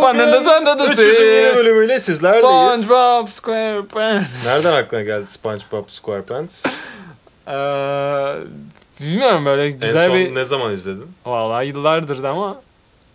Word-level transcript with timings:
Merhaba 0.00 0.22
arkadaşlar. 0.22 0.44
Burası 0.44 0.44
Panda'nın 0.44 0.44
Tandadısı. 0.66 1.02
300. 1.02 1.20
yeni 1.20 1.56
bölümüyle 1.56 2.00
sizlerleyiz. 2.00 2.84
SpongeBob 2.84 3.28
SquarePants. 3.28 4.28
Nereden 4.44 4.72
aklına 4.72 5.02
geldi 5.02 5.26
SpongeBob 5.26 5.88
SquarePants? 5.88 6.64
Ee, 7.48 7.52
bilmiyorum 9.00 9.46
böyle 9.46 9.64
en 9.64 9.80
güzel 9.80 10.08
son 10.08 10.16
bir... 10.18 10.34
ne 10.34 10.44
zaman 10.44 10.72
izledin? 10.72 11.06
Vallahi 11.26 11.66
yıllardır 11.66 12.22
da 12.22 12.30
ama 12.30 12.60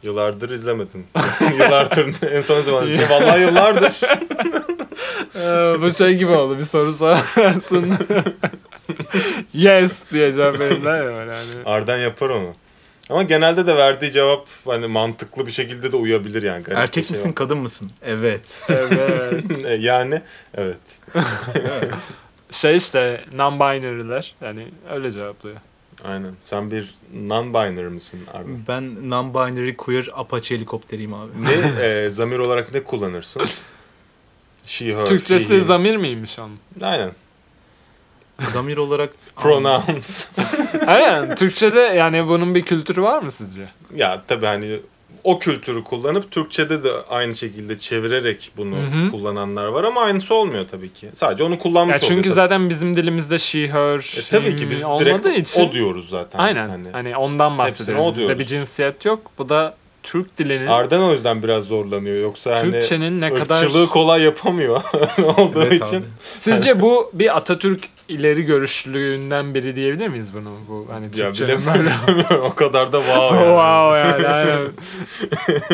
Yıllardır 0.03 0.49
izlemedin. 0.49 1.07
yıllardır 1.59 2.15
en 2.31 2.41
son 2.41 2.61
zaman 2.61 2.87
izledin? 2.87 3.09
Vallahi 3.09 3.41
yıllardır. 3.41 3.93
Ee, 5.35 5.81
bu 5.81 5.91
şey 5.91 6.15
gibi 6.17 6.31
oldu 6.31 6.57
bir 6.59 6.65
soru 6.65 6.93
sorarsın. 6.93 7.93
yes 9.53 9.91
diye 10.13 10.33
cevap 10.33 10.59
verirler 10.59 11.01
ya 11.03 11.05
böyle 11.07 11.31
hani. 11.31 11.65
Arden 11.65 11.97
yapar 11.97 12.29
onu. 12.29 12.53
Ama 13.09 13.23
genelde 13.23 13.67
de 13.67 13.75
verdiği 13.75 14.11
cevap 14.11 14.47
hani 14.65 14.87
mantıklı 14.87 15.45
bir 15.45 15.51
şekilde 15.51 15.91
de 15.91 15.95
uyabilir 15.97 16.43
yani. 16.43 16.63
Garip 16.63 16.79
Erkek 16.79 17.05
şey 17.05 17.11
misin 17.11 17.33
kadın 17.33 17.57
mısın? 17.57 17.91
Evet. 18.05 18.61
Evet. 18.69 18.91
var. 18.91 19.65
E, 19.71 19.73
yani 19.73 20.21
evet. 20.53 20.77
Şey 22.51 22.75
işte 22.75 23.25
non-binary'ler 23.35 24.31
yani 24.41 24.67
öyle 24.89 25.11
cevaplıyor. 25.11 25.57
Aynen. 26.03 26.31
Sen 26.41 26.71
bir 26.71 26.95
non-binary 27.15 27.89
mısın 27.89 28.19
abi? 28.33 28.51
Ben 28.67 28.83
non-binary 28.83 29.75
queer 29.75 30.07
Apache 30.13 30.55
helikopteriyim 30.55 31.13
abi. 31.13 31.31
Ne 31.41 31.83
e, 31.83 32.09
zamir 32.09 32.39
olarak 32.39 32.73
ne 32.73 32.83
kullanırsın? 32.83 33.41
She, 34.65 34.95
her, 34.97 35.05
Türkçesi 35.05 35.53
he, 35.55 35.61
zamir 35.61 35.95
miymiş 35.97 36.39
onun? 36.39 36.59
Aynen. 36.81 37.11
Zamir 38.55 38.77
olarak 38.77 39.09
Pronouns. 39.35 40.25
Aynen. 40.87 41.35
Türkçede 41.35 41.79
yani 41.79 42.27
bunun 42.27 42.55
bir 42.55 42.61
kültürü 42.63 43.01
var 43.01 43.19
mı 43.21 43.31
sizce? 43.31 43.69
ya 43.95 44.23
tabii 44.27 44.45
hani 44.45 44.79
o 45.23 45.39
kültürü 45.39 45.83
kullanıp 45.83 46.31
Türkçe'de 46.31 46.83
de 46.83 46.91
aynı 47.09 47.35
şekilde 47.35 47.77
çevirerek 47.77 48.51
bunu 48.57 48.75
Hı 48.75 48.79
hı. 49.07 49.11
kullananlar 49.11 49.65
var 49.65 49.83
ama 49.83 50.01
aynısı 50.01 50.35
olmuyor 50.35 50.65
tabii 50.71 50.93
ki. 50.93 51.09
Sadece 51.13 51.43
onu 51.43 51.59
kullanmış 51.59 51.93
Ya 51.93 51.99
çünkü 51.99 52.13
oluyor 52.13 52.23
tabii. 52.23 52.33
zaten 52.33 52.69
bizim 52.69 52.95
dilimizde 52.95 53.39
she, 53.39 53.67
her, 53.67 54.19
E, 54.19 54.29
tabii 54.29 54.55
ki 54.55 54.63
him 54.63 54.69
biz 54.71 54.81
direkt 54.83 55.27
için. 55.49 55.69
o 55.69 55.71
diyoruz 55.71 56.09
zaten. 56.09 56.39
Aynen. 56.39 56.69
Hani. 56.69 56.89
Hani 56.91 57.17
ondan 57.17 57.57
bahsediyoruz. 57.57 58.05
o 58.05 58.15
Bizde 58.15 58.39
bir 58.39 58.43
cinsiyet 58.45 59.05
yok. 59.05 59.31
Bu 59.37 59.49
da 59.49 59.75
Türk 60.03 60.37
dilinin 60.37 60.67
Arden 60.67 60.99
o 60.99 61.13
yüzden 61.13 61.43
biraz 61.43 61.63
zorlanıyor. 61.63 62.21
Yoksa 62.21 62.55
hani 62.55 62.71
Türkçenin 62.71 63.21
ne 63.21 63.33
kadar 63.33 63.87
kolay 63.89 64.21
yapamıyor 64.21 64.81
olduğu 65.37 65.63
Evet 65.63 65.87
için. 65.87 65.97
abi. 65.97 66.05
Sizce 66.37 66.81
bu 66.81 67.11
bir 67.13 67.37
Atatürk 67.37 67.89
ileri 68.09 68.43
görüşlülüğünden 68.45 69.53
biri 69.53 69.75
diyebilir 69.75 70.07
miyiz 70.07 70.33
bunu? 70.33 70.49
Bu 70.69 70.87
hani 70.91 71.11
Türkçenin 71.11 71.61
böyle 71.73 71.89
o 72.43 72.53
kadar 72.55 72.91
da 72.93 72.97
wow 73.01 73.35
yani. 73.35 73.45
wow 73.45 73.99
yani 73.99 74.27
aynen. 74.27 74.67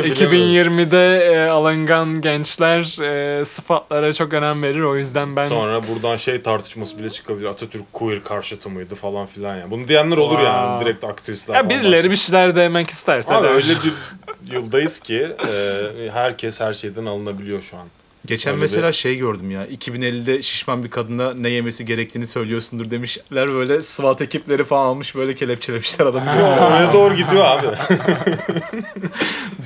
2020'de 0.15 1.25
e, 1.33 1.49
alıngan 1.49 2.21
gençler 2.21 3.02
e, 3.41 3.45
sıfatlara 3.45 4.13
çok 4.13 4.33
önem 4.33 4.63
verir. 4.63 4.81
O 4.81 4.95
yüzden 4.97 5.35
ben 5.35 5.47
Sonra 5.47 5.81
buradan 5.87 6.17
şey 6.17 6.41
tartışması 6.41 6.99
bile 6.99 7.09
çıkabilir. 7.09 7.45
Atatürk 7.45 7.93
queer 7.93 8.23
karşıtı 8.23 8.69
mıydı 8.69 8.95
falan 8.95 9.25
filan 9.27 9.55
ya. 9.57 9.71
Bunu 9.71 9.87
diyenler 9.87 10.17
olur 10.17 10.31
Wow. 10.37 10.49
yani. 10.52 10.81
Direkt 10.85 11.03
aktrisler 11.03 11.55
ya 11.55 11.69
birileri 11.69 12.11
bir 12.11 12.15
şeyler 12.15 12.55
demek 12.55 12.89
isterse. 12.89 13.33
Abi 13.35 13.47
de. 13.47 13.52
öyle 13.52 13.73
bir 13.73 13.93
yıldayız 14.55 14.99
ki 14.99 15.27
e, 15.47 16.09
herkes 16.13 16.59
her 16.61 16.73
şeyden 16.73 17.05
alınabiliyor 17.05 17.61
şu 17.61 17.77
an. 17.77 17.87
Geçen 18.25 18.52
Öyle 18.53 18.61
mesela 18.61 18.88
bir- 18.88 18.94
şey 18.94 19.17
gördüm 19.17 19.52
ya. 19.52 19.67
2050'de 19.67 20.41
şişman 20.41 20.83
bir 20.83 20.89
kadına 20.89 21.33
ne 21.33 21.50
yemesi 21.50 21.86
gerektiğini 21.86 22.27
söylüyorsundur 22.27 22.92
demişler. 22.92 23.49
Böyle 23.54 23.82
SWAT 23.82 24.21
ekipleri 24.21 24.64
falan 24.64 24.86
almış 24.86 25.15
böyle 25.15 25.36
kelepçelemişler 25.36 26.05
adamı. 26.05 26.32
Oraya 26.32 26.93
doğru 26.93 27.15
gidiyor 27.15 27.45
abi. 27.45 27.67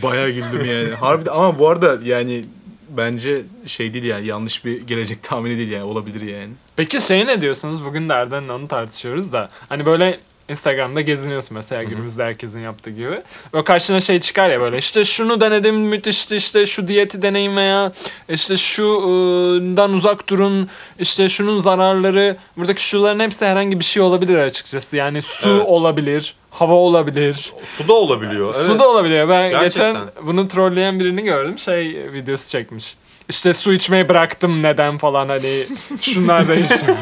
Bayağı 0.03 0.29
güldüm 0.29 0.65
yani. 0.65 0.89
Harbiden 0.95 1.31
ama 1.31 1.59
bu 1.59 1.69
arada 1.69 1.97
yani 2.03 2.45
bence 2.89 3.41
şey 3.65 3.93
değil 3.93 4.03
yani 4.03 4.25
yanlış 4.27 4.65
bir 4.65 4.81
gelecek 4.81 5.23
tahmini 5.23 5.57
değil 5.57 5.71
yani 5.71 5.83
olabilir 5.83 6.21
yani. 6.21 6.53
Peki 6.75 7.01
şey 7.01 7.27
ne 7.27 7.41
diyorsunuz? 7.41 7.85
Bugün 7.85 8.09
de 8.09 8.13
Erden'le 8.13 8.49
onu 8.49 8.67
tartışıyoruz 8.67 9.31
da. 9.33 9.49
Hani 9.69 9.85
böyle 9.85 10.19
Instagram'da 10.49 11.01
geziniyorsun 11.01 11.55
mesela 11.57 11.83
günümüzde 11.83 12.23
herkesin 12.23 12.59
yaptığı 12.59 12.89
gibi. 12.89 13.21
Ve 13.53 13.63
karşına 13.63 13.99
şey 14.01 14.19
çıkar 14.19 14.49
ya 14.49 14.61
böyle 14.61 14.77
işte 14.77 15.05
şunu 15.05 15.41
denedim 15.41 15.75
müthişti 15.75 16.35
işte 16.35 16.65
şu 16.65 16.87
diyeti 16.87 17.21
deneyin 17.21 17.57
veya 17.57 17.91
işte 18.29 18.57
şundan 18.57 19.93
uzak 19.93 20.29
durun 20.29 20.69
işte 20.99 21.29
şunun 21.29 21.59
zararları 21.59 22.37
buradaki 22.57 22.83
şuların 22.83 23.19
hepsi 23.19 23.45
herhangi 23.45 23.79
bir 23.79 23.85
şey 23.85 24.03
olabilir 24.03 24.37
açıkçası. 24.37 24.95
Yani 24.97 25.21
su 25.21 25.49
Evet. 25.49 25.65
olabilir, 25.67 26.35
hava 26.51 26.73
olabilir. 26.73 27.53
Su 27.77 27.87
da 27.87 27.93
olabiliyor. 27.93 28.53
Su 28.53 28.67
Evet. 28.69 28.79
da 28.79 28.89
olabiliyor. 28.89 29.29
Ben 29.29 29.49
Gerçekten. 29.49 29.93
geçen 29.93 30.07
bunu 30.27 30.47
trolleyen 30.47 30.99
birini 30.99 31.23
gördüm. 31.23 31.57
Şey 31.59 32.11
videosu 32.13 32.49
çekmiş. 32.49 32.95
İşte 33.29 33.53
su 33.53 33.73
içmeyi 33.73 34.09
bıraktım 34.09 34.63
neden 34.63 34.97
falan 34.97 35.29
hani 35.29 35.65
şunlar 36.01 36.47
değişiyor. 36.47 36.97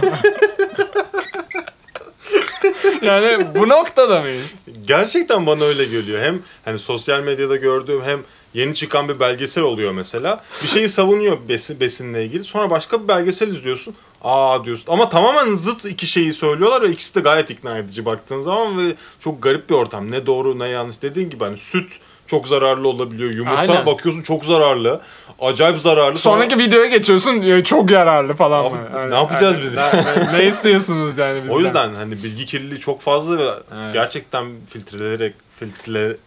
Yani 3.04 3.48
bu 3.56 3.70
noktada 3.70 4.22
mıyız? 4.22 4.54
Gerçekten 4.88 5.46
bana 5.46 5.64
öyle 5.64 5.86
geliyor. 5.86 6.22
Hem 6.22 6.42
hani 6.66 6.80
sosyal 6.80 7.20
medyada 7.20 7.56
gördüğüm 7.56 8.04
hem 8.04 8.20
yeni 8.54 8.76
çıkan 8.76 9.10
bir 9.10 9.20
belgesel 9.20 9.64
oluyor 9.64 9.92
mesela. 9.92 10.44
Bir 10.64 10.68
şeyi 10.68 10.90
savunuyor 10.90 11.38
besin, 11.50 11.80
besinle 11.80 12.26
ilgili. 12.26 12.44
Sonra 12.44 12.70
başka 12.70 13.04
bir 13.04 13.08
belgesel 13.08 13.48
izliyorsun. 13.48 13.96
Aa 14.24 14.66
diyorsun. 14.66 14.86
Ama 14.88 15.10
tamamen 15.10 15.56
zıt 15.56 15.86
iki 15.86 16.08
şeyi 16.08 16.34
söylüyorlar 16.34 16.82
ve 16.82 16.90
ikisi 16.90 17.16
de 17.16 17.20
gayet 17.20 17.50
ikna 17.50 17.78
edici 17.78 18.06
baktığın 18.06 18.42
zaman 18.42 18.78
ve 18.78 18.96
çok 19.20 19.44
garip 19.44 19.70
bir 19.70 19.76
ortam. 19.76 20.12
Ne 20.12 20.26
doğru 20.26 20.60
ne 20.60 20.68
yanlış 20.68 21.02
dediğin 21.02 21.30
gibi 21.30 21.44
hani 21.44 21.58
süt 21.58 22.00
çok 22.28 22.48
zararlı 22.48 22.88
olabiliyor. 22.88 23.32
Yumurta 23.32 23.58
Aynen. 23.58 23.86
bakıyorsun 23.86 24.22
çok 24.22 24.46
zararlı. 24.46 25.02
Acayip 25.40 25.80
zararlı. 25.80 26.18
Sonra- 26.18 26.36
Sonraki 26.44 26.58
videoya 26.58 26.86
geçiyorsun 26.88 27.42
e, 27.42 27.64
çok 27.64 27.92
yararlı 27.92 28.34
falan 28.34 28.66
Abi, 28.66 28.76
mı? 28.76 29.10
ne 29.10 29.16
yapacağız 29.16 29.62
biz? 29.62 29.76
Ne, 29.76 30.34
ne- 30.34 30.46
istiyorsunuz 30.48 31.18
yani 31.18 31.42
bizden? 31.44 31.56
O 31.56 31.60
yüzden 31.60 31.94
hani 31.96 32.24
bilgi 32.24 32.46
kirliliği 32.46 32.80
çok 32.80 33.02
fazla 33.02 33.38
ve 33.38 33.44
Evet. 33.76 33.94
gerçekten 33.94 34.46
filtrelerek 34.70 35.34
filtre 35.60 36.18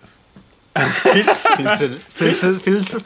Filtre, 1.57 1.89
filtre, 2.15 2.53
filtre, 2.59 2.99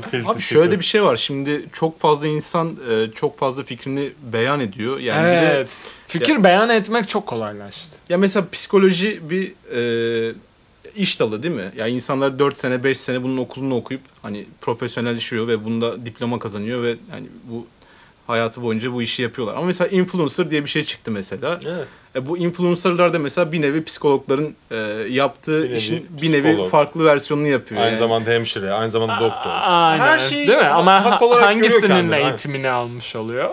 filtre. 0.00 0.30
Abi 0.30 0.40
şöyle 0.40 0.80
bir 0.80 0.84
şey 0.84 1.02
var. 1.02 1.16
Şimdi 1.16 1.64
çok 1.72 2.00
fazla 2.00 2.28
insan 2.28 2.76
e, 2.90 3.10
çok 3.14 3.38
fazla 3.38 3.62
fikrini 3.62 4.12
beyan 4.32 4.60
ediyor. 4.60 4.98
Yani 4.98 5.20
bir 5.26 5.30
de 5.42 5.54
Evet. 5.54 5.68
Fikir 6.08 6.44
beyan 6.44 6.68
etmek 6.70 7.08
çok 7.08 7.26
kolaylaştı. 7.26 7.96
Ya 8.08 8.18
mesela 8.18 8.46
psikoloji 8.52 9.30
bir 9.30 9.52
e, 10.30 10.34
iş 10.96 11.20
dalı 11.20 11.42
değil 11.42 11.54
mi? 11.54 11.72
Yani 11.76 11.90
insanlar 11.90 12.38
4 12.38 12.58
sene 12.58 12.84
5 12.84 13.00
sene 13.00 13.22
bunun 13.22 13.36
okulunu 13.36 13.76
okuyup 13.76 14.02
hani 14.22 14.46
profesyonelleşiyor 14.60 15.48
ve 15.48 15.64
bunda 15.64 16.06
diploma 16.06 16.38
kazanıyor 16.38 16.82
ve 16.82 16.96
hani 17.10 17.26
bu 17.50 17.66
hayatı 18.26 18.62
boyunca 18.62 18.92
bu 18.92 19.02
işi 19.02 19.22
yapıyorlar. 19.22 19.54
Ama 19.56 19.66
mesela 19.66 19.88
influencer 19.88 20.50
diye 20.50 20.64
bir 20.64 20.68
şey 20.68 20.84
çıktı 20.84 21.10
mesela. 21.10 21.60
Evet. 21.66 21.86
E, 22.16 22.26
bu 22.26 22.38
influencerlar 22.38 23.12
da 23.12 23.18
mesela 23.18 23.52
bir 23.52 23.62
nevi 23.62 23.84
psikologların 23.84 24.54
e, 24.70 24.76
yaptığı 25.10 25.62
Bir 25.62 25.68
nevi 25.68 25.76
işin 25.76 26.06
bir 26.22 26.32
nevi 26.32 26.48
psikolog. 26.48 26.70
farklı 26.70 27.04
versiyonunu 27.04 27.46
yapıyor. 27.48 27.80
Aynı 27.80 27.90
yani. 27.90 27.98
zamanda 27.98 28.30
hemşire, 28.30 28.72
aynı 28.72 28.90
zamanda 28.90 29.20
doktor. 29.20 29.50
Aynen. 29.62 30.00
Her 30.04 30.18
şeyi 30.18 30.48
Değil 30.48 30.58
mi? 30.58 30.64
Ama 30.66 31.04
hak 31.04 31.20
ha- 31.22 31.26
olarak 31.26 31.44
hangisinin 31.46 31.80
kendini, 31.80 32.14
aynen. 32.14 32.28
eğitimini 32.28 32.68
almış 32.70 33.16
oluyor? 33.16 33.50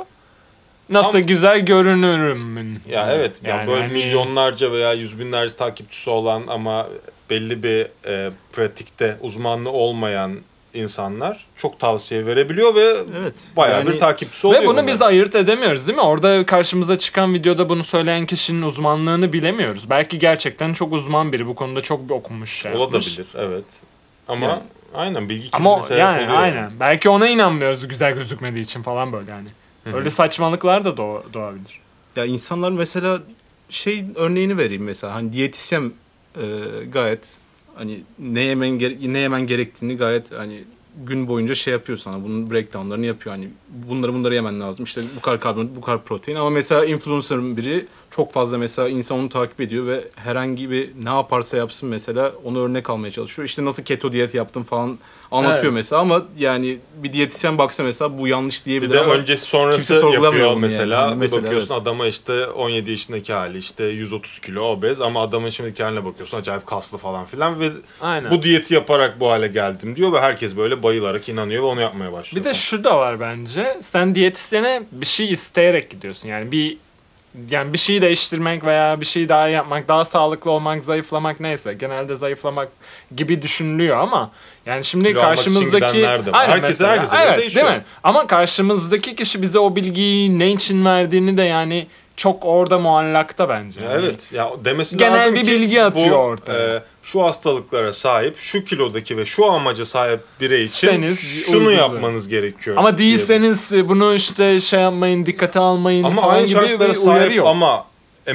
Nasıl 0.90 1.10
Ama- 1.10 1.20
güzel 1.20 1.60
görünürümün. 1.66 2.80
Ya 2.90 3.12
evet, 3.14 3.42
ya 3.44 3.56
Yani 3.58 3.68
böyle 3.68 3.82
hani- 3.82 3.94
milyonlarca 3.94 4.72
veya 4.72 4.94
yüz 4.94 5.20
binlerce 5.20 5.56
takipçisi 5.56 6.10
olan 6.10 6.44
ama 6.48 6.88
belli 7.30 7.64
bir 7.64 7.88
e, 8.08 8.32
pratikte 8.54 9.18
uzmanlığı 9.22 9.70
olmayan 9.72 10.38
insanlar 10.74 11.46
çok 11.56 11.80
tavsiye 11.80 12.26
verebiliyor 12.26 12.76
ve 12.76 12.94
Evet. 13.22 13.48
bayağı 13.58 13.80
Yani- 13.80 13.90
bir 13.94 14.00
takipçisi 14.00 14.48
oluyor. 14.48 14.62
Ve 14.62 14.66
bunu 14.66 14.74
bunların. 14.74 14.88
biz 14.94 15.02
ayırt 15.02 15.36
edemiyoruz 15.36 15.88
değil 15.88 15.96
mi? 15.96 16.02
Orada 16.04 16.46
karşımıza 16.46 16.98
çıkan 16.98 17.34
videoda 17.34 17.70
bunu 17.70 17.84
söyleyen 17.84 18.26
kişinin 18.26 18.62
uzmanlığını 18.62 19.34
bilemiyoruz. 19.34 19.90
Belki 19.90 20.20
gerçekten 20.20 20.74
çok 20.74 20.94
uzman 20.94 21.32
biri 21.34 21.48
bu 21.48 21.56
konuda 21.56 21.82
çok 21.82 22.10
bir 22.10 22.14
okumuş 22.14 22.62
şey 22.62 22.74
olabilir, 22.74 23.26
evet. 23.36 23.64
Ama 24.28 24.46
Yani- 24.46 24.62
aynen 24.94 25.30
bilgi 25.30 25.50
Ama 25.54 25.70
kirliliğine 25.82 25.84
sebep 25.88 26.00
yani 26.00 26.24
oluyor. 26.32 26.42
aynen. 26.42 26.72
Belki 26.80 27.10
ona 27.10 27.28
inanmıyoruz 27.28 27.88
güzel 27.88 28.14
gözükmediği 28.14 28.64
için 28.64 28.84
falan 28.84 29.14
böyle 29.14 29.32
yani. 29.32 29.48
Öyle 29.94 30.10
saçmalıklar 30.10 30.86
da 30.86 30.90
doğ- 30.90 31.34
doğabilir. 31.34 31.80
Ya 32.16 32.26
insanlar 32.26 32.72
mesela 32.72 33.20
şey 33.70 34.06
örneğini 34.16 34.58
vereyim 34.58 34.84
mesela 34.84 35.14
hani 35.16 35.34
diyetisyen 35.34 35.92
e, 36.42 36.86
gayet 36.86 37.38
hani 37.76 38.02
ne 38.20 38.42
yemen 38.42 38.80
ne 39.14 39.20
yemen 39.20 39.48
gerektiğini 39.48 39.98
gayet 39.98 40.32
hani 40.32 40.64
gün 41.06 41.28
boyunca 41.28 41.56
şey 41.56 41.74
yapıyor 41.74 41.98
sana. 41.98 42.24
Bunun 42.24 42.52
breakdownlarını 42.52 43.06
yapıyor. 43.06 43.36
Hani 43.36 43.50
bunları 43.70 44.14
bunları 44.14 44.36
yemen 44.36 44.60
lazım. 44.60 44.86
İşte 44.86 45.02
bu 45.18 45.22
kadar 45.22 45.40
karbonhidrat, 45.40 45.76
bu 45.76 45.82
kadar 45.82 46.04
protein. 46.04 46.36
Ama 46.36 46.50
mesela 46.50 46.86
influencer'ın 46.86 47.58
biri 47.58 47.86
çok 48.18 48.34
fazla 48.34 48.58
mesela 48.58 48.90
insan 48.90 49.20
onu 49.20 49.30
takip 49.30 49.62
ediyor 49.62 49.88
ve 49.88 50.04
herhangi 50.16 50.72
bir 50.72 50.90
ne 51.04 51.10
yaparsa 51.10 51.58
yapsın 51.58 51.90
mesela 51.90 52.32
onu 52.44 52.60
örnek 52.64 52.90
almaya 52.90 53.12
çalışıyor. 53.12 53.48
İşte 53.48 53.66
nasıl 53.66 53.84
keto 53.84 54.12
diyet 54.12 54.36
yaptım 54.36 54.64
falan 54.64 54.98
anlatıyor 55.32 55.64
Evet. 55.64 55.74
mesela 55.74 56.02
ama 56.02 56.26
yani 56.38 56.78
bir 56.96 57.14
diyetisyen 57.14 57.58
baksa 57.58 57.84
mesela 57.84 58.18
bu 58.18 58.28
yanlış 58.28 58.60
Bir 58.62 58.66
diyebilir 58.66 58.94
de 58.94 59.00
ama 59.00 59.14
öncesi 59.14 59.46
sonrası 59.46 59.78
kimse 59.78 60.00
sorgulamıyor 60.00 60.34
yapıyor 60.48 60.56
mesela. 60.58 61.02
yani. 61.02 61.12
Bir 61.12 61.16
Mesela, 61.18 61.44
bakıyorsun 61.44 61.74
evet. 61.74 61.82
adama 61.82 62.08
işte 62.08 62.48
17 62.48 62.92
yaşındaki 62.92 63.34
hali 63.34 63.58
işte 63.58 63.84
130 63.84 64.40
kilo 64.40 64.62
obez 64.62 65.02
ama 65.02 65.22
adamın 65.22 65.50
şimdiki 65.50 65.84
haline 65.84 66.06
bakıyorsun 66.06 66.38
acayip 66.38 66.66
kaslı 66.66 66.98
falan 66.98 67.26
filan 67.26 67.60
ve 67.60 67.70
Aynen. 68.02 68.32
bu 68.32 68.44
diyeti 68.44 68.74
yaparak 68.74 69.20
bu 69.20 69.30
hale 69.30 69.48
geldim 69.48 69.96
diyor 69.96 70.14
ve 70.14 70.20
herkes 70.20 70.58
böyle 70.58 70.84
bayılarak 70.84 71.30
inanıyor 71.30 71.64
ve 71.64 71.68
onu 71.68 71.82
yapmaya 71.82 72.12
başlıyor. 72.14 72.46
Bir 72.46 72.50
de 72.50 72.54
şu 72.54 72.84
da 72.84 72.98
var 72.98 73.20
bence. 73.20 73.78
Sen 73.82 74.16
diyetisyene 74.16 74.84
bir 74.92 75.06
şey 75.06 75.32
isteyerek 75.32 75.90
gidiyorsun. 75.90 76.30
Yani 76.30 76.52
bir 76.52 76.78
yani 77.50 77.74
bir 77.74 77.78
şeyi 77.78 78.02
değiştirmek 78.02 78.64
veya 78.64 79.02
bir 79.02 79.06
şey 79.06 79.30
daha 79.30 79.48
yapmak, 79.48 79.88
daha 79.88 80.06
sağlıklı 80.06 80.52
olmak, 80.52 80.84
zayıflamak 80.84 81.40
neyse. 81.40 81.74
Genelde 81.74 82.16
zayıflamak 82.16 82.70
gibi 83.16 83.42
düşünülüyor 83.42 83.98
ama 83.98 84.32
yani 84.66 84.84
şimdi 84.84 85.08
Kilo 85.08 85.22
karşımızdaki 85.22 86.02
de 86.02 86.32
var. 86.32 86.50
Herkese- 86.50 87.26
evet, 87.26 87.40
değişiyor. 87.40 87.66
Değil 87.66 87.78
mi? 87.78 87.84
Ama 88.04 88.28
karşımızdaki 88.28 89.16
kişi 89.16 89.42
bize 89.42 89.60
o 89.60 89.76
bilgiyi 89.76 90.40
ne 90.40 90.52
için 90.52 90.86
verdiğini 90.86 91.38
de 91.38 91.44
yani 91.44 91.88
çok 92.18 92.46
orada 92.46 92.80
muallakta 92.80 93.50
bence. 93.50 93.82
Ya 93.82 93.92
Yani 93.92 94.06
evet 94.06 94.32
ya 94.34 94.50
demesi 94.66 94.98
Genel 94.98 95.22
lazım 95.22 95.36
bir 95.36 95.42
ki 95.42 95.48
bilgi 95.48 95.84
atıyor 95.84 96.12
bu, 96.12 96.16
ortaya. 96.16 96.76
e, 96.76 96.84
şu 97.04 97.24
hastalıklara 97.24 97.94
sahip, 97.94 98.38
şu 98.40 98.64
kilodaki 98.64 99.18
ve 99.18 99.26
şu 99.26 99.46
amaca 99.52 99.86
sahip 99.86 100.20
birey 100.42 100.64
için 100.64 100.88
Seniz 100.88 101.20
şunu 101.46 101.58
uygulayın. 101.58 101.80
yapmanız 101.80 102.28
gerekiyor. 102.28 102.78
Ama 102.78 102.98
diye. 102.98 103.10
değilseniz 103.10 103.74
e, 103.74 103.90
bunu 103.90 104.14
işte 104.14 104.60
şey 104.60 104.80
yapmayın, 104.80 105.26
dikkate 105.26 105.60
almayın 105.60 106.04
ama 106.04 106.22
falan 106.22 106.36
aynı 106.36 106.48
gibi 106.48 106.80
bir 106.80 106.94
sahip 106.94 107.36
yok. 107.36 107.48
ama 107.48 107.86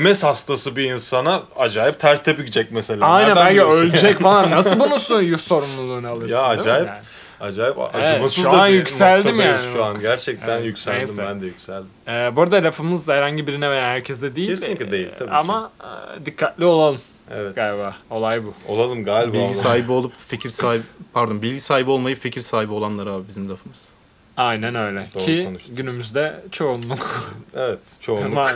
MS 0.01 0.23
hastası 0.23 0.77
bir 0.77 0.91
insana 0.91 1.43
acayip 1.57 2.01
ters 2.01 2.23
tepkicek 2.23 2.67
mesela. 2.73 3.07
Aynen 3.07 3.29
Nereden 3.29 3.47
belki 3.47 3.63
ölecek 3.63 4.21
falan. 4.21 4.51
Nasıl 4.57 4.81
bunun 4.81 4.99
sor- 4.99 5.39
sorumluluğunu 5.39 6.09
alırsın? 6.09 6.35
Ya 6.37 6.43
acayip. 6.43 6.87
yani? 6.87 6.99
Acayip 7.43 7.77
Evet, 7.95 7.95
acımasız 7.95 8.37
şu 8.37 8.45
da 8.45 8.51
an 8.63 8.69
bir 8.71 8.75
yükseldim 8.75 9.31
noktadayız 9.37 9.65
yani. 9.65 9.73
Şu 9.73 9.85
an 9.85 10.01
gerçekten 10.01 10.49
Evet, 10.57 10.65
yükseldim 10.65 10.99
neyse. 11.01 11.23
ben 11.23 11.41
de 11.41 11.47
yükseldim. 11.47 11.89
Ee, 12.09 12.33
bu 12.37 12.43
arada 12.43 12.57
lafımız 12.57 13.07
da 13.07 13.15
herhangi 13.15 13.47
birine 13.47 13.71
veya 13.71 13.83
herkese 13.89 14.37
değil. 14.37 14.49
Kesinlikle 14.49 14.87
Ee, 14.87 14.93
değil, 14.93 15.11
tabii 15.19 15.29
ki. 15.31 15.35
Ama 15.37 15.71
e, 15.81 16.27
dikkatli 16.27 16.65
olalım 16.65 17.01
Evet. 17.35 17.55
galiba. 17.57 17.97
Olay 18.11 18.45
bu. 18.45 18.55
Olalım 18.69 19.05
galiba. 19.05 19.33
bilgi 19.33 19.55
sahibi 19.55 19.93
olup 19.93 20.13
fikir 20.29 20.51
sahibi 20.51 20.83
pardon 21.13 21.43
bilgi 21.43 21.61
sahibi 21.61 21.91
olmayı 21.91 22.17
fikir 22.17 22.41
sahibi 22.41 22.73
olanlar 22.73 23.07
abi 23.07 23.29
bizim 23.29 23.49
lafımız. 23.49 23.93
Aynen 24.37 24.75
öyle. 24.75 25.09
Doğru 25.15 25.25
Ki 25.25 25.45
konuştun. 25.45 25.77
günümüzde 25.77 26.41
çoğunluk. 26.51 27.23
Evet 27.57 27.79
çoğunluk. 28.01 28.49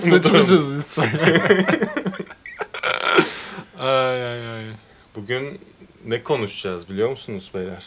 Sıçmışız 0.00 0.76
biz. 0.78 0.98
ay 3.78 4.26
ay 4.26 4.50
ay. 4.56 4.64
Bugün 5.16 5.60
ne 6.06 6.22
konuşacağız 6.22 6.88
biliyor 6.88 7.10
musunuz 7.10 7.50
beyler? 7.54 7.84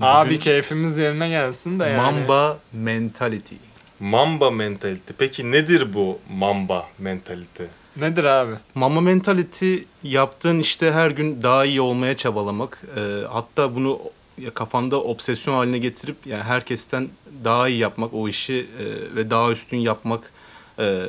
Abi 0.00 0.28
Bugün- 0.28 0.40
keyfimiz 0.40 0.98
yerine 0.98 1.28
gelsin 1.28 1.80
de 1.80 1.84
yani. 1.84 1.96
Mamba 1.96 2.58
mentality. 2.72 3.54
Mamba 4.00 4.50
mentality. 4.50 5.12
Peki 5.18 5.52
nedir 5.52 5.94
bu 5.94 6.18
mamba 6.30 6.86
mentality? 6.98 7.62
Nedir 7.96 8.24
abi? 8.24 8.54
Mama 8.74 9.00
mentality 9.00 9.76
yaptığın 10.02 10.58
işte 10.58 10.92
her 10.92 11.10
gün 11.10 11.42
daha 11.42 11.64
iyi 11.64 11.80
olmaya 11.80 12.16
çabalamak. 12.16 12.82
Ee, 12.96 13.00
hatta 13.32 13.74
bunu 13.74 14.00
ya 14.38 14.50
kafanda 14.54 15.00
obsesyon 15.02 15.54
haline 15.54 15.78
getirip 15.78 16.16
yani 16.26 16.42
herkesten 16.42 17.08
daha 17.44 17.68
iyi 17.68 17.78
yapmak 17.78 18.14
o 18.14 18.28
işi 18.28 18.66
e, 18.80 19.16
ve 19.16 19.30
daha 19.30 19.50
üstün 19.50 19.76
yapmak 19.76 20.32
e, 20.78 21.06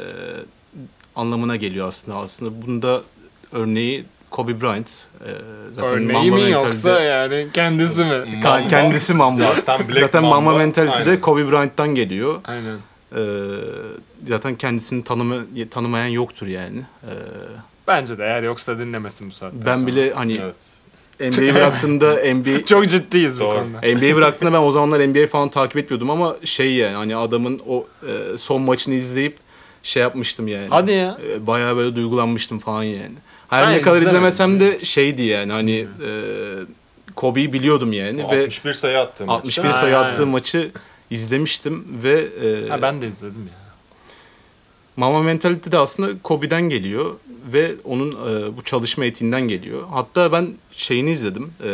anlamına 1.15 1.55
geliyor 1.55 1.87
aslında. 1.87 2.17
Aslında 2.17 2.67
bunda 2.67 3.01
örneği 3.51 4.05
Kobe 4.31 4.61
Bryant. 4.61 4.87
E, 5.25 5.29
zaten 5.71 5.89
Örneği 5.89 6.31
Mamba 6.31 6.35
mi 6.45 6.51
yoksa 6.51 6.99
yani 7.01 7.47
kendisi 7.53 7.99
mi? 7.99 8.39
Mamba. 8.43 8.67
kendisi 8.67 9.13
Mamba. 9.13 9.43
Zaten 9.55 9.87
Black 9.87 9.99
zaten 9.99 10.21
Mamba, 10.23 10.41
Mama 10.41 10.57
mentality 10.57 11.05
de. 11.05 11.19
Kobe 11.21 11.51
Bryant'tan 11.51 11.95
geliyor. 11.95 12.41
Aynen. 12.45 12.77
Ee, 13.15 13.19
zaten 14.27 14.55
kendisini 14.55 15.03
tanıma, 15.03 15.35
tanımayan 15.71 16.07
yoktur 16.07 16.47
yani. 16.47 16.79
Ee, 17.03 17.07
Bence 17.87 18.17
de 18.17 18.23
eğer 18.23 18.43
yoksa 18.43 18.79
dinlemesin 18.79 19.29
bu 19.29 19.33
saatten 19.33 19.61
ben 19.65 19.75
sonra. 19.75 19.87
bile 19.87 20.13
hani 20.13 20.39
Evet. 21.19 21.37
NBA 21.37 21.55
bıraktığında 21.55 22.13
NBA 22.33 22.61
Çok 22.65 22.89
ciddiyiz 22.89 23.35
bu 23.39 23.43
Doğru. 23.43 23.57
konuda. 23.59 23.77
NBA 23.95 24.15
bıraktığında 24.15 24.53
ben 24.53 24.59
o 24.61 24.71
zamanlar 24.71 25.07
NBA 25.07 25.27
falan 25.27 25.49
takip 25.49 25.77
etmiyordum 25.77 26.09
ama 26.09 26.35
şey 26.43 26.73
yani 26.73 26.95
hani 26.95 27.15
adamın 27.15 27.59
o 27.67 27.85
e, 28.07 28.37
son 28.37 28.61
maçını 28.61 28.93
izleyip 28.93 29.37
şey 29.83 30.01
yapmıştım 30.01 30.47
yani. 30.47 30.67
Hadi 30.69 30.91
ya. 30.91 31.17
E, 31.33 31.47
bayağı 31.47 31.75
böyle 31.77 31.95
duygulanmıştım 31.95 32.59
falan 32.59 32.83
yani. 32.83 33.15
Her 33.51 33.67
Ben 33.67 33.73
ne 33.73 33.81
kadar 33.81 34.01
izlemesem 34.01 34.59
de 34.59 34.85
şeydi 34.85 35.23
yani 35.23 35.51
hani 35.51 35.75
e, 36.05 36.09
Kobe'yi 37.15 37.53
biliyordum 37.53 37.93
yani 37.93 38.17
ve 38.31 38.43
61 38.43 38.73
sayı 38.73 38.99
attı. 38.99 39.25
maçta. 39.25 39.37
61 39.61 39.71
sayı 39.71 39.97
Aynen. 39.97 40.11
attığı 40.11 40.25
maçı 40.27 40.71
izlemiştim 41.09 41.85
ve 42.03 42.27
e, 42.43 42.69
Ha, 42.69 42.81
ben 42.81 43.01
de 43.01 43.07
izledim 43.07 43.41
ya. 43.47 43.61
Mama 44.97 45.21
mentality 45.23 45.71
de 45.71 45.77
aslında 45.77 46.09
Kobe'den 46.23 46.61
geliyor 46.61 47.13
ve 47.53 47.71
onun 47.83 48.11
e, 48.11 48.57
bu 48.57 48.61
çalışma 48.61 49.05
etiğinden 49.05 49.41
geliyor. 49.41 49.83
Hatta 49.91 50.31
ben 50.31 50.53
şeyini 50.71 51.11
izledim. 51.11 51.53
E, 51.63 51.69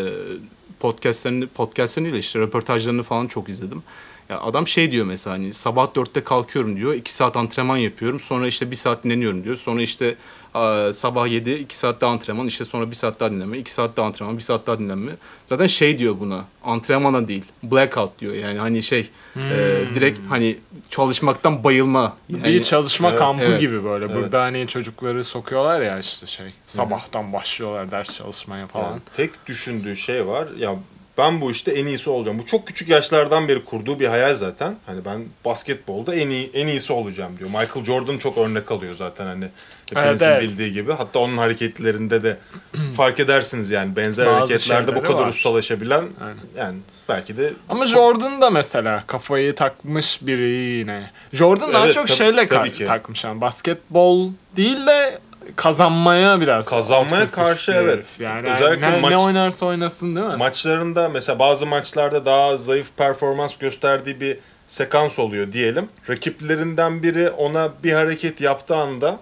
podcastlerini, 0.79 1.47
podcastlerini 1.47 2.05
değil 2.05 2.15
de 2.15 2.19
işte 2.19 2.39
röportajlarını 2.39 3.03
falan 3.03 3.27
çok 3.27 3.49
izledim. 3.49 3.83
Ya 4.29 4.41
adam 4.41 4.67
şey 4.67 4.91
diyor 4.91 5.05
mesela 5.05 5.33
hani 5.35 5.53
sabah 5.53 5.95
dörtte 5.95 6.23
kalkıyorum 6.23 6.75
diyor. 6.77 6.93
iki 6.93 7.13
saat 7.13 7.37
antrenman 7.37 7.77
yapıyorum. 7.77 8.19
Sonra 8.19 8.47
işte 8.47 8.71
bir 8.71 8.75
saat 8.75 9.03
dinleniyorum 9.03 9.43
diyor. 9.43 9.55
Sonra 9.55 9.81
işte 9.81 10.15
e, 10.55 10.93
sabah 10.93 11.27
7 11.27 11.51
iki 11.53 11.77
saat 11.77 12.01
daha 12.01 12.11
antrenman. 12.11 12.47
işte 12.47 12.65
sonra 12.65 12.89
bir 12.91 12.95
saat 12.95 13.19
daha 13.19 13.31
dinlenme. 13.31 13.57
iki 13.57 13.71
saat 13.73 13.97
daha 13.97 14.05
antrenman. 14.05 14.37
Bir 14.37 14.41
saat 14.43 14.67
daha 14.67 14.79
dinlenme. 14.79 15.11
Zaten 15.45 15.67
şey 15.67 15.99
diyor 15.99 16.15
buna. 16.19 16.45
Antrenmana 16.63 17.27
değil. 17.27 17.43
Blackout 17.63 18.19
diyor. 18.19 18.33
Yani 18.33 18.59
hani 18.59 18.83
şey 18.83 18.99
e, 18.99 19.05
Hmm. 19.33 19.95
direkt 19.95 20.19
hani 20.29 20.57
çalışmaktan 20.89 21.63
bayılma. 21.63 22.17
Yani, 22.29 22.43
bir 22.43 22.63
çalışma 22.63 23.09
Evet, 23.09 23.19
kampı 23.19 23.43
evet. 23.43 23.59
gibi 23.61 23.83
böyle. 23.83 24.05
Evet. 24.05 24.15
Burada 24.15 24.41
hani 24.41 24.67
çocukları 24.67 25.23
sokuyorlar 25.23 25.81
ya 25.81 25.99
işte 25.99 26.25
şey. 26.25 26.53
Sabahtan 26.67 27.33
başlıyorlar 27.33 27.91
ders 27.91 28.17
çalışmaya 28.17 28.67
falan. 28.67 28.89
Yani 28.91 29.01
tek 29.13 29.47
düşündüğü 29.47 29.95
şey 29.95 30.27
var. 30.27 30.47
Ya 30.57 30.75
ben 31.17 31.41
bu 31.41 31.51
işte 31.51 31.71
en 31.71 31.85
iyisi 31.85 32.09
olacağım. 32.09 32.39
Bu 32.39 32.45
çok 32.45 32.67
küçük 32.67 32.89
yaşlardan 32.89 33.47
beri 33.47 33.65
kurduğu 33.65 33.99
bir 33.99 34.07
hayal 34.07 34.35
zaten. 34.35 34.75
Hani 34.85 35.05
ben 35.05 35.25
basketbolda 35.45 36.15
en 36.15 36.29
iyi 36.29 36.51
en 36.53 36.67
iyisi 36.67 36.93
olacağım 36.93 37.37
diyor. 37.39 37.49
Michael 37.49 37.85
Jordan 37.85 38.17
çok 38.17 38.37
örnek 38.37 38.71
alıyor 38.71 38.95
zaten 38.95 39.25
hani 39.25 39.45
hepinizin 39.89 40.09
Evet, 40.09 40.21
evet. 40.21 40.41
bildiği 40.41 40.73
gibi. 40.73 40.91
Hatta 40.93 41.19
onun 41.19 41.37
hareketlerinde 41.37 42.23
de 42.23 42.37
fark 42.97 43.19
edersiniz 43.19 43.69
yani 43.69 43.95
benzer 43.95 44.25
Bazı 44.25 44.37
hareketlerde 44.39 44.95
bu 44.95 45.03
kadar 45.03 45.23
var. 45.23 45.29
ustalaşabilen 45.29 46.03
Aynen. 46.21 46.37
yani 46.57 46.77
belki 47.09 47.37
de 47.37 47.53
Ama 47.69 47.85
Jordan 47.85 48.41
da 48.41 48.49
mesela 48.49 49.03
kafayı 49.07 49.55
takmış 49.55 50.19
biri 50.21 50.49
yine. 50.49 51.11
Jordan 51.33 51.73
daha 51.73 51.85
Evet, 51.85 51.95
çok 51.95 52.07
tabii- 52.07 52.17
şeyle 52.17 52.47
tabii 52.47 52.73
ki. 52.73 52.85
takmış 52.85 53.23
yani. 53.23 53.41
Basketbol 53.41 54.29
değil 54.57 54.87
de 54.87 55.19
kazanmaya 55.55 56.41
biraz. 56.41 56.65
Kazanmaya 56.65 57.25
karşı 57.27 57.71
bir 57.71 57.77
evet. 57.77 58.17
Yani 58.19 58.49
Özellikle 58.49 58.91
ne, 58.91 58.99
maç- 59.01 59.11
ne 59.11 59.17
oynarsa 59.17 59.65
oynasın 59.65 60.15
değil 60.15 60.27
mi? 60.27 60.35
maçlarında 60.35 61.09
mesela 61.09 61.39
bazı 61.39 61.65
maçlarda 61.65 62.25
daha 62.25 62.57
zayıf 62.57 62.87
performans 62.97 63.57
gösterdiği 63.57 64.21
bir 64.21 64.37
sekans 64.67 65.19
oluyor 65.19 65.51
diyelim. 65.51 65.89
Rakiplerinden 66.09 67.03
biri 67.03 67.29
ona 67.29 67.69
bir 67.83 67.93
hareket 67.93 68.41
yaptığı 68.41 68.75
anda 68.75 69.19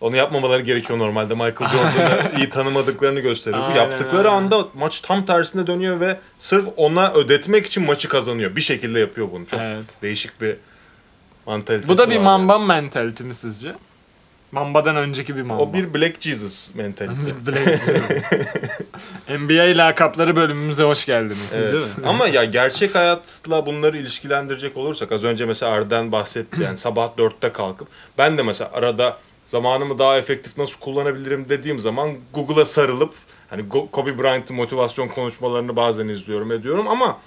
onu 0.00 0.16
yapmamaları 0.16 0.62
gerekiyor 0.62 0.98
normalde. 0.98 1.34
Michael 1.34 1.70
Jordan'ı 1.70 2.32
iyi 2.38 2.50
tanımadıklarını 2.50 3.20
gösteriyor. 3.20 3.62
Bu 3.62 3.66
Aynen, 3.66 3.76
yaptıkları 3.76 4.30
aynen. 4.30 4.42
anda 4.42 4.64
maç 4.74 5.00
tam 5.00 5.26
tersine 5.26 5.66
dönüyor 5.66 6.00
ve 6.00 6.16
sırf 6.38 6.64
ona 6.76 7.12
ödetmek 7.12 7.66
için 7.66 7.86
maçı 7.86 8.08
kazanıyor. 8.08 8.56
Bir 8.56 8.60
şekilde 8.60 9.00
yapıyor 9.00 9.28
bunu. 9.32 9.46
Çok 9.46 9.60
Evet. 9.60 9.84
değişik 10.02 10.40
bir 10.40 10.56
mantalitesi 11.46 11.88
Bu 11.88 11.98
da 11.98 12.10
bir 12.10 12.18
mamba 12.18 12.58
mentality 12.58 13.24
mi 13.24 13.34
sizce? 13.34 13.72
Mambadan 14.54 14.96
önceki 14.96 15.36
bir 15.36 15.42
mamba. 15.42 15.62
O 15.62 15.72
bir 15.72 15.94
Black 15.94 16.20
Jesus 16.20 16.74
mentalite. 16.74 17.46
Black 17.46 17.82
NBA 19.28 19.84
lakapları 19.84 20.36
bölümümüze 20.36 20.82
hoş 20.82 21.06
geldiniz. 21.06 21.48
Evet. 21.54 21.72
Değil 21.72 21.84
mi? 21.84 21.90
Ama 22.06 22.28
ya 22.28 22.44
gerçek 22.44 22.94
hayatla 22.94 23.66
bunları 23.66 23.98
ilişkilendirecek 23.98 24.76
olursak 24.76 25.12
az 25.12 25.24
önce 25.24 25.46
mesela 25.46 25.72
Arden 25.72 26.12
bahsetti 26.12 26.62
yani 26.62 26.78
sabah 26.78 27.18
dörtte 27.18 27.52
kalkıp 27.52 27.88
ben 28.18 28.38
de 28.38 28.42
mesela 28.42 28.70
arada 28.72 29.18
zamanımı 29.46 29.98
daha 29.98 30.18
efektif 30.18 30.58
nasıl 30.58 30.80
kullanabilirim 30.80 31.46
dediğim 31.48 31.80
zaman 31.80 32.10
Google'a 32.34 32.64
sarılıp 32.64 33.14
hani 33.50 33.68
Kobe 33.68 34.18
Bryant'ın 34.18 34.56
motivasyon 34.56 35.08
konuşmalarını 35.08 35.76
bazen 35.76 36.08
izliyorum 36.08 36.52
ediyorum 36.52 36.88
ama 36.88 37.18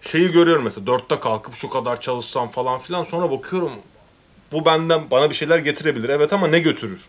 şeyi 0.00 0.32
görüyorum 0.32 0.64
mesela 0.64 0.86
dörtte 0.86 1.20
kalkıp 1.20 1.54
şu 1.54 1.70
kadar 1.70 2.00
çalışsam 2.00 2.48
falan 2.50 2.78
filan 2.78 3.02
sonra 3.02 3.30
bakıyorum 3.30 3.72
bu 4.52 4.64
benden 4.64 5.10
bana 5.10 5.30
bir 5.30 5.34
şeyler 5.34 5.58
getirebilir 5.58 6.08
evet 6.08 6.32
ama 6.32 6.46
ne 6.46 6.58
götürür? 6.58 7.00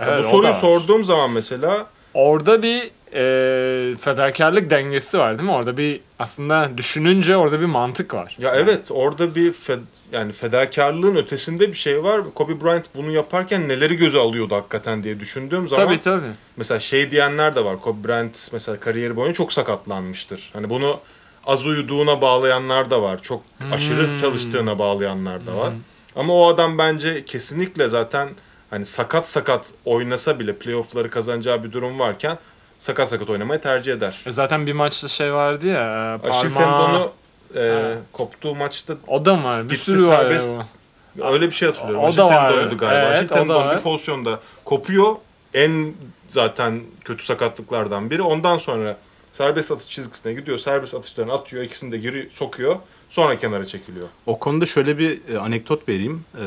Evet, 0.00 0.18
bu 0.24 0.28
soruyu 0.28 0.52
sorduğum 0.52 1.04
zaman 1.04 1.30
mesela 1.30 1.86
Orada 2.14 2.62
bir 2.62 2.90
e, 3.14 3.96
fedakarlık 3.96 4.70
dengesi 4.70 5.18
var 5.18 5.38
değil 5.38 5.48
mi? 5.48 5.54
Orada 5.54 5.76
bir 5.76 6.00
aslında 6.18 6.70
düşününce 6.76 7.36
orada 7.36 7.60
bir 7.60 7.64
mantık 7.66 8.14
var. 8.14 8.36
Ya 8.38 8.54
evet 8.54 8.88
orada 8.90 9.34
bir 9.34 9.52
fed- 9.52 9.80
yani 10.12 10.32
fedakarlığın 10.32 11.16
ötesinde 11.16 11.68
bir 11.68 11.74
şey 11.76 12.02
var. 12.04 12.20
Kobe 12.34 12.60
Bryant 12.64 12.84
bunu 12.94 13.10
yaparken 13.10 13.68
neleri 13.68 13.96
göze 13.96 14.18
alıyordu 14.18 14.54
hakikaten 14.54 15.02
diye 15.04 15.20
düşündüğüm 15.20 15.68
zaman 15.68 15.86
Tabii 15.86 16.00
tabii. 16.00 16.30
mesela 16.56 16.80
şey 16.80 17.10
diyenler 17.10 17.56
de 17.56 17.64
var. 17.64 17.80
Kobe 17.80 18.08
Bryant 18.08 18.48
mesela 18.52 18.80
kariyeri 18.80 19.16
boyunca 19.16 19.34
çok 19.36 19.52
sakatlanmıştır. 19.52 20.50
Hani 20.52 20.70
bunu 20.70 21.00
az 21.46 21.66
uyuduğuna 21.66 22.20
bağlayanlar 22.20 22.90
da 22.90 23.02
var. 23.02 23.22
Çok 23.22 23.42
aşırı 23.72 24.06
Hmm. 24.10 24.16
çalıştığına 24.16 24.78
bağlayanlar 24.78 25.46
da 25.46 25.56
var. 25.56 25.72
Ama 26.16 26.34
o 26.34 26.46
adam 26.48 26.78
bence 26.78 27.24
kesinlikle 27.24 27.88
zaten 27.88 28.28
hani 28.70 28.86
sakat 28.86 29.28
sakat 29.28 29.66
oynasa 29.84 30.38
bile 30.40 30.56
playoff'ları 30.56 31.10
kazanacağı 31.10 31.64
bir 31.64 31.72
durum 31.72 31.98
varken 31.98 32.38
sakat 32.78 33.08
sakat 33.08 33.30
oynamayı 33.30 33.60
tercih 33.60 33.92
eder. 33.92 34.22
E 34.26 34.30
zaten 34.30 34.66
bir 34.66 34.72
maçta 34.72 35.08
şey 35.08 35.32
vardı 35.32 35.66
ya. 35.66 36.20
e, 36.24 36.28
Aşil 36.30 36.52
parmağı- 36.52 36.54
tendonu 36.54 37.12
e, 37.56 37.70
Ha. 37.72 37.90
koptuğu 38.12 38.54
maçta 38.54 38.94
O 39.06 39.24
da 39.24 39.36
mı 39.36 39.44
var? 39.44 39.70
Bir 39.70 39.74
sürü 39.76 40.06
var 40.06 40.24
ya 40.30 40.40
serbest. 40.40 40.76
bu. 41.16 41.24
Öyle 41.26 41.46
bir 41.46 41.52
şey 41.52 41.68
hatırlıyorum. 41.68 42.04
O 42.04 42.06
Aşil 42.08 42.18
da 42.18 42.26
var. 42.26 42.50
galiba. 42.50 42.94
Evet, 42.94 43.12
Aşil 43.12 43.24
o 43.24 43.28
tendon 43.34 43.76
bir 43.76 43.82
pozisyonda 43.82 44.40
kopuyor. 44.64 45.14
En 45.54 45.94
zaten 46.28 46.80
kötü 47.04 47.24
sakatlıklardan 47.24 48.10
biri. 48.10 48.22
Ondan 48.22 48.58
sonra 48.58 48.96
serbest 49.32 49.70
atış 49.72 49.86
çizgisine 49.88 50.32
gidiyor. 50.32 50.58
Serbest 50.58 50.94
atışlarını 50.94 51.32
atıyor. 51.32 51.62
ikisini 51.62 51.92
de 51.92 51.98
geri 51.98 52.28
sokuyor. 52.32 52.76
Sonra 53.10 53.38
kenara 53.38 53.64
çekiliyor. 53.64 54.08
O 54.26 54.38
konuda 54.38 54.66
şöyle 54.66 54.98
bir 54.98 55.20
e, 55.28 55.38
anekdot 55.38 55.88
vereyim. 55.88 56.24
E, 56.34 56.44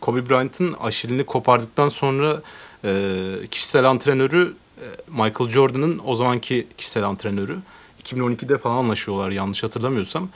Kobe 0.00 0.30
Bryant'ın 0.30 0.72
aşilini 0.72 1.24
kopardıktan 1.24 1.88
sonra 1.88 2.42
e, 2.84 3.14
kişisel 3.50 3.84
antrenörü 3.84 4.54
e, 4.78 4.86
Michael 5.08 5.50
Jordan'ın 5.50 6.00
o 6.06 6.16
zamanki 6.16 6.66
kişisel 6.78 7.04
antrenörü 7.04 7.56
2012'de 8.04 8.58
falan 8.58 8.76
anlaşıyorlar 8.76 9.30
yanlış 9.30 9.62
hatırlamıyorsam. 9.62 10.28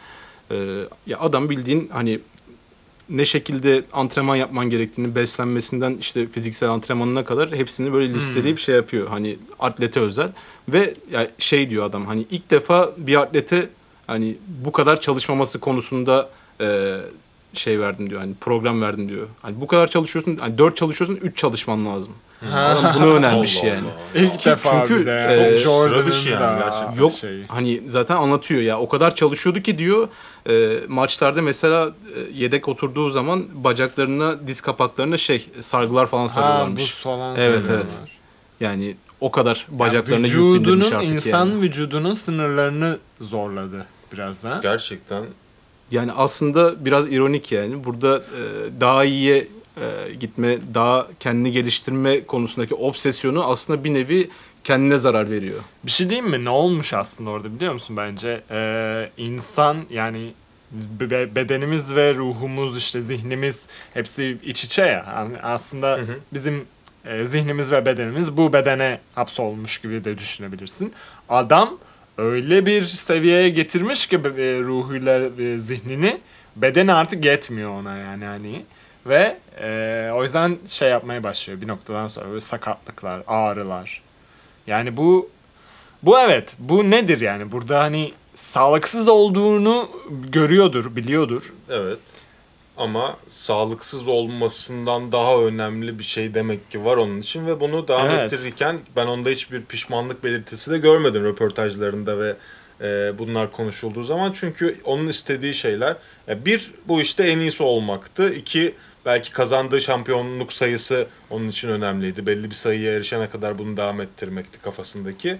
E, 0.50 0.56
ya 1.06 1.20
adam 1.20 1.50
bildiğin 1.50 1.88
hani 1.92 2.20
ne 3.08 3.24
şekilde 3.24 3.84
antrenman 3.92 4.36
yapman 4.36 4.70
gerektiğini 4.70 5.14
beslenmesinden 5.14 5.96
işte 6.00 6.26
fiziksel 6.26 6.70
antrenmanına 6.70 7.24
kadar 7.24 7.54
hepsini 7.54 7.92
böyle 7.92 8.14
listeleyip 8.14 8.58
şey 8.58 8.74
yapıyor. 8.74 9.08
Hani 9.08 9.38
atlete 9.60 10.00
özel 10.00 10.28
ve 10.68 10.94
ya 11.12 11.30
şey 11.38 11.70
diyor 11.70 11.84
adam 11.84 12.06
hani 12.06 12.26
ilk 12.30 12.50
defa 12.50 12.92
bir 12.96 13.20
atlete 13.22 13.68
hani 14.06 14.36
bu 14.64 14.72
kadar 14.72 15.00
çalışmaması 15.00 15.60
konusunda 15.60 16.28
e, 16.60 16.96
şey 17.54 17.80
verdim 17.80 18.10
diyor. 18.10 18.20
Hani 18.20 18.34
program 18.40 18.82
verdim 18.82 19.08
diyor. 19.08 19.26
Hani 19.42 19.60
bu 19.60 19.66
kadar 19.66 19.86
çalışıyorsun, 19.86 20.36
hani 20.36 20.58
4 20.58 20.76
çalışıyorsun, 20.76 21.16
3 21.16 21.36
çalışman 21.36 21.86
lazım. 21.86 22.12
Adam 22.52 22.94
bunu 22.96 23.06
önermiş 23.14 23.58
Allah 23.62 23.66
yani. 23.66 23.80
Allah. 24.14 24.20
İlk 24.22 24.40
Ki- 24.40 24.50
defa 24.50 24.86
çünkü, 24.86 25.08
e, 25.08 25.12
yani. 25.12 25.58
sıra 25.60 26.06
dışı 26.06 26.28
yani 26.28 26.58
gerçekten. 26.64 26.94
Yok 27.02 27.12
şeyi. 27.12 27.46
hani 27.46 27.80
zaten 27.86 28.16
anlatıyor 28.16 28.60
ya 28.60 28.78
o 28.78 28.88
kadar 28.88 29.14
çalışıyordu 29.14 29.60
ki 29.60 29.78
diyor 29.78 30.08
e, 30.48 30.78
maçlarda 30.88 31.42
mesela 31.42 31.86
e, 32.16 32.20
yedek 32.34 32.68
oturduğu 32.68 33.10
zaman 33.10 33.44
bacaklarına 33.54 34.46
diz 34.46 34.60
kapaklarına 34.60 35.16
şey 35.16 35.48
sargılar 35.60 36.06
falan 36.06 36.22
Ha, 36.22 36.28
sarıyorlarmış. 36.28 36.82
buz 36.82 36.90
falan 37.02 37.36
Evet, 37.36 37.66
evet. 37.70 38.00
Yani 38.60 38.96
o 39.20 39.30
kadar 39.30 39.66
Yani 39.70 39.78
bacaklarına 39.78 40.26
yük 40.26 40.36
bindirmiş 40.36 40.60
vücudunun 40.60 40.90
artık 40.90 41.12
insan 41.12 41.46
yani. 41.46 41.60
vücudunun 41.62 42.14
sınırlarını 42.14 42.98
zorladı 43.20 43.86
biraz. 44.18 44.60
Gerçekten 44.62 45.24
Yani 45.90 46.12
aslında 46.12 46.84
biraz 46.84 47.12
ironik 47.12 47.52
yani. 47.52 47.84
Burada 47.84 48.18
e, 48.18 48.40
daha 48.80 49.04
iyiye 49.04 49.48
e, 49.80 50.14
gitme, 50.20 50.58
daha 50.74 51.06
kendini 51.20 51.52
geliştirme 51.52 52.26
konusundaki 52.26 52.74
obsesyonu 52.74 53.44
aslında 53.50 53.84
bir 53.84 53.94
nevi 53.94 54.30
kendine 54.64 54.98
zarar 54.98 55.30
veriyor. 55.30 55.60
Bir 55.84 55.90
şey 55.90 56.10
diyeyim 56.10 56.30
mi? 56.30 56.44
Ne 56.44 56.50
olmuş 56.50 56.94
aslında 56.94 57.30
orada 57.30 57.54
biliyor 57.54 57.72
musun 57.72 57.96
bence? 57.96 58.42
Ee, 58.50 59.10
insan 59.16 59.76
yani 59.90 60.32
be- 60.72 61.34
bedenimiz 61.34 61.94
ve 61.94 62.14
ruhumuz 62.14 62.78
işte 62.78 63.00
zihnimiz 63.00 63.66
hepsi 63.94 64.38
iç 64.44 64.64
içe 64.64 64.82
ya. 64.82 65.04
Yani 65.16 65.38
Aslında 65.42 65.96
Hı 65.96 66.00
hı. 66.02 66.18
bizim 66.32 66.64
e, 67.04 67.24
zihnimiz 67.24 67.72
ve 67.72 67.86
bedenimiz 67.86 68.36
bu 68.36 68.52
bedene 68.52 69.00
hapsolmuş 69.14 69.78
gibi 69.78 70.04
de 70.04 70.18
düşünebilirsin. 70.18 70.92
Adam 71.28 71.78
öyle 72.18 72.66
bir 72.66 72.82
seviyeye 72.82 73.48
getirmiş 73.48 74.06
ki 74.06 74.16
e, 74.16 74.60
ruhuyla 74.60 75.30
e, 75.38 75.58
zihnini 75.58 76.20
bedeni 76.56 76.92
artık 76.92 77.24
yetmiyor 77.24 77.70
ona 77.70 77.96
yani 77.96 78.24
hani 78.24 78.64
ve 79.06 79.36
e, 79.60 80.10
o 80.14 80.22
yüzden 80.22 80.58
şey 80.68 80.90
yapmaya 80.90 81.22
başlıyor 81.22 81.60
bir 81.60 81.68
noktadan 81.68 82.08
sonra 82.08 82.28
böyle 82.28 82.40
sakatlıklar, 82.40 83.22
ağrılar. 83.26 84.02
Yani 84.66 84.96
bu 84.96 85.30
bu 86.02 86.18
evet 86.18 86.56
bu 86.58 86.90
nedir 86.90 87.20
yani 87.20 87.52
burada 87.52 87.80
hani 87.80 88.12
sağlıksız 88.34 89.08
olduğunu 89.08 89.88
görüyordur, 90.10 90.96
biliyordur. 90.96 91.52
evet. 91.70 91.98
Ama 92.76 93.16
sağlıksız 93.28 94.08
olmasından 94.08 95.12
daha 95.12 95.38
önemli 95.40 95.98
bir 95.98 96.04
şey 96.04 96.34
demek 96.34 96.70
ki 96.70 96.84
var 96.84 96.96
onun 96.96 97.20
için 97.20 97.46
ve 97.46 97.60
bunu 97.60 97.88
devam 97.88 98.10
Evet. 98.10 98.32
ettirirken 98.32 98.80
ben 98.96 99.06
onda 99.06 99.28
hiçbir 99.28 99.64
pişmanlık 99.64 100.24
belirtisi 100.24 100.70
de 100.70 100.78
görmedim 100.78 101.24
röportajlarında 101.24 102.18
ve 102.18 102.36
e, 102.80 103.18
bunlar 103.18 103.52
konuşulduğu 103.52 104.04
zaman 104.04 104.32
çünkü 104.32 104.76
onun 104.84 105.08
istediği 105.08 105.54
şeyler 105.54 105.96
ya 106.28 106.44
bir 106.44 106.70
bu 106.88 107.00
işte 107.00 107.22
en 107.24 107.38
iyisi 107.38 107.62
olmaktı. 107.62 108.34
İki 108.34 108.74
belki 109.06 109.32
kazandığı 109.32 109.80
şampiyonluk 109.80 110.52
sayısı 110.52 111.06
onun 111.30 111.48
için 111.48 111.68
önemliydi. 111.68 112.26
Belli 112.26 112.50
bir 112.50 112.54
sayıya 112.54 112.92
erişene 112.94 113.30
kadar 113.30 113.58
bunu 113.58 113.76
devam 113.76 114.00
ettirmekti 114.00 114.60
kafasındaki. 114.60 115.38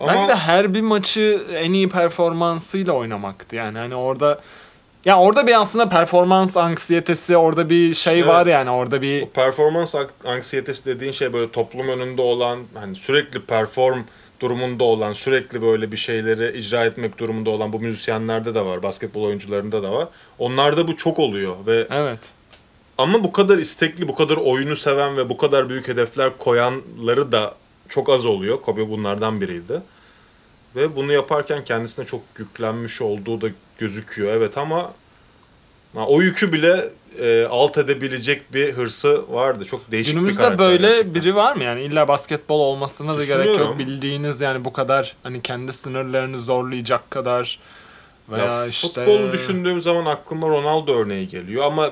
Ama 0.00 0.12
Belki 0.12 0.28
de 0.28 0.34
her 0.34 0.74
bir 0.74 0.80
maçı 0.80 1.42
en 1.54 1.72
iyi 1.72 1.88
performansıyla 1.88 2.92
oynamaktı. 2.92 3.56
Yani 3.56 3.78
hani 3.78 3.94
orada 3.94 4.40
ya 5.06 5.18
orada 5.18 5.46
bir 5.46 5.60
aslında 5.60 5.88
performans 5.88 6.56
anksiyetesi, 6.56 7.36
orada 7.36 7.70
bir 7.70 7.94
şey 7.94 8.18
Evet. 8.18 8.28
var 8.28 8.46
yani 8.46 8.70
orada 8.70 9.02
bir 9.02 9.22
O 9.22 9.30
performans 9.30 9.94
ank- 9.94 10.24
anksiyetesi 10.24 10.84
dediğin 10.84 11.12
şey 11.12 11.32
böyle 11.32 11.50
toplum 11.52 11.88
önünde 11.88 12.22
olan 12.22 12.58
hani 12.74 12.96
sürekli 12.96 13.40
perform 13.40 14.02
durumunda 14.40 14.84
olan 14.84 15.12
sürekli 15.12 15.62
böyle 15.62 15.92
bir 15.92 15.96
şeyleri 15.96 16.58
icra 16.58 16.84
etmek 16.84 17.18
durumunda 17.18 17.50
olan 17.50 17.72
bu 17.72 17.80
müzisyenlerde 17.80 18.54
de 18.54 18.64
var 18.64 18.82
basketbol 18.82 19.22
oyuncularında 19.24 19.82
da 19.82 19.92
var. 19.92 20.08
Onlarda 20.38 20.88
bu 20.88 20.96
çok 20.96 21.18
oluyor 21.18 21.56
ve 21.66 21.86
evet. 21.90 22.20
ama 22.98 23.24
bu 23.24 23.32
kadar 23.32 23.58
istekli 23.58 24.08
bu 24.08 24.14
kadar 24.14 24.36
oyunu 24.36 24.76
seven 24.76 25.16
ve 25.16 25.30
bu 25.30 25.36
kadar 25.36 25.68
büyük 25.68 25.88
hedefler 25.88 26.38
koyanları 26.38 27.32
da 27.32 27.54
çok 27.88 28.08
az 28.08 28.26
oluyor. 28.26 28.62
Kobe 28.62 28.88
bunlardan 28.88 29.40
biriydi. 29.40 29.82
Ve 30.76 30.96
bunu 30.96 31.12
yaparken 31.12 31.64
kendisine 31.64 32.04
çok 32.04 32.20
yüklenmiş 32.38 33.02
olduğu 33.02 33.40
da 33.40 33.46
gözüküyor. 33.78 34.32
Evet 34.32 34.58
ama 34.58 34.92
o 35.94 36.22
yükü 36.22 36.52
bile 36.52 36.84
e, 37.20 37.46
alt 37.50 37.78
edebilecek 37.78 38.54
bir 38.54 38.72
hırsı 38.72 39.32
vardı. 39.32 39.64
Çok 39.64 39.90
değişik 39.90 40.14
bir 40.14 40.18
Günümüzde 40.18 40.42
karakter 40.42 40.58
böyle 40.68 40.88
gerçekten. 40.88 41.14
biri 41.14 41.34
var 41.34 41.56
mı 41.56 41.64
yani 41.64 41.82
illa 41.82 42.08
basketbol 42.08 42.60
olmasına 42.60 43.18
da 43.18 43.24
gerek 43.24 43.58
yok 43.58 43.78
bildiğiniz 43.78 44.40
yani 44.40 44.64
bu 44.64 44.72
kadar 44.72 45.16
hani 45.22 45.42
kendi 45.42 45.72
sınırlarını 45.72 46.38
zorlayacak 46.38 47.10
kadar 47.10 47.58
veya 48.28 48.44
Ya, 48.44 48.66
işte 48.66 48.88
Futbolu 48.88 49.32
düşündüğüm 49.32 49.80
zaman 49.80 50.06
aklıma 50.06 50.48
Ronaldo 50.48 50.94
örneği 50.94 51.28
geliyor 51.28 51.64
ama 51.64 51.90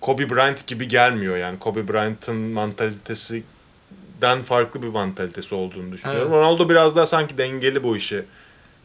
Kobe 0.00 0.30
Bryant 0.30 0.66
gibi 0.66 0.88
gelmiyor 0.88 1.36
yani. 1.36 1.58
Kobe 1.58 1.88
Bryant'ın 1.88 2.36
mantalitesinden 2.36 4.42
farklı 4.44 4.82
bir 4.82 4.88
mantalitesi 4.88 5.54
olduğunu 5.54 5.92
düşünüyorum. 5.92 6.28
Evet. 6.32 6.40
Ronaldo 6.40 6.68
biraz 6.68 6.96
daha 6.96 7.06
sanki 7.06 7.38
dengeli 7.38 7.82
bu 7.82 7.96
işi 7.96 8.24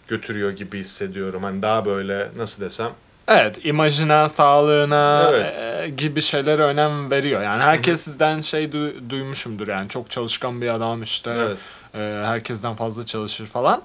götürüyor 0.07 0.51
gibi 0.51 0.79
hissediyorum. 0.79 1.43
Hani 1.43 1.61
daha 1.61 1.85
böyle 1.85 2.27
nasıl 2.37 2.61
desem. 2.63 2.91
Evet, 3.27 3.59
imajına, 3.65 4.29
sağlığına 4.29 5.29
Evet. 5.33 5.55
e, 5.83 5.89
gibi 5.89 6.21
şeylere 6.21 6.61
önem 6.63 7.11
veriyor. 7.11 7.41
Yani 7.41 7.63
herkes 7.63 8.01
sizden 8.01 8.41
şey 8.41 8.65
du- 8.65 9.09
duymuşumdur 9.09 9.67
yani 9.67 9.89
çok 9.89 10.09
çalışkan 10.11 10.61
bir 10.61 10.67
adam 10.69 11.01
işte. 11.03 11.31
Evet. 11.37 11.57
e, 11.95 12.25
herkesten 12.25 12.75
fazla 12.75 13.05
çalışır 13.05 13.45
falan. 13.45 13.81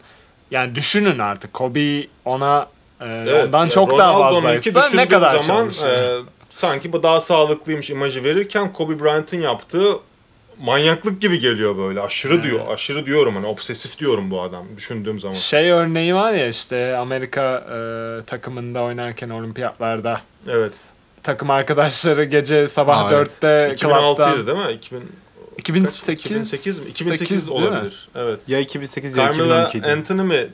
Yani 0.50 0.74
düşünün 0.74 1.18
artık 1.18 1.52
Kobe 1.52 2.06
ona 2.24 2.66
e, 3.00 3.06
Evet, 3.06 3.44
ondan 3.46 3.64
ya 3.64 3.70
çok 3.70 3.98
daha 3.98 4.18
fazlaysa 4.18 4.88
ne 4.94 5.08
kadar 5.08 5.38
zaman 5.38 5.60
çalışır? 5.62 5.86
e, 5.86 6.16
sanki 6.50 6.92
bu 6.92 7.02
daha 7.02 7.20
sağlıklıymış 7.20 7.90
imajı 7.90 8.24
verirken 8.24 8.72
Kobe 8.72 9.00
Bryant'ın 9.04 9.40
yaptığı 9.40 9.92
manyaklık 10.60 11.20
gibi 11.20 11.38
geliyor 11.38 11.76
böyle. 11.78 12.00
Aşırı 12.00 12.34
Evet. 12.34 12.44
diyor. 12.44 12.60
Aşırı 12.68 13.06
diyorum 13.06 13.34
hani 13.34 13.46
obsesif 13.46 13.98
diyorum 13.98 14.30
bu 14.30 14.42
adam 14.42 14.66
düşündüğüm 14.76 15.18
zaman. 15.18 15.34
Şey 15.34 15.70
örneği 15.70 16.14
var 16.14 16.32
ya 16.32 16.48
işte 16.48 16.96
Amerika 16.96 17.42
e, 17.72 18.24
takımında 18.24 18.82
oynarken 18.82 19.28
olimpiyatlarda 19.30 20.20
Evet. 20.48 20.72
takım 21.22 21.50
arkadaşları 21.50 22.24
gece 22.24 22.68
sabah 22.68 23.04
Aa, 23.04 23.14
evet. 23.14 23.30
4'te 23.40 23.74
2006 23.74 24.16
klaptan 24.16 24.38
idi 24.40 24.46
değil 24.46 24.58
mi? 24.58 24.72
2000 24.72 25.02
2008 25.58 26.12
2008 26.20 26.78
mi? 26.84 26.90
2008 26.90 27.28
8 27.28 27.50
değil 27.50 27.60
mi? 27.60 27.66
olabilir. 27.68 28.08
Evet. 28.14 28.38
Ya 28.48 28.58
2008 28.58 29.16
ya 29.16 29.24
Carmelo 29.24 29.44
2012 29.44 29.78
'ydi. 29.78 29.86
Anthony 29.86 30.22
mi 30.22 30.46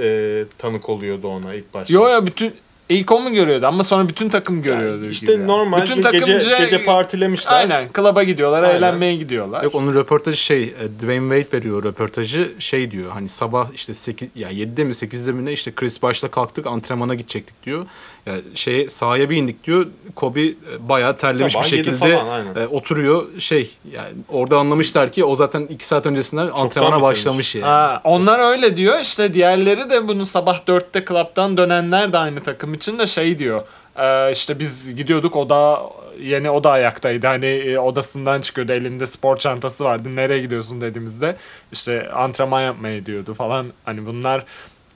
e, 0.00 0.44
tanık 0.58 0.88
oluyordu 0.88 1.28
ona 1.28 1.54
ilk 1.54 1.74
başta? 1.74 1.94
Yo 1.94 2.06
ya 2.08 2.26
bütün 2.26 2.54
İlk 2.90 3.12
o 3.12 3.20
mu 3.20 3.32
görüyordu 3.32 3.66
ama 3.66 3.84
sonra 3.84 4.08
bütün 4.08 4.28
takım 4.28 4.62
görüyordu. 4.62 5.06
işte 5.10 5.34
gibi. 5.34 5.46
normal 5.46 5.82
bütün 5.82 5.96
ge- 6.02 6.12
gece, 6.12 6.32
takımca- 6.32 6.58
gece 6.64 6.84
partilemişler. 6.84 7.52
Aynen. 7.52 7.88
Klaba 7.92 8.22
gidiyorlar, 8.22 8.62
Aynen. 8.62 8.76
eğlenmeye 8.76 9.16
gidiyorlar. 9.16 9.64
Yok 9.64 9.74
onun 9.74 9.94
röportajı 9.94 10.36
şey 10.36 10.62
e, 10.62 10.74
Dwayne 11.00 11.34
Wade 11.42 11.58
veriyor 11.58 11.84
röportajı 11.84 12.52
şey 12.58 12.90
diyor 12.90 13.10
hani 13.12 13.28
sabah 13.28 13.68
işte 13.74 13.94
8 13.94 14.28
ya 14.34 14.50
7'de 14.52 14.84
mi 14.84 14.92
8'de 14.94 15.32
mi 15.32 15.44
ne 15.44 15.52
işte 15.52 15.72
Chris 15.74 16.02
başla 16.02 16.28
kalktık 16.30 16.66
antrenmana 16.66 17.14
gidecektik 17.14 17.64
diyor. 17.66 17.86
Ya 18.26 18.34
şeye 18.54 18.88
sahaya 18.88 19.30
bir 19.30 19.36
indik 19.36 19.64
diyor. 19.64 19.86
Kobe 20.14 20.42
e, 20.42 20.54
bayağı 20.80 21.16
terlemiş 21.16 21.52
Sabah 21.52 21.64
bir 21.64 21.68
şekilde 21.68 21.96
falan, 21.96 22.56
e, 22.56 22.66
oturuyor 22.66 23.26
şey 23.38 23.70
yani 23.92 24.08
orada 24.28 24.58
anlamışlar 24.58 25.12
ki 25.12 25.24
o 25.24 25.36
zaten 25.36 25.66
2 25.66 25.86
saat 25.86 26.06
öncesinden 26.06 26.46
antrenmana 26.46 26.96
bitirmiş. 26.96 27.02
başlamış 27.02 27.54
yani. 27.54 27.64
Ha, 27.64 28.00
onlar 28.04 28.50
öyle 28.52 28.76
diyor. 28.76 28.98
İşte 28.98 29.34
diğerleri 29.34 29.90
de 29.90 30.08
bunu 30.08 30.26
sabah 30.26 30.60
4'te 30.60 31.04
klaptan 31.04 31.56
dönenler 31.56 32.12
de 32.12 32.18
aynı 32.18 32.42
takım 32.42 32.74
için 32.74 32.98
de 32.98 33.06
şey 33.06 33.38
diyor. 33.38 33.62
Ee, 33.96 34.32
işte 34.32 34.58
biz 34.58 34.96
gidiyorduk 34.96 35.36
o 35.36 35.50
da 35.50 35.82
yeni 36.20 36.50
o 36.50 36.64
da 36.64 36.70
ayaktaydı. 36.70 37.26
Hani 37.26 37.46
e, 37.46 37.78
odasından 37.78 38.40
çıkıyordu. 38.40 38.72
Elinde 38.72 39.06
spor 39.06 39.36
çantası 39.36 39.84
vardı. 39.84 40.16
Nereye 40.16 40.40
gidiyorsun 40.40 40.80
dediğimizde 40.80 41.36
işte 41.72 42.10
antrenman 42.10 42.62
yapmaya 42.62 42.98
gidiyordu 42.98 43.34
falan. 43.34 43.66
Hani 43.84 44.06
bunlar 44.06 44.44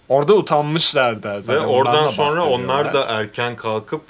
orada 0.08 0.34
utanmışlardı. 0.34 1.28
Ve 1.37 1.40
zaten. 1.42 1.64
oradan 1.64 1.92
Ondan 1.94 2.04
da 2.04 2.08
sonra 2.08 2.44
onlar 2.44 2.94
da 2.94 3.04
erken 3.04 3.56
kalkıp 3.56 4.00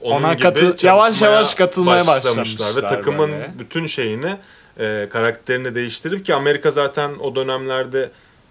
onun 0.00 0.22
Ona 0.22 0.32
gibi 0.32 0.42
katı- 0.42 0.86
yavaş 0.86 1.22
yavaş 1.22 1.54
katılmaya 1.54 2.06
başlamışlar. 2.06 2.44
başlamışlar 2.68 2.76
Ve 2.90 2.94
takımın 2.96 3.30
böyle. 3.32 3.52
bütün 3.58 3.86
şeyini, 3.86 4.36
e, 4.80 5.08
karakterini 5.10 5.74
değiştirip 5.74 6.24
ki 6.26 6.34
Amerika 6.34 6.70
zaten 6.70 7.10
o 7.20 7.34
dönemlerde 7.36 8.10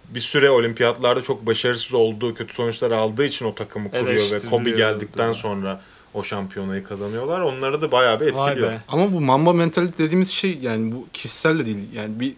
bir 0.09 0.19
süre 0.19 0.49
olimpiyatlarda 0.49 1.21
çok 1.21 1.45
başarısız 1.45 1.93
olduğu, 1.93 2.33
kötü 2.33 2.53
sonuçlar 2.53 2.91
aldığı 2.91 3.25
için 3.25 3.45
o 3.45 3.55
takımı 3.55 3.91
kuruyor 3.91 4.31
ve. 4.33 4.49
Kobe 4.49 4.69
geldikten 4.69 5.33
sonra 5.33 5.81
o 6.13 6.23
şampiyonayı 6.23 6.83
kazanıyorlar. 6.83 7.39
Onları 7.39 7.81
da 7.81 7.91
bayağı 7.91 8.19
bir 8.19 8.27
etkiliyor. 8.27 8.73
Ama 8.87 9.13
bu 9.13 9.21
mamba 9.21 9.53
mentalite 9.53 9.97
dediğimiz 10.03 10.29
şey 10.31 10.57
yani 10.61 10.91
bu 10.91 11.07
kişisel 11.13 11.59
de 11.59 11.65
değil. 11.65 11.77
Yani 11.93 12.19
bir 12.19 12.33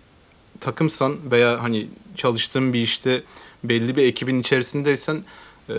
takımsan 0.60 1.32
veya 1.32 1.64
hani 1.64 1.88
çalıştığın 2.16 2.74
bir 2.74 2.82
işte 2.82 3.24
belli 3.64 3.96
bir 3.96 4.04
ekibin 4.04 4.40
içerisindeysen 4.40 5.24
e, 5.70 5.74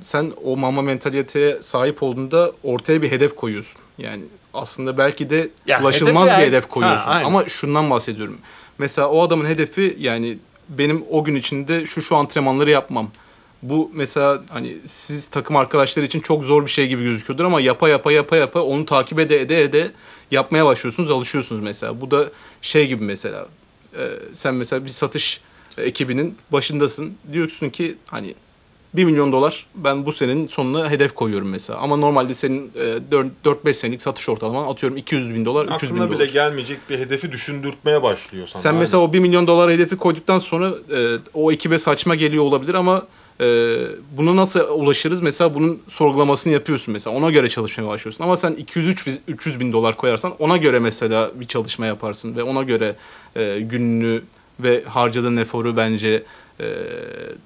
sen 0.00 0.32
o 0.44 0.56
mamba 0.56 0.82
mentaliteye 0.82 1.62
sahip 1.62 2.02
olduğunda 2.02 2.52
ortaya 2.62 3.02
bir 3.02 3.10
hedef 3.10 3.36
koyuyorsun. 3.36 3.80
Yani 3.98 4.22
aslında 4.54 4.98
belki 4.98 5.30
de 5.30 5.48
Ya 5.66 5.82
ulaşılmaz 5.82 6.14
hedefi 6.22 6.36
bir 6.36 6.42
yani- 6.42 6.46
hedef 6.48 6.68
koyuyorsun. 6.68 7.04
Ha, 7.04 7.10
aynen. 7.10 7.24
Ama 7.26 7.48
şundan 7.48 7.90
bahsediyorum. 7.90 8.38
Mesela 8.78 9.08
o 9.08 9.22
adamın 9.22 9.44
hedefi 9.44 9.96
yani 10.00 10.38
benim 10.68 11.04
o 11.10 11.24
gün 11.24 11.34
içinde 11.34 11.86
şu 11.86 12.02
şu 12.02 12.16
antrenmanları 12.16 12.70
yapmam. 12.70 13.10
Bu 13.62 13.90
mesela 13.94 14.42
hani 14.48 14.76
siz 14.84 15.28
takım 15.28 15.56
arkadaşları 15.56 16.06
için 16.06 16.20
çok 16.20 16.44
zor 16.44 16.66
bir 16.66 16.70
şey 16.70 16.88
gibi 16.88 17.02
gözüküyordur 17.02 17.44
ama 17.44 17.60
yapa 17.60 17.88
yapa 17.88 18.12
yapa 18.12 18.36
yapa 18.36 18.60
onu 18.60 18.84
takip 18.86 19.18
ede 19.18 19.40
ede 19.40 19.62
ede 19.62 19.90
yapmaya 20.30 20.66
başlıyorsunuz, 20.66 21.10
alışıyorsunuz 21.10 21.60
mesela. 21.60 22.00
Bu 22.00 22.10
da 22.10 22.28
şey 22.62 22.86
gibi 22.88 23.04
mesela. 23.04 23.46
e, 23.98 24.08
sen 24.32 24.54
mesela 24.54 24.84
bir 24.84 24.90
satış 24.90 25.40
ekibinin 25.84 26.36
başındasın. 26.52 27.12
Diyorsun 27.32 27.70
ki 27.70 27.94
hani 28.06 28.34
1 28.94 29.04
milyon 29.04 29.32
dolar 29.32 29.66
ben 29.74 30.06
bu 30.06 30.12
senenin 30.12 30.46
sonuna 30.46 30.90
hedef 30.90 31.14
koyuyorum 31.14 31.48
mesela. 31.48 31.78
Ama 31.78 31.96
normalde 31.96 32.34
senin 32.34 32.72
e, 32.76 33.14
4-5 33.44 33.74
senelik 33.74 34.02
satış 34.02 34.28
ortalaman 34.28 34.68
atıyorum 34.72 34.96
200 34.98 35.34
bin 35.34 35.44
dolar, 35.44 35.64
300 35.64 35.82
bin 35.82 35.96
Aklına 35.96 36.08
dolar. 36.10 36.20
bile 36.20 36.30
gelmeyecek 36.32 36.78
bir 36.90 36.98
hedefi 36.98 37.32
düşündürtmeye 37.32 38.02
başlıyor 38.02 38.46
sana. 38.46 38.62
Sen 38.62 38.74
mesela 38.74 39.02
o 39.02 39.12
1 39.12 39.18
milyon 39.18 39.46
dolar 39.46 39.70
hedefi 39.70 39.96
koyduktan 39.96 40.38
sonra 40.38 40.72
e, 40.96 41.16
o 41.34 41.52
ekibe 41.52 41.78
saçma 41.78 42.14
geliyor 42.14 42.44
olabilir 42.44 42.74
ama 42.74 43.02
e, 43.40 43.76
bunu 44.16 44.36
nasıl 44.36 44.60
ulaşırız? 44.60 45.20
Mesela 45.20 45.54
bunun 45.54 45.82
sorgulamasını 45.88 46.52
yapıyorsun 46.52 46.92
mesela. 46.92 47.16
Ona 47.16 47.30
göre 47.30 47.48
çalışmaya 47.48 47.88
başlıyorsun. 47.88 48.24
Ama 48.24 48.36
sen 48.36 48.52
200 48.52 49.06
bin- 49.06 49.20
300 49.28 49.60
bin 49.60 49.72
dolar 49.72 49.96
koyarsan 49.96 50.32
ona 50.38 50.56
göre 50.56 50.78
mesela 50.78 51.30
bir 51.34 51.46
çalışma 51.46 51.86
yaparsın 51.86 52.36
ve 52.36 52.42
ona 52.42 52.62
göre 52.62 52.96
e, 53.36 53.60
gününü 53.60 54.22
ve 54.60 54.84
harcadığın 54.84 55.36
eforu 55.36 55.76
bence 55.76 56.22
e, 56.60 56.66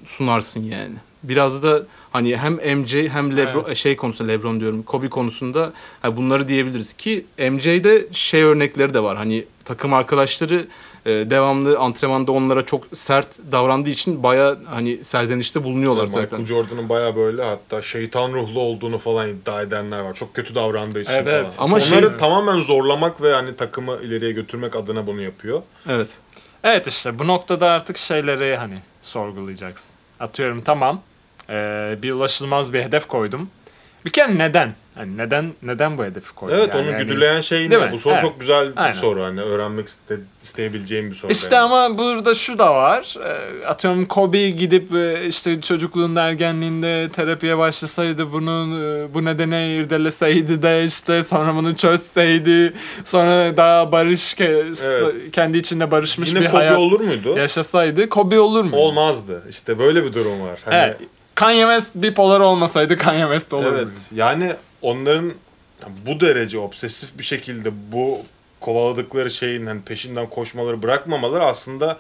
sunarsın 0.07 0.61
yani. 0.63 0.95
Biraz 1.23 1.63
da 1.63 1.83
hani 2.11 2.37
hem 2.37 2.79
MJ 2.79 2.95
hem 2.95 3.37
Lebron 3.37 3.73
şey 3.73 3.97
konusunda 3.97 4.33
Lebron 4.33 4.61
diyorum 4.61 4.83
Kobe 4.83 5.09
konusunda 5.09 5.73
ha, 6.03 6.17
bunları 6.17 6.49
diyebiliriz 6.49 6.93
ki 6.93 7.27
MJ'de 7.51 8.07
şey 8.13 8.43
örnekleri 8.43 8.95
de 8.95 9.03
var. 9.03 9.17
Hani 9.17 9.45
takım 9.65 9.95
arkadaşları 9.95 10.67
e, 11.07 11.11
devamlı 11.11 11.79
antrenmanda 11.79 12.33
onlara 12.33 12.67
çok 12.67 12.85
sert 12.93 13.27
davrandığı 13.53 13.91
için 13.91 14.23
baya 14.23 14.57
hani 14.67 15.05
serzenişte 15.05 15.65
bulunuyorlar 15.65 16.05
Michael 16.07 16.29
zaten. 16.31 16.45
Jordan'ın 16.45 16.89
baya 16.89 17.17
böyle 17.17 17.45
hatta 17.45 17.83
şeytan 17.83 18.33
ruhlu 18.33 18.61
olduğunu 18.61 18.99
falan 18.99 19.29
iddia 19.29 19.63
edenler 19.63 20.01
var. 20.01 20.13
Çok 20.15 20.35
kötü 20.35 20.55
davrandığı 20.55 21.01
için 21.01 21.13
Evet. 21.13 21.53
falan. 21.55 21.65
Ama 21.67 21.77
Onları 21.77 21.83
şey- 22.09 22.17
tamamen 22.19 22.61
zorlamak 22.61 23.23
ve 23.23 23.33
hani 23.33 23.57
takımı 23.57 23.97
ileriye 24.03 24.33
götürmek 24.33 24.77
adına 24.77 25.07
bunu 25.07 25.23
yapıyor. 25.23 25.63
Evet. 25.89 26.19
Evet 26.65 26.87
işte 26.87 27.19
bu 27.19 27.27
noktada 27.27 27.71
artık 27.71 27.99
şeyleri 27.99 28.57
hani 28.57 28.79
sorgulayacaksın. 29.01 29.91
Atıyorum 30.21 30.63
tamam 30.63 31.01
ee, 31.51 31.99
bir 32.03 32.13
ulaşılmaz 32.13 32.73
bir 32.73 32.83
hedef 32.83 33.09
koydum. 33.09 33.51
Bir 34.05 34.11
kere 34.11 34.39
neden? 34.39 34.75
Hani 34.95 35.17
neden 35.17 35.53
neden 35.63 35.99
bu 35.99 36.05
hedefi 36.05 36.35
koydum? 36.35 36.57
Evet 36.59 36.69
Yani 36.75 36.83
onu 36.89 36.93
hani- 36.95 37.05
güdüleyen 37.05 37.41
şey 37.41 37.71
ne? 37.71 37.77
mi? 37.77 37.89
Bu 37.93 37.99
soru 37.99 38.13
Evet. 38.15 38.23
çok 38.23 38.41
güzel 38.41 38.73
bir 38.73 38.77
Aynen. 38.83 38.93
soru. 38.93 39.23
Hani 39.23 39.41
öğrenmek 39.41 39.89
iste, 39.89 40.17
isteyebileceğim 40.43 41.11
bir 41.11 41.15
soru. 41.17 41.33
İşte 41.33 41.55
yani. 41.55 41.65
ama 41.65 41.99
burada 41.99 42.35
şu 42.35 42.59
da 42.59 42.75
var. 42.75 43.17
Ee, 43.25 43.67
Atıyorum 43.67 44.05
Kobe 44.07 44.51
gidip 44.51 44.95
e, 44.95 45.27
işte 45.27 45.61
çocukluğunda 45.61 46.23
ergenliğinde 46.23 47.09
terapiye 47.13 47.59
başlasaydı 47.59 48.33
bunun 48.33 48.83
e, 49.05 49.15
bu 49.15 49.25
nedene 49.25 49.75
irdeleseydi 49.77 50.63
de 50.63 50.85
işte 50.85 51.25
sonra 51.25 51.55
bunu 51.55 51.77
çözseydi 51.77 52.73
sonra 53.05 53.57
daha 53.57 53.93
barış 53.93 54.37
Evet. 54.41 55.31
kendi 55.33 55.59
içinde 55.59 55.91
barışmış 55.91 56.29
Yine 56.29 56.41
bir 56.41 56.47
Kobe 56.47 56.57
hayat 56.59 56.79
olur 56.79 57.01
muydu? 57.01 57.39
yaşasaydı 57.39 58.09
Kobe 58.09 58.41
olur 58.41 58.65
mu? 58.65 58.77
Olmazdı. 58.77 59.43
İşte 59.51 59.79
böyle 59.79 60.05
bir 60.05 60.13
durum 60.13 60.41
var. 60.41 60.61
Hani, 60.65 60.75
Evet. 60.77 60.97
Kanye 61.43 61.63
West 61.63 61.95
bipolar 61.95 62.41
olmasaydı 62.41 62.97
Kanye 62.99 63.23
West 63.23 63.53
olur 63.55 63.67
Evet. 63.67 63.85
muydu? 63.85 63.99
Yani 64.15 64.53
onların 64.83 65.33
bu 66.07 66.21
derece 66.21 66.59
obsesif 66.59 67.19
bir 67.19 67.25
şekilde 67.25 67.71
bu 67.93 68.19
kovaladıkları 68.61 69.31
şeyin 69.31 69.67
hani 69.67 69.83
peşinden 69.83 70.31
koşmaları 70.31 70.83
bırakmamaları 70.83 71.45
aslında 71.45 71.99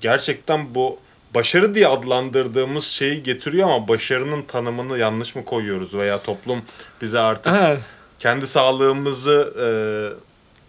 gerçekten 0.00 0.74
bu 0.74 0.98
başarı 1.34 1.74
diye 1.74 1.88
adlandırdığımız 1.88 2.84
şeyi 2.84 3.22
getiriyor 3.22 3.68
ama 3.70 3.88
başarının 3.88 4.42
tanımını 4.42 4.98
yanlış 4.98 5.34
mı 5.34 5.44
koyuyoruz 5.44 5.94
veya 5.94 6.22
toplum 6.22 6.62
bize 7.02 7.18
artık 7.18 7.52
Evet. 7.62 7.80
kendi 8.18 8.46
sağlığımızı 8.46 9.54
e, 9.60 9.66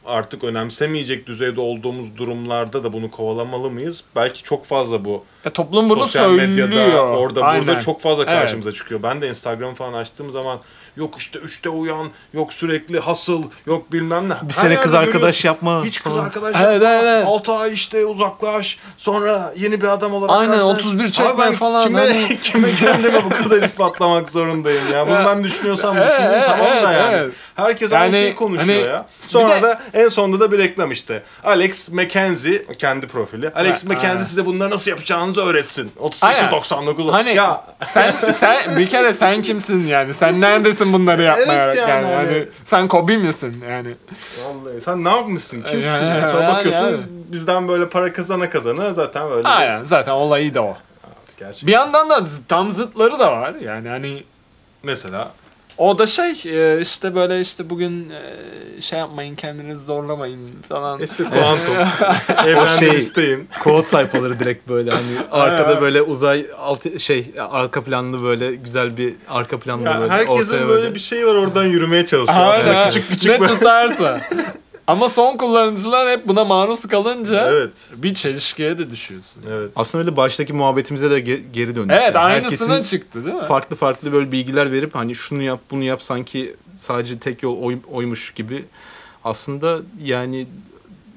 artık 0.06 0.44
önemsemeyecek 0.44 1.28
düzeyde 1.28 1.62
olduğumuz 1.62 2.18
durumlarda 2.18 2.84
da 2.84 2.94
bunu 2.94 3.12
kovalamalı 3.12 3.70
mıyız? 3.72 4.04
Belki 4.16 4.44
çok 4.44 4.66
fazla 4.66 5.06
bu 5.06 5.24
E, 5.46 5.50
toplum 5.50 5.90
bunu 5.90 6.00
sosyal 6.00 6.24
söylüyor. 6.38 6.70
medyada 6.70 7.02
orada 7.02 7.42
Aynen. 7.42 7.68
burada 7.68 7.80
çok 7.80 8.02
fazla 8.02 8.24
Evet. 8.24 8.34
karşımıza 8.34 8.72
çıkıyor. 8.72 9.04
Ben 9.04 9.22
de 9.22 9.30
Instagram 9.30 9.76
falan 9.76 9.94
açtığım 9.94 10.32
zaman 10.32 10.60
yok 10.96 11.18
işte 11.18 11.40
üçte 11.40 11.70
uyan, 11.70 12.10
yok 12.34 12.54
sürekli 12.54 13.00
hasıl, 13.00 13.44
yok 13.66 13.92
bilmem 13.92 14.30
ne. 14.30 14.34
Bir 14.34 14.54
Her 14.54 14.62
sene 14.62 14.76
kız 14.76 14.96
arkadaş 14.96 15.46
yapma. 15.46 15.84
Hiç 15.86 16.04
kız 16.04 16.18
arkadaş 16.18 16.56
Evet, 16.56 16.74
yapma. 16.74 16.90
evet, 16.90 17.04
evet. 17.04 17.26
6 17.28 17.54
ay 17.54 17.74
işte 17.74 18.06
uzaklaş. 18.06 18.78
Sonra 18.98 19.54
yeni 19.58 19.82
bir 19.82 19.88
adam 19.88 20.14
olarak 20.14 20.36
Aynen, 20.36 20.52
karşına- 20.52 20.72
31 20.72 21.04
Abi 21.04 21.12
çekme 21.12 21.52
falan. 21.52 21.84
Kime, 21.88 22.00
Hani- 22.00 22.40
kime 22.42 22.76
kendime 22.76 23.26
bu 23.26 23.30
kadar 23.30 23.62
ispatlamak 23.64 24.30
zorundayım 24.30 24.92
ya. 24.92 25.08
Bunu 25.08 25.26
ben 25.26 25.44
düşünüyorsam 25.44 25.98
Evet, 26.04 26.22
evet, 26.24 26.44
tamam 26.48 26.66
da 26.66 26.94
evet, 26.94 27.02
yani. 27.02 27.16
evet. 27.16 27.34
Herkes 27.56 27.94
aynı 27.94 28.04
Yani, 28.16 28.24
şeyi 28.24 28.36
konuşuyor 28.36 28.68
hani, 28.84 28.88
ya. 28.92 29.06
Sonra 29.20 29.64
da 29.64 29.82
en 29.94 30.10
sonunda 30.10 30.40
da 30.40 30.52
bir 30.52 30.58
reklam 30.58 30.92
işte. 30.92 31.24
Alex 31.44 31.90
McKenzie 31.90 32.66
kendi 32.78 33.08
profili. 33.08 33.50
Alex 33.50 33.86
McKenzie 33.86 34.26
size 34.26 34.46
bunları 34.46 34.70
nasıl 34.70 34.92
yapacağınızı 34.92 35.42
öğretsin. 35.42 35.92
Aynen. 36.22 36.50
38.99. 36.50 37.12
Hani 37.12 37.36
ya 37.36 37.66
sen 37.84 38.16
sen 38.34 38.78
bir 38.78 38.90
kere 38.90 39.14
sen 39.14 39.42
kimsin 39.42 39.88
yani? 39.88 40.14
Sen 40.14 40.42
neredesin 40.42 40.94
bunları 40.94 41.24
yapmaya 41.24 41.66
Evet 41.66 41.78
yani, 41.78 41.90
yani 41.90 42.12
yani, 42.12 42.26
hani- 42.26 42.48
sen 42.66 42.88
Kobe 42.88 43.18
misin 43.18 43.64
yani? 43.70 43.96
vallahi 44.46 44.82
sen 44.82 45.04
ne 45.04 45.10
yapmışsın? 45.10 45.62
Kimsin? 45.62 46.04
Yani, 46.04 46.22
ya? 46.22 46.28
Sonra 46.28 46.44
yani, 46.44 46.54
bakıyorsun 46.54 46.86
yani. 46.86 47.04
bizden 47.08 47.68
böyle 47.68 47.90
para 47.90 48.14
kazana 48.14 48.50
kazana 48.50 48.94
zaten 48.94 49.30
böyle. 49.30 49.48
Aynen 49.48 49.84
zaten 49.84 50.12
olayı 50.12 50.54
da 50.54 50.64
o. 50.64 50.78
Gerçekten. 51.40 51.68
Bir 51.68 51.74
yandan 51.74 52.10
da 52.10 52.28
tam 52.48 52.72
zıtları 52.72 53.20
da 53.20 53.32
var. 53.32 53.54
Yani 53.62 53.90
hani 53.90 54.24
Mesela 54.84 55.32
o 55.78 55.98
da 55.98 56.08
şey 56.08 56.32
e, 56.46 56.82
işte 56.82 57.16
böyle 57.16 57.42
işte 57.42 57.70
bugün 57.70 58.10
e, 58.10 58.82
şey 58.82 59.00
yapmayın 59.00 59.36
kendinizi 59.36 59.86
zorlamayın 59.86 60.52
falan. 60.70 61.02
işte 61.02 61.24
kuantum. 61.24 61.76
Evrenden 62.48 62.80
şey- 62.80 62.98
isteyin. 62.98 63.50
Kod 63.64 63.84
sayfaları 63.84 64.40
direkt 64.40 64.70
böyle 64.70 64.92
hani 64.92 65.04
arkada 65.32 65.82
böyle 65.82 66.02
uzay 66.02 66.46
altı 66.58 67.00
şey 67.00 67.32
arka 67.50 67.82
planlı 67.84 68.24
böyle 68.24 68.56
güzel 68.56 68.98
bir 68.98 69.14
arka 69.30 69.60
planlı 69.60 69.86
Ya 69.86 70.00
böyle 70.00 70.12
herkesin 70.12 70.54
ortaya 70.54 70.68
böyle 70.68 70.96
bir 70.96 71.00
şey 71.00 71.28
var 71.28 71.36
oradan 71.36 71.64
yürümeye 71.66 72.06
çalışıyor. 72.06 72.40
Aynen. 72.48 72.76
Aslında 72.76 72.90
küçük 72.90 73.10
küçük 73.10 73.32
ne 73.32 73.40
böyle. 73.40 73.54
tutarsa. 73.54 74.22
Ama 74.88 75.10
son 75.10 75.38
kullanıcılar 75.38 76.10
hep 76.10 76.28
buna 76.28 76.46
maruz 76.46 76.82
kalınca 76.88 77.48
evet. 77.50 77.90
bir 77.98 78.14
çelişkiye 78.14 78.78
de 78.78 78.90
düşüyorsun. 78.92 79.44
Evet. 79.50 79.72
Aslında 79.76 80.04
öyle 80.04 80.18
baştaki 80.18 80.54
muhabbetimize 80.54 81.12
de 81.12 81.20
ge- 81.20 81.42
geri 81.54 81.76
döndük. 81.76 81.92
Evet 81.92 82.16
Yani 82.16 82.18
aynısına 82.18 82.74
herkesin 82.76 82.98
çıktı 82.98 83.26
değil 83.26 83.36
mi? 83.36 83.44
farklı 83.48 83.76
farklı 83.76 84.12
böyle 84.12 84.32
bilgiler 84.32 84.72
verip 84.72 84.96
hani 84.96 85.16
şunu 85.16 85.42
yap 85.44 85.60
bunu 85.72 85.84
yap 85.84 86.04
sanki 86.04 86.56
sadece 86.76 87.20
tek 87.20 87.44
yol 87.44 87.62
oy- 87.62 87.80
oymuş 87.92 88.32
gibi. 88.34 88.66
Aslında 89.24 89.80
yani 90.04 90.48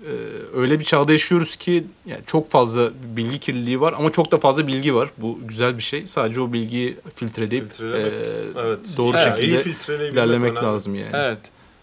e, 0.05 0.13
öyle 0.59 0.81
bir 0.81 0.85
çağda 0.85 1.13
yaşıyoruz 1.13 1.57
ki 1.57 1.85
yani 2.07 2.21
çok 2.27 2.51
fazla 2.51 2.91
bilgi 3.17 3.39
kirliliği 3.39 3.81
var 3.81 3.95
ama 3.99 4.13
çok 4.13 4.33
da 4.33 4.39
fazla 4.39 4.67
bilgi 4.67 4.95
var. 4.95 5.09
Bu 5.19 5.39
güzel 5.49 5.79
bir 5.79 5.83
şey. 5.83 6.07
Sadece 6.07 6.41
o 6.41 6.53
bilgiyi 6.53 6.97
filtreleyip 7.15 7.65
e, 7.81 7.85
Evet. 8.59 8.79
doğru 8.97 9.17
Yani 9.17 9.41
iyi 9.41 9.43
şekilde 9.43 9.63
filtreleyebilmek 9.63 10.13
ilerlemek 10.15 10.53
önemli. 10.53 10.67
lazım 10.67 10.95
yani. 10.95 11.11
Evet. 11.13 11.39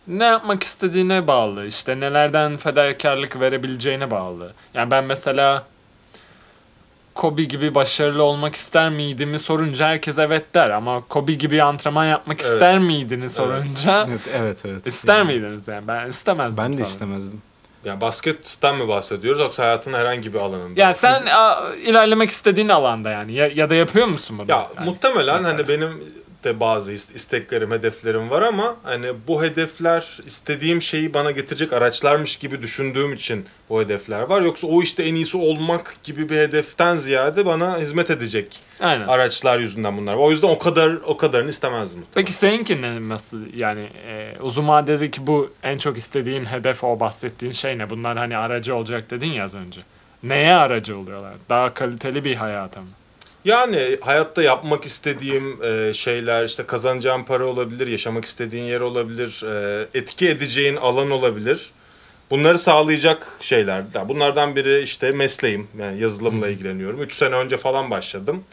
Ne 0.07 0.23
yapmak 0.25 0.63
istediğine 0.63 1.27
bağlı. 1.27 1.65
İşte 1.65 1.99
nelerden 1.99 2.57
fedakarlık 2.57 3.39
verebileceğine 3.39 4.11
bağlı. 4.11 4.53
Yani 4.73 4.91
ben 4.91 5.03
mesela 5.03 5.63
Kobe 7.15 7.43
gibi 7.43 7.75
başarılı 7.75 8.23
olmak 8.23 8.55
ister 8.55 8.89
miydimi 8.89 9.39
sorunca 9.39 9.87
herkes 9.87 10.17
evet 10.17 10.53
der 10.53 10.69
ama 10.69 11.01
Kobe 11.09 11.33
gibi 11.33 11.63
antrenman 11.63 12.05
yapmak 12.05 12.41
Evet. 12.41 12.53
ister 12.53 12.79
miydini 12.79 13.29
sorunca 13.29 14.05
Evet, 14.09 14.21
evet, 14.35 14.65
evet. 14.65 14.87
ister 14.87 15.17
Yani 15.17 15.27
miydiniz 15.27 15.67
yani 15.67 15.87
ben 15.87 16.07
istemezdim. 16.09 16.57
Ben 16.57 16.63
de 16.73 16.73
sanırım. 16.73 16.83
istemezdim. 16.83 17.41
Yani 17.85 18.01
basketten 18.01 18.75
mi 18.77 18.87
bahsediyoruz 18.87 19.41
yoksa 19.41 19.63
hayatın 19.63 19.93
herhangi 19.93 20.33
bir 20.33 20.39
alanında? 20.39 20.79
Yani 20.81 20.93
sen 20.93 21.25
a, 21.25 21.59
ilerlemek 21.85 22.29
istediğin 22.29 22.69
alanda 22.69 23.09
yani 23.09 23.33
ya, 23.33 23.47
ya 23.47 23.69
da 23.69 23.75
yapıyor 23.75 24.07
musun 24.07 24.37
bunu? 24.37 24.51
Ya 24.51 24.67
Yani 24.77 24.89
muhtemelen 24.89 25.35
mesela. 25.43 25.53
hani 25.57 25.67
benim 25.67 26.03
de 26.43 26.60
bazı 26.60 26.91
is- 26.93 27.15
isteklerim, 27.15 27.71
hedeflerim 27.71 28.29
var 28.29 28.41
ama 28.41 28.75
hani 28.84 29.08
bu 29.27 29.43
hedefler 29.43 30.19
istediğim 30.25 30.82
şeyi 30.82 31.13
bana 31.13 31.32
getirecek 31.32 31.73
araçlarmış 31.73 32.36
gibi 32.36 32.62
düşündüğüm 32.62 33.13
için 33.13 33.45
bu 33.69 33.82
hedefler 33.82 34.21
var. 34.21 34.41
Yoksa 34.41 34.67
o 34.67 34.82
işte 34.82 35.03
en 35.03 35.15
iyisi 35.15 35.38
olmak 35.38 35.95
gibi 36.03 36.29
bir 36.29 36.38
hedeften 36.38 36.95
ziyade 36.95 37.45
bana 37.45 37.77
hizmet 37.77 38.10
edecek 38.10 38.60
Aynen. 38.79 39.08
araçlar 39.08 39.60
yüzünden 39.60 39.97
bunlar. 39.97 40.15
O 40.15 40.32
yüzden 40.32 40.47
o 40.47 40.60
kadar 40.60 40.91
o 41.06 41.17
kadarını 41.17 41.49
istemezdim. 41.49 42.06
Peki 42.15 42.32
seninki 42.32 42.82
ne 42.82 43.10
nasıl 43.10 43.39
yani 43.56 43.89
e, 44.08 44.36
uzun 44.41 44.67
vadedeki 44.67 45.27
bu 45.27 45.51
en 45.63 45.77
çok 45.77 45.97
istediğin 45.97 46.45
hedef 46.45 46.84
o 46.84 46.99
bahsettiğin 46.99 47.53
şey 47.53 47.77
ne? 47.77 47.89
Bunlar 47.89 48.17
hani 48.17 48.38
aracı 48.38 48.75
olacak 48.75 49.12
dedin 49.12 49.32
ya 49.32 49.43
az 49.43 49.56
önce. 49.56 49.82
Neye 50.23 50.53
aracı 50.53 50.97
oluyorlar? 50.97 51.34
Daha 51.49 51.73
kaliteli 51.73 52.23
bir 52.25 52.36
hayata 52.36 52.82
mı? 52.82 52.88
Yani 53.45 53.97
hayatta 54.01 54.43
yapmak 54.43 54.86
istediğim 54.86 55.63
e, 55.63 55.93
şeyler 55.93 56.45
işte 56.45 56.65
kazanacağım 56.65 57.25
para 57.25 57.45
olabilir, 57.45 57.88
yaşamak 57.88 58.25
istediğin 58.25 58.63
yer 58.63 58.82
olabilir, 58.82 59.43
e, 59.43 59.88
etki 59.93 60.29
edeceğin 60.29 60.75
alan 60.75 61.12
olabilir. 61.12 61.71
Bunları 62.29 62.60
sağlayacak 62.60 63.38
şeyler. 63.41 63.84
Ya 63.93 64.10
Bunlardan 64.10 64.56
biri 64.56 64.82
işte 64.82 65.12
mesleğim. 65.12 65.67
Yani 65.79 65.99
yazılımla 65.99 66.47
ilgileniyorum. 66.47 67.01
3 67.01 67.13
sene 67.13 67.36
önce 67.36 67.58
falan 67.58 67.91
başladım. 67.91 68.43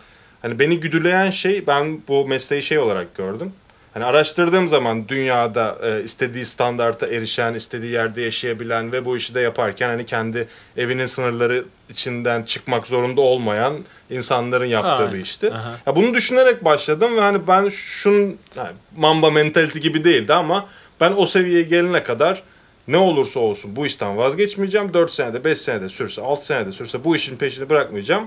Hani 0.43 0.59
beni 0.59 0.81
güdüleyen 0.81 1.31
şey 1.31 1.67
ben 1.67 2.03
bu 2.09 2.27
mesleği 2.27 2.63
şey 2.63 2.79
olarak 2.79 3.15
gördüm. 3.15 3.53
Hani 3.95 4.05
araştırdığım 4.05 4.69
zaman 4.69 5.09
dünyada 5.09 5.79
e, 5.83 6.03
istediği 6.05 6.45
standarta 6.45 7.07
erişen, 7.07 7.55
istediği 7.55 7.93
yerde 7.93 8.23
yaşayabilen 8.23 8.93
ve 8.93 9.05
bu 9.05 9.17
işi 9.17 9.35
de 9.35 9.41
yaparken 9.41 9.89
hani 9.89 10.07
kendi 10.07 10.49
evinin 10.77 11.07
sınırları 11.07 11.65
içinden 11.89 12.43
çıkmak 12.43 12.87
zorunda 12.87 13.21
olmayan 13.21 13.75
insanların 14.11 14.65
yaptığı 14.65 14.91
Aynen. 14.91 15.15
bir 15.15 15.21
işti. 15.21 15.53
Aha. 15.53 15.73
Ya 15.87 15.97
bunu 15.97 16.15
düşünerek 16.15 16.65
başladım 16.65 17.17
ve 17.17 17.21
hani 17.21 17.47
ben 17.47 17.69
şun 17.69 18.39
yani 18.57 18.73
mamba 18.97 19.31
mentality 19.31 19.79
gibi 19.79 20.05
değildi 20.05 20.35
ama 20.35 20.67
ben 21.01 21.13
o 21.17 21.27
seviyeye 21.27 21.63
gelene 21.63 22.03
kadar 22.03 22.43
ne 22.89 22.97
olursa 22.97 23.41
olsun 23.41 23.77
bu 23.77 23.87
işten 23.87 24.17
vazgeçmeyeceğim. 24.17 24.95
4 24.95 25.13
senede, 25.13 25.45
5 25.45 25.59
senede 25.59 25.89
sürse, 25.89 26.23
6 26.23 26.47
senede 26.47 26.73
sürse 26.73 27.05
bu 27.05 27.17
işin 27.17 27.37
peşini 27.37 27.71
bırakmayacağım. 27.71 28.27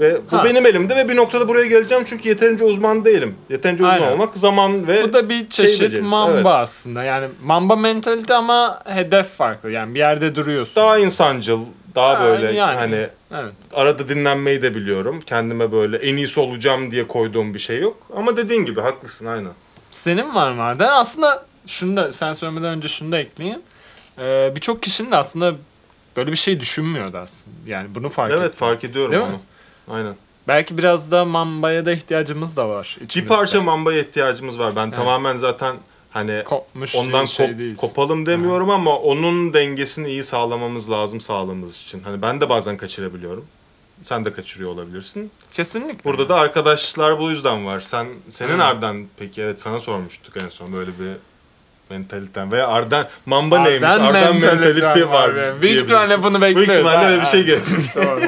Ve 0.00 0.20
bu 0.32 0.38
Ha. 0.38 0.44
benim 0.44 0.66
elimde 0.66 0.96
ve 0.96 1.08
bir 1.08 1.16
noktada 1.16 1.48
buraya 1.48 1.66
geleceğim 1.66 2.04
çünkü 2.06 2.28
yeterince 2.28 2.64
uzman 2.64 3.04
değilim. 3.04 3.34
Yeterince 3.50 3.82
uzman 3.84 3.94
Aynen. 3.94 4.12
olmak 4.12 4.36
zaman 4.36 4.86
ve 4.88 5.02
Bu 5.04 5.12
da 5.12 5.28
bir 5.28 5.48
çeşit 5.48 5.80
becerisi, 5.80 6.02
mamba 6.10 6.32
evet. 6.34 6.46
aslında. 6.46 7.04
Yani 7.04 7.26
mamba 7.42 7.76
mentalite 7.76 8.34
ama 8.34 8.82
hedef 8.86 9.26
farklı. 9.28 9.70
Yani 9.70 9.94
bir 9.94 9.98
yerde 9.98 10.34
duruyorsun. 10.34 10.76
daha 10.76 10.98
insancıl, 10.98 11.60
daha 11.94 12.20
Ha, 12.20 12.24
böyle 12.24 12.52
yani. 12.52 12.76
hani 12.76 13.06
Evet. 13.34 13.52
arada 13.74 14.08
dinlenmeyi 14.08 14.62
de 14.62 14.74
biliyorum. 14.74 15.20
Kendime 15.26 15.72
böyle 15.72 15.96
en 15.96 16.16
iyisi 16.16 16.40
olacağım 16.40 16.90
diye 16.90 17.06
koyduğum 17.08 17.54
bir 17.54 17.58
şey 17.58 17.80
yok. 17.80 17.96
Ama 18.16 18.36
dediğin 18.36 18.64
gibi 18.64 18.80
haklısın 18.80 19.26
aynen. 19.26 19.52
Senin 19.92 20.34
var 20.34 20.52
mı 20.52 20.62
Arda? 20.62 20.92
Aslında 20.92 21.46
şunu 21.66 21.96
da 21.96 22.12
sen 22.12 22.32
söylemeden 22.32 22.70
önce 22.76 22.88
şunu 22.88 23.12
da 23.12 23.18
ekleyeyim. 23.18 23.60
Ee, 24.18 24.52
Birçok 24.54 24.82
kişinin 24.82 25.10
de 25.12 25.16
aslında 25.16 25.54
böyle 26.16 26.30
bir 26.32 26.36
şey 26.36 26.60
düşünmüyordu 26.60 27.18
aslında. 27.18 27.56
Yani 27.66 27.94
bunu 27.94 28.08
fark 28.08 28.32
evet 28.32 28.42
ettim. 28.48 28.58
fark 28.58 28.84
ediyorum 28.84 29.12
Değil 29.12 29.22
onu. 29.22 29.30
mi? 29.32 29.38
Aynen. 29.90 30.14
Belki 30.48 30.78
biraz 30.78 31.10
da 31.10 31.24
mambaya 31.24 31.84
da 31.86 31.92
ihtiyacımız 31.92 32.56
da 32.56 32.68
var. 32.68 32.96
Bir 33.00 33.04
içimizde. 33.04 33.34
parça 33.34 33.60
mambaya 33.60 34.00
ihtiyacımız 34.00 34.58
var. 34.58 34.76
Ben 34.76 34.86
Evet. 34.86 34.96
tamamen 34.96 35.36
zaten 35.36 35.76
hani 36.10 36.42
kopmuş 36.44 36.94
ondan 36.94 37.22
bir 37.22 37.28
şey 37.30 37.46
kop- 37.46 37.58
değiliz. 37.58 37.80
kopalım 37.80 38.26
demiyorum 38.26 38.70
ama 38.70 38.96
onun 38.98 39.54
dengesini 39.54 40.08
iyi 40.08 40.24
sağlamamız 40.24 40.90
lazım 40.90 41.20
sağlığımız 41.20 41.76
için. 41.76 42.02
Hani 42.02 42.22
ben 42.22 42.40
de 42.40 42.48
bazen 42.48 42.76
kaçırabiliyorum. 42.76 43.44
Sen 44.04 44.24
de 44.24 44.32
kaçırıyor 44.32 44.70
olabilirsin. 44.70 45.30
Kesinlikle. 45.54 46.04
Burada 46.10 46.28
da 46.28 46.36
arkadaşlar 46.36 47.18
bu 47.18 47.30
yüzden 47.30 47.66
var. 47.66 47.80
Sen 47.80 48.06
senin 48.30 48.50
Evet. 48.50 48.60
Arden 48.62 49.06
peki 49.18 49.42
evet 49.42 49.60
sana 49.60 49.80
sormuştuk 49.80 50.36
en 50.36 50.48
son 50.48 50.72
böyle 50.72 50.90
bir 50.90 51.16
mentaliten 51.90 52.52
veya 52.52 52.68
Arden 52.68 53.06
Mamba 53.26 53.56
Arden 53.58 53.70
neymiş? 53.70 53.88
Arden 53.90 54.36
mentalite 54.36 55.08
var. 55.08 55.36
benim. 55.36 55.62
Büyük 55.62 55.82
ihtimalle 55.84 56.22
bunu 56.22 56.40
Büyük 56.40 56.56
bekliyoruz. 56.58 56.86
ihtimalle 56.86 57.04
Ha, 57.06 57.10
öyle 57.10 57.20
bir 57.20 57.26
şey 57.26 57.44
gelecek. 57.44 57.78
Doğru. 57.96 58.20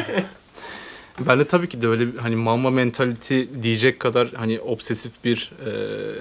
Ben 1.27 1.39
de 1.39 1.45
tabii 1.45 1.69
ki 1.69 1.83
de 1.83 1.89
öyle 1.89 2.19
hani 2.21 2.37
mama 2.37 2.71
mentality 2.71 3.43
diyecek 3.63 4.01
kadar 4.01 4.29
hani 4.37 4.61
obsesif 4.61 5.13
bir 5.25 5.53
e, 5.67 5.71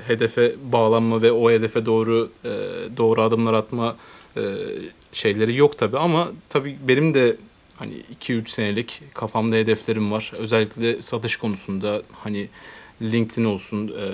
hedefe 0.07 0.55
bağlanma 0.71 1.21
ve 1.21 1.31
o 1.31 1.51
hedefe 1.51 1.85
doğru 1.85 2.29
e, 2.45 2.49
doğru 2.97 3.21
adımlar 3.21 3.53
atma 3.53 3.95
e, 4.37 4.41
şeyleri 5.13 5.55
yok 5.55 5.77
tabii 5.77 5.97
ama 5.97 6.27
tabii 6.49 6.77
benim 6.87 7.13
de 7.13 7.37
hani 7.77 7.93
2-3 8.21 8.49
senelik 8.49 9.01
kafamda 9.13 9.55
hedeflerim 9.55 10.11
var. 10.11 10.33
Özellikle 10.37 11.01
satış 11.01 11.37
konusunda 11.37 12.01
hani 12.23 12.49
LinkedIn 13.01 13.45
olsun, 13.45 13.87
e, 13.87 14.05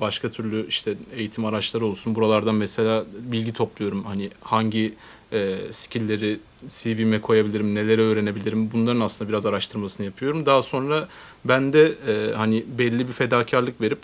başka 0.00 0.28
türlü 0.30 0.66
işte 0.68 0.94
eğitim 1.16 1.44
araçları 1.44 1.86
olsun. 1.86 2.14
Buralardan 2.14 2.54
mesela 2.54 3.04
bilgi 3.20 3.52
topluyorum. 3.52 4.04
Hani 4.04 4.30
hangi 4.40 4.94
e, 5.32 5.56
skill'leri 5.70 6.38
CV'me 6.68 7.20
koyabilirim, 7.20 7.74
neleri 7.74 8.00
öğrenebilirim. 8.00 8.72
Bunların 8.72 9.00
aslında 9.00 9.28
biraz 9.28 9.46
araştırmasını 9.46 10.06
yapıyorum. 10.06 10.46
Daha 10.46 10.62
sonra 10.62 11.08
ben 11.44 11.72
de 11.72 11.86
e, 12.08 12.34
hani 12.34 12.64
belli 12.78 13.08
bir 13.08 13.12
fedakarlık 13.12 13.80
verip 13.80 13.98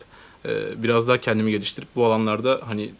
biraz 0.76 1.08
daha 1.08 1.18
kendimi 1.18 1.50
geliştirip 1.50 1.88
bu 1.96 2.04
alanlarda 2.04 2.60
hani 2.66 2.90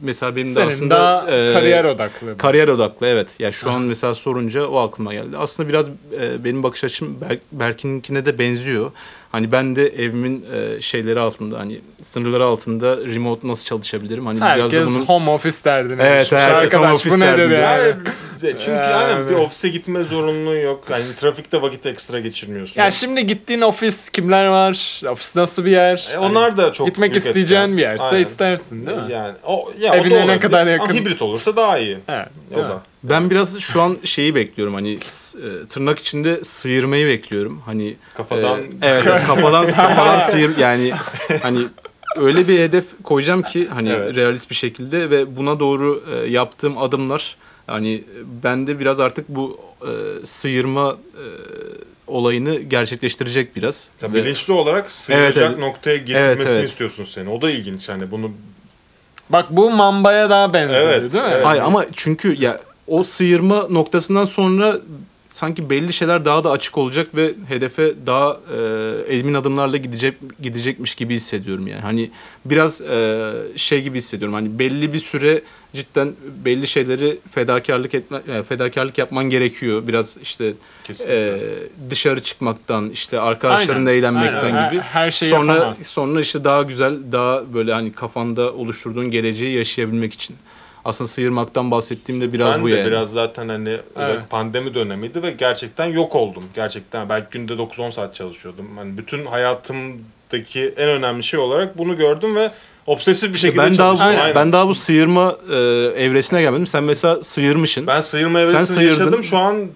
mesela 0.00 0.36
benim 0.36 0.48
de 0.48 0.54
Senin 0.54 0.66
aslında 0.68 0.94
daha 0.94 1.30
e, 1.30 1.52
kariyer 1.52 1.84
odaklı. 1.84 2.36
Kariyer 2.38 2.68
odaklı 2.68 3.06
evet. 3.06 3.40
Ya 3.40 3.52
şu 3.52 3.70
Aha. 3.70 3.76
an 3.76 3.82
mesela 3.82 4.14
sorunca 4.14 4.66
o 4.66 4.76
aklıma 4.78 5.14
geldi. 5.14 5.36
Aslında 5.36 5.68
biraz 5.68 5.88
e, 5.88 6.44
benim 6.44 6.62
bakış 6.62 6.84
açım 6.84 7.18
Ber- 7.20 7.38
Berkin'inkine 7.52 8.26
de 8.26 8.38
benziyor. 8.38 8.92
Hani 9.32 9.52
ben 9.52 9.76
de 9.76 9.86
evimin 9.88 10.44
e, 10.54 10.80
şeyleri 10.80 11.20
altında 11.20 11.58
hani 11.58 11.80
sınırları 12.02 12.44
altında 12.44 12.96
remote 12.96 13.48
nasıl 13.48 13.64
çalışabilirim? 13.64 14.26
Hani 14.26 14.36
biraz 14.36 14.72
da 14.72 14.76
Herkes 14.76 14.86
bunun 14.94 15.04
home 15.04 15.30
office 15.30 15.56
derdine 15.64 16.02
Evet, 16.02 16.24
düşmüş. 16.24 16.40
herkes 16.42 16.74
home 16.74 16.92
office 16.92 17.10
bu 17.16 17.20
nedir 17.20 17.38
derdinde. 17.38 17.54
yani? 17.54 17.82
Yani, 18.42 18.54
çünkü 18.58 18.70
Yani. 18.70 18.90
yani 19.12 19.30
bir 19.30 19.34
ofise 19.34 19.68
gitme 19.68 20.04
zorunluluğun 20.04 20.56
yok. 20.56 20.84
Yani 20.90 21.02
trafikte 21.20 21.62
vakit 21.62 21.86
ekstra 21.86 22.20
geçirmiyorsun. 22.20 22.80
Ya 22.80 22.90
şimdi 22.90 23.26
gittiğin 23.26 23.60
ofis 23.60 24.08
kimler 24.08 24.46
var? 24.48 25.00
Ofis 25.10 25.36
nasıl 25.36 25.64
bir 25.64 25.70
yer? 25.70 26.08
E, 26.14 26.18
onlar 26.18 26.56
da 26.56 26.72
çok 26.72 26.86
Gitmek 26.86 27.16
isteyeceğin 27.16 27.62
etken. 27.62 27.76
bir 27.76 27.82
yerse 27.82 28.04
Aynen. 28.04 28.22
istersin 28.22 28.86
değil 28.86 28.98
mi? 28.98 29.12
Yani 29.12 29.34
o 29.44 29.70
ya 29.80 29.94
Evine 29.94 30.14
o 30.14 30.18
da 30.18 30.24
ne 30.24 30.40
kadar 30.40 30.66
yakın. 30.66 30.84
Ama 30.84 30.94
hibrit 30.94 31.22
olursa 31.22 31.56
daha 31.56 31.78
iyi. 31.78 31.98
Evet. 32.08 32.28
O 32.52 32.54
değil 32.54 32.66
mi? 32.66 32.72
Ben 33.02 33.30
biraz 33.30 33.60
şu 33.60 33.82
an 33.82 33.96
şeyi 34.04 34.34
bekliyorum. 34.34 34.74
Hani 34.74 34.92
e, 34.94 35.66
tırnak 35.68 35.98
içinde 35.98 36.44
sıyırmayı 36.44 37.06
bekliyorum. 37.06 37.62
Hani 37.66 37.96
Kafadan 38.14 38.60
e, 38.60 38.64
evet 38.82 39.04
kafadan 39.04 39.66
kafadan 39.66 40.18
sıyır 40.30 40.56
yani 40.58 40.92
hani 41.42 41.58
öyle 42.16 42.48
bir 42.48 42.58
hedef 42.58 42.84
koyacağım 43.04 43.42
ki 43.42 43.68
hani 43.74 43.88
Evet. 43.88 44.16
realist 44.16 44.50
bir 44.50 44.54
şekilde 44.54 45.10
ve 45.10 45.36
buna 45.36 45.60
doğru 45.60 46.04
e, 46.14 46.30
yaptığım 46.30 46.78
adımlar 46.78 47.36
hani 47.66 48.04
bende 48.42 48.80
biraz 48.80 49.00
artık 49.00 49.28
bu 49.28 49.60
e, 49.82 50.26
sıyırma 50.26 50.90
e, 51.14 51.24
olayını 52.06 52.58
gerçekleştirecek 52.60 53.56
biraz. 53.56 53.90
Sen 53.98 54.14
Ve- 54.14 54.24
bilinçli 54.24 54.52
olarak 54.52 54.90
sıyıracak 54.90 55.36
Evet, 55.36 55.48
evet. 55.50 55.58
noktaya 55.58 55.96
getirmesini 55.96 56.32
Evet, 56.42 56.48
evet. 56.56 56.68
istiyorsun 56.70 57.04
seni. 57.04 57.28
O 57.30 57.42
da 57.42 57.50
ilginç 57.50 57.88
hani 57.88 58.10
bunu 58.10 58.30
Bak 59.30 59.46
bu 59.50 59.70
mambaya 59.70 60.30
daha 60.30 60.54
benziyor 60.54 60.80
Evet, 60.80 61.12
değil 61.12 61.24
mi? 61.24 61.30
evet. 61.34 61.46
Hayır 61.46 61.62
ama 61.62 61.84
çünkü 61.96 62.42
ya 62.42 62.60
o 62.86 63.02
sıyırma 63.02 63.66
noktasından 63.70 64.24
sonra 64.24 64.80
sanki 65.28 65.70
belli 65.70 65.92
şeyler 65.92 66.24
daha 66.24 66.44
da 66.44 66.50
açık 66.50 66.78
olacak 66.78 67.08
ve 67.16 67.34
hedefe 67.48 67.94
daha 68.06 68.40
e, 69.08 69.16
emin 69.16 69.34
adımlarla 69.34 69.76
gidecek 69.76 70.14
gidecekmiş 70.42 70.94
gibi 70.94 71.14
hissediyorum 71.14 71.66
yani. 71.66 71.80
Hani 71.80 72.10
biraz 72.44 72.80
e, 72.80 73.32
şey 73.56 73.82
gibi 73.82 73.98
hissediyorum. 73.98 74.34
Hani 74.34 74.58
belli 74.58 74.92
bir 74.92 74.98
süre 74.98 75.42
cidden 75.74 76.12
belli 76.44 76.68
şeyleri 76.68 77.18
fedakarlık 77.30 77.94
etme 77.94 78.20
yani 78.28 78.42
fedakarlık 78.44 78.98
yapman 78.98 79.24
gerekiyor. 79.30 79.86
Biraz 79.86 80.16
işte 80.22 80.52
Kesinlikle. 80.84 81.36
e, 81.36 81.40
dışarı 81.90 82.22
çıkmaktan, 82.22 82.90
işte 82.90 83.20
arkadaşlarınla 83.20 83.90
Aynen, 83.90 83.98
eğlenmekten 84.00 84.44
aynen. 84.54 84.70
gibi. 84.70 84.80
Her- 84.80 85.04
her 85.04 85.10
şeyi 85.10 85.30
sonra 85.30 85.54
yapamazsın. 85.54 85.84
sonra 85.84 86.20
işte 86.20 86.44
daha 86.44 86.62
güzel, 86.62 86.94
daha 87.12 87.54
böyle 87.54 87.72
hani 87.72 87.92
kafanda 87.92 88.52
oluşturduğun 88.52 89.10
geleceği 89.10 89.56
yaşayabilmek 89.56 90.12
için. 90.12 90.36
Aslında 90.84 91.08
sıyırmaktan 91.08 91.70
bahsettiğimde 91.70 92.32
biraz 92.32 92.56
ben 92.56 92.62
bu 92.62 92.68
de 92.68 92.74
yani. 92.74 92.86
biraz 92.86 93.12
zaten 93.12 93.48
hani 93.48 93.78
Evet. 93.98 94.20
pandemi 94.30 94.74
dönemiydi 94.74 95.22
ve 95.22 95.30
gerçekten 95.30 95.84
yok 95.86 96.14
oldum. 96.16 96.44
Gerçekten 96.54 97.08
belki 97.08 97.26
günde 97.30 97.52
9-10 97.52 97.92
saat 97.92 98.14
çalışıyordum. 98.14 98.66
Hani 98.76 98.98
bütün 98.98 99.26
hayatımdaki 99.26 100.74
en 100.76 100.88
önemli 100.88 101.22
şey 101.22 101.40
olarak 101.40 101.78
bunu 101.78 101.96
gördüm 101.96 102.36
ve 102.36 102.50
obsesif 102.86 103.28
bir 103.30 103.34
İşte 103.34 103.46
şekilde 103.48 103.62
ben 103.62 103.78
daha 103.78 103.94
bu. 103.94 104.02
Aynen. 104.02 104.34
ben 104.34 104.52
daha 104.52 104.68
bu 104.68 104.74
sıyırma 104.74 105.36
e, 105.50 105.56
evresine 105.96 106.42
gelmedim. 106.42 106.66
Sen 106.66 106.84
mesela 106.84 107.22
sıyırmışsın. 107.22 107.86
Ben 107.86 108.00
sıyırma 108.00 108.38
Sen 108.38 108.46
evresini 108.46 108.66
sıyırdın. 108.66 108.98
yaşadım. 108.98 109.22
Şu 109.22 109.38
an 109.38 109.66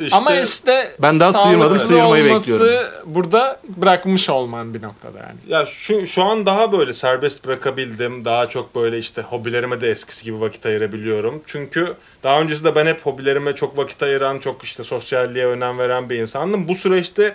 işte 0.00 0.16
Ama 0.16 0.34
işte 0.34 0.92
Ben 0.98 1.20
daha 1.20 1.32
sıyırmadım, 1.32 1.80
sıyırmayı 1.80 2.24
bekliyorum. 2.24 2.66
burada 3.06 3.60
bırakmış 3.68 4.30
olman 4.30 4.74
bir 4.74 4.82
noktada 4.82 5.18
yani. 5.18 5.38
Ya 5.48 5.66
şu 5.66 6.06
şu 6.06 6.22
an 6.22 6.46
daha 6.46 6.72
böyle 6.72 6.94
serbest 6.94 7.44
bırakabildim. 7.46 8.24
Daha 8.24 8.48
çok 8.48 8.74
böyle 8.74 8.98
işte 8.98 9.22
hobilerime 9.22 9.80
de 9.80 9.90
eskisi 9.90 10.24
gibi 10.24 10.40
vakit 10.40 10.66
ayırabiliyorum. 10.66 11.42
Çünkü 11.46 11.94
daha 12.22 12.40
öncesinde 12.40 12.74
ben 12.74 12.86
hep 12.86 13.06
hobilerime 13.06 13.54
çok 13.54 13.76
vakit 13.78 14.02
ayıran, 14.02 14.38
çok 14.38 14.62
işte 14.64 14.84
sosyalliğe 14.84 15.46
önem 15.46 15.78
veren 15.78 16.10
bir 16.10 16.16
insandım. 16.18 16.68
Bu 16.68 16.74
süreçte 16.74 17.34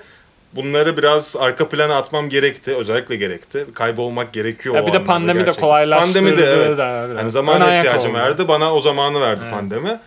bunları 0.53 0.97
biraz 0.97 1.35
arka 1.39 1.69
plana 1.69 1.95
atmam 1.97 2.29
gerekti. 2.29 2.75
Özellikle 2.75 3.15
gerekti. 3.15 3.65
Kaybolmak 3.73 4.33
gerekiyor 4.33 4.75
Ya 4.75 4.83
o 4.83 4.87
bir 4.87 4.93
de 4.93 5.03
pandemi 5.03 5.39
de 5.39 5.43
gerçekten. 5.43 5.61
kolaylaştırdı 5.61 6.13
Pandemi 6.19 6.37
de 6.37 6.45
evet. 6.45 6.79
Hani 7.19 7.31
zamana 7.31 7.77
ihtiyacım 7.77 8.11
oldu. 8.11 8.19
verdi. 8.19 8.47
Bana 8.47 8.73
o 8.75 8.81
zamanı 8.81 9.21
verdi 9.21 9.39
Evet. 9.43 9.53
pandemi. 9.53 9.99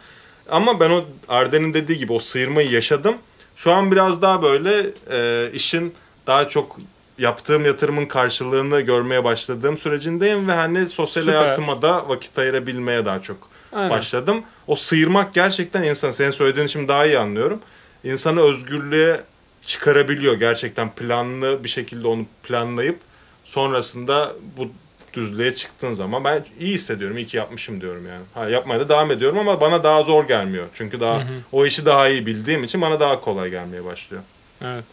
Ama 0.49 0.81
ben 0.81 0.91
o 0.91 1.05
Arden'in 1.29 1.75
dediği 1.75 1.99
gibi 1.99 2.13
o 2.13 2.19
sıyırmayı 2.19 2.71
yaşadım. 2.71 3.15
Şu 3.57 3.73
an 3.73 3.93
biraz 3.93 4.23
daha 4.23 4.43
böyle 4.43 4.87
e, 5.11 5.51
işin 5.53 5.95
daha 6.27 6.49
çok 6.49 6.79
yaptığım 7.19 7.65
yatırımın 7.65 8.07
karşılığını 8.07 8.81
görmeye 8.81 9.25
başladığım 9.25 9.79
sürecindeyim 9.79 10.49
ve 10.49 10.53
hani 10.53 10.89
sosyal 10.89 11.23
Süper. 11.25 11.37
hayatıma 11.39 11.83
da 11.83 12.09
vakit 12.09 12.39
ayırabilmeye 12.39 13.05
daha 13.05 13.23
çok 13.23 13.37
Aynen. 13.73 13.91
başladım. 13.91 14.43
O 14.67 14.77
sıyırmak 14.77 15.35
gerçekten 15.35 15.83
insan 15.83 16.11
senin 16.11 16.31
söylediğin 16.31 16.67
için 16.67 16.89
daha 16.89 17.07
iyi 17.07 17.19
anlıyorum. 17.19 17.61
İnsanı 18.05 18.41
özgürlüğe 18.41 19.21
çıkarabiliyor 19.67 20.35
gerçekten 20.35 20.95
planlı 20.95 21.65
bir 21.65 21.69
şekilde 21.69 22.09
onu 22.09 22.27
planlayıp 22.43 22.99
sonrasında 23.45 24.33
bu 24.57 24.69
düzlüğe 25.15 25.55
çıktığın 25.55 25.93
zaman 25.93 26.25
ben 26.25 26.45
iyi 26.61 26.75
hissediyorum. 26.75 27.17
iyi 27.17 27.27
ki 27.27 27.37
yapmışım 27.37 27.81
diyorum 27.81 28.07
yani. 28.07 28.23
Ha, 28.35 28.49
yapmaya 28.49 28.81
da 28.81 28.89
devam 28.89 29.11
ediyorum 29.11 29.39
ama 29.39 29.61
bana 29.61 29.85
daha 29.85 30.03
zor 30.03 30.29
gelmiyor. 30.29 30.67
Çünkü 30.75 31.01
daha 31.01 31.23
o 31.53 31.67
işi 31.67 31.87
daha 31.87 32.09
iyi 32.09 32.27
bildiğim 32.27 32.65
için 32.65 32.81
bana 32.81 33.01
daha 33.01 33.21
kolay 33.21 33.51
gelmeye 33.51 33.85
başlıyor. 33.85 34.23
Evet. 34.63 34.85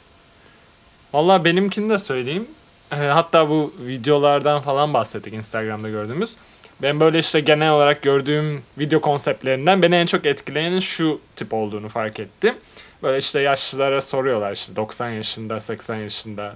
Valla 1.13 1.45
benimkini 1.45 1.89
de 1.89 1.97
söyleyeyim. 1.97 2.47
Ee, 2.91 2.95
hatta 2.95 3.49
bu 3.49 3.73
videolardan 3.79 4.61
falan 4.61 4.93
bahsettik 4.93 5.33
Instagram'da 5.33 5.89
gördüğümüz. 5.89 6.35
Ben 6.81 6.99
böyle 6.99 7.19
işte 7.19 7.39
genel 7.39 7.71
olarak 7.71 8.01
gördüğüm 8.01 8.63
video 8.77 9.01
konseptlerinden 9.01 9.81
beni 9.81 9.95
en 9.95 10.05
çok 10.05 10.25
etkileyenin 10.25 10.79
şu 10.79 11.19
tip 11.35 11.53
olduğunu 11.53 11.89
fark 11.89 12.19
ettim. 12.19 12.55
Böyle 13.03 13.17
işte 13.17 13.39
yaşlılara 13.39 14.01
soruyorlar 14.01 14.51
işte 14.51 14.75
90 14.75 15.09
yaşında, 15.09 15.61
80 15.61 15.95
yaşında 15.95 16.55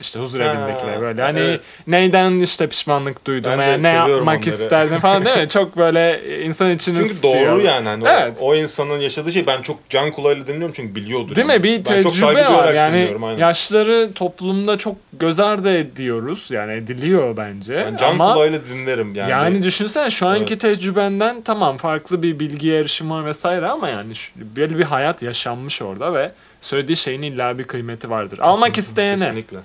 işte 0.00 0.18
huzur 0.20 0.40
Ha, 0.40 0.46
evindekiler 0.46 1.00
böyle. 1.00 1.22
Hani 1.22 1.38
evet. 1.38 1.60
neyden 1.86 2.40
işte 2.40 2.66
pişmanlık 2.66 3.26
de 3.26 3.58
veya 3.58 3.78
ne 3.78 3.88
yapmak 3.88 4.38
onları. 4.38 4.50
isterdin 4.50 4.96
falan 4.96 5.24
değil 5.24 5.38
mi? 5.38 5.48
Çok 5.52 5.76
böyle 5.76 6.20
insan 6.44 6.70
içini 6.70 6.96
Çünkü 6.96 7.10
ısıtıyor. 7.10 7.52
doğru 7.52 7.60
yani. 7.62 7.88
Hani 7.88 8.04
Evet. 8.08 8.38
o, 8.40 8.46
o 8.46 8.54
insanın 8.54 8.98
yaşadığı 9.00 9.32
şey 9.32 9.46
ben 9.46 9.62
çok 9.62 9.88
can 9.90 10.10
kulağıyla 10.10 10.46
dinliyorum 10.46 10.72
çünkü 10.76 10.94
biliyordur. 10.94 11.36
Değil 11.36 11.48
yani. 11.48 11.58
mi? 11.58 11.62
Bir 11.62 11.84
ben 11.84 12.02
çok 12.02 12.12
tecrübe 12.12 12.44
var. 12.46 12.74
Yani. 12.74 13.16
Aynen. 13.24 13.38
yaşları 13.38 14.10
toplumda 14.14 14.78
çok 14.78 14.96
göz 15.12 15.40
ardı 15.40 15.76
ediyoruz. 15.78 16.46
Yani 16.50 16.72
ediliyor 16.72 17.36
bence. 17.36 17.86
Ben 17.90 17.96
can 17.96 18.10
Ama 18.10 18.34
kulağıyla 18.34 18.58
dinlerim 18.74 19.14
yani. 19.14 19.30
yani, 19.30 19.62
düşünsene 19.62 20.10
şu 20.10 20.26
anki 20.26 20.52
Evet. 20.52 20.60
tecrübenden 20.60 21.42
tamam 21.42 21.76
farklı 21.76 22.22
bir 22.22 22.40
bilgi 22.40 22.72
erişimi 22.72 23.10
var 23.10 23.24
vesaire 23.26 23.66
ama 23.66 23.88
yani 23.88 24.14
şu, 24.14 24.32
belli 24.56 24.78
bir 24.78 24.84
hayat 24.84 25.22
yaşanmış 25.22 25.82
orada 25.82 26.14
ve 26.14 26.32
söylediği 26.60 26.96
şeyin 26.96 27.22
illa 27.22 27.58
bir 27.58 27.64
kıymeti 27.64 28.10
vardır. 28.10 28.38
Almak 28.38 28.78
isteyene. 28.78 29.18
Kesinlikle. 29.18 29.58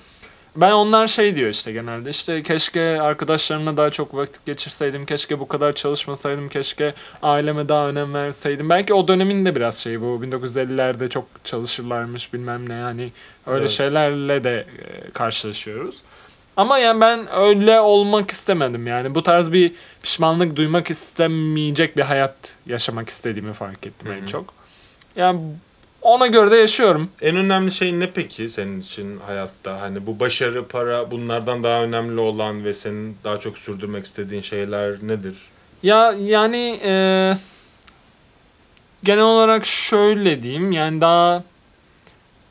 Ben 0.55 0.71
onlar 0.71 1.07
şey 1.07 1.35
diyor 1.35 1.49
işte 1.49 1.71
genelde 1.71 2.09
işte 2.09 2.43
keşke 2.43 3.01
arkadaşlarımla 3.01 3.77
daha 3.77 3.89
çok 3.89 4.15
vakit 4.15 4.45
geçirseydim, 4.45 5.05
keşke 5.05 5.39
bu 5.39 5.47
kadar 5.47 5.73
çalışmasaydım, 5.73 6.49
keşke 6.49 6.93
aileme 7.21 7.69
daha 7.69 7.89
önem 7.89 8.13
verseydim. 8.13 8.69
Belki 8.69 8.93
o 8.93 9.07
dönemin 9.07 9.45
de 9.45 9.55
biraz 9.55 9.77
şey 9.77 10.01
bu 10.01 10.05
1950'lerde 10.23 11.09
çok 11.09 11.25
çalışırlarmış 11.43 12.33
bilmem 12.33 12.69
ne 12.69 12.73
yani 12.73 13.11
öyle 13.45 13.59
Evet. 13.59 13.69
şeylerle 13.71 14.43
de 14.43 14.55
e, 14.79 15.11
karşılaşıyoruz. 15.11 16.01
Ama 16.57 16.77
yani 16.77 17.01
ben 17.01 17.27
öyle 17.35 17.79
olmak 17.79 18.31
istemedim 18.31 18.87
yani 18.87 19.15
bu 19.15 19.23
tarz 19.23 19.51
bir 19.51 19.71
pişmanlık 20.03 20.55
duymak 20.55 20.89
istemeyecek 20.89 21.97
bir 21.97 22.01
hayat 22.01 22.55
yaşamak 22.67 23.09
istediğimi 23.09 23.53
fark 23.53 23.87
ettim 23.87 24.11
en 24.11 24.17
Hı 24.17 24.21
hı. 24.21 24.27
çok. 24.27 24.53
Yani 25.15 25.39
ona 26.05 26.27
göre 26.27 26.51
de 26.51 26.55
yaşıyorum. 26.55 27.09
En 27.21 27.35
önemli 27.35 27.71
şey 27.71 27.99
ne 27.99 28.11
peki 28.11 28.49
senin 28.49 28.81
için 28.81 29.19
hayatta? 29.19 29.81
Hani 29.81 30.05
bu 30.05 30.19
başarı, 30.19 30.67
para 30.67 31.11
bunlardan 31.11 31.63
daha 31.63 31.83
önemli 31.83 32.19
olan 32.19 32.63
ve 32.63 32.73
senin 32.73 33.17
daha 33.23 33.39
çok 33.39 33.57
sürdürmek 33.57 34.05
istediğin 34.05 34.41
şeyler 34.41 34.97
nedir? 35.01 35.35
Ya 35.83 36.15
yani 36.19 36.79
e, 36.83 36.93
genel 39.03 39.23
olarak 39.23 39.65
şöyle 39.65 40.43
diyeyim 40.43 40.71
yani 40.71 41.01
daha 41.01 41.43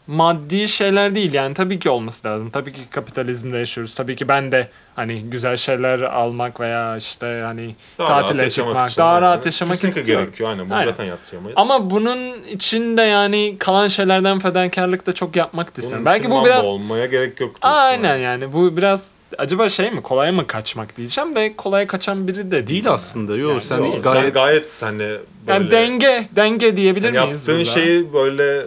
maddi 0.06 0.68
şeyler 0.68 1.14
değil 1.14 1.32
yani 1.32 1.54
tabii 1.54 1.78
ki 1.78 1.90
olması 1.90 2.28
lazım. 2.28 2.50
Tabii 2.50 2.72
ki 2.72 2.80
kapitalizmde 2.90 3.56
yaşıyoruz. 3.58 3.94
Tabii 3.94 4.16
ki 4.16 4.28
ben 4.28 4.52
de 4.52 4.68
hani 4.96 5.20
güzel 5.22 5.56
şeyler 5.56 6.00
almak 6.00 6.60
veya 6.60 6.96
işte 6.96 7.42
hani 7.44 7.74
Daha 7.98 8.20
tatile 8.20 8.50
çıkmak, 8.50 8.96
daha 8.96 9.12
yani. 9.14 9.22
rahat 9.22 9.46
yaşamak 9.46 9.74
Kesinlikle 9.74 10.00
istiyorum. 10.00 10.24
gerekiyor. 10.24 10.50
Aynen. 10.50 10.66
Bunu 10.66 10.74
Aynen. 10.74 10.90
zaten 10.90 11.04
yatsıyamayız. 11.04 11.58
Ama 11.58 11.90
bunun 11.90 12.18
içinde 12.50 13.02
yani 13.02 13.56
kalan 13.58 13.88
şeylerden 13.88 14.38
fedakarlık 14.38 15.06
da 15.06 15.12
çok 15.12 15.36
yapmak 15.36 15.76
da 15.76 15.80
istiyorum. 15.82 16.06
Belki 16.06 16.30
bu 16.30 16.44
biraz 16.44 16.64
olmaya 16.64 17.06
gerek 17.06 17.40
yok. 17.40 17.56
aynen 17.62 18.08
yani. 18.16 18.22
yani 18.22 18.52
bu 18.52 18.76
biraz 18.76 19.04
acaba 19.38 19.68
şey 19.68 19.90
mi 19.90 20.02
kolay 20.02 20.30
mı 20.32 20.46
kaçmak 20.46 20.96
diyeceğim 20.96 21.34
de 21.36 21.56
kolay 21.56 21.86
kaçan 21.86 22.28
biri 22.28 22.36
de 22.36 22.50
değil. 22.50 22.66
Değil 22.66 22.84
yani. 22.84 22.94
aslında. 22.94 23.36
Yok 23.36 23.50
Yani 23.50 23.60
sen 23.60 23.76
Yok, 23.78 24.04
gayet 24.04 24.24
sen 24.24 24.32
gayet 24.32 24.82
hani 24.82 24.98
böyle 24.98 25.20
Yani 25.52 25.70
denge, 25.70 26.26
denge 26.36 26.76
diyebilir 26.76 27.14
hani 27.14 27.26
miyiz 27.26 27.36
yaptığın 27.48 27.54
burada? 27.58 27.70
şeyi 27.70 28.12
böyle 28.12 28.66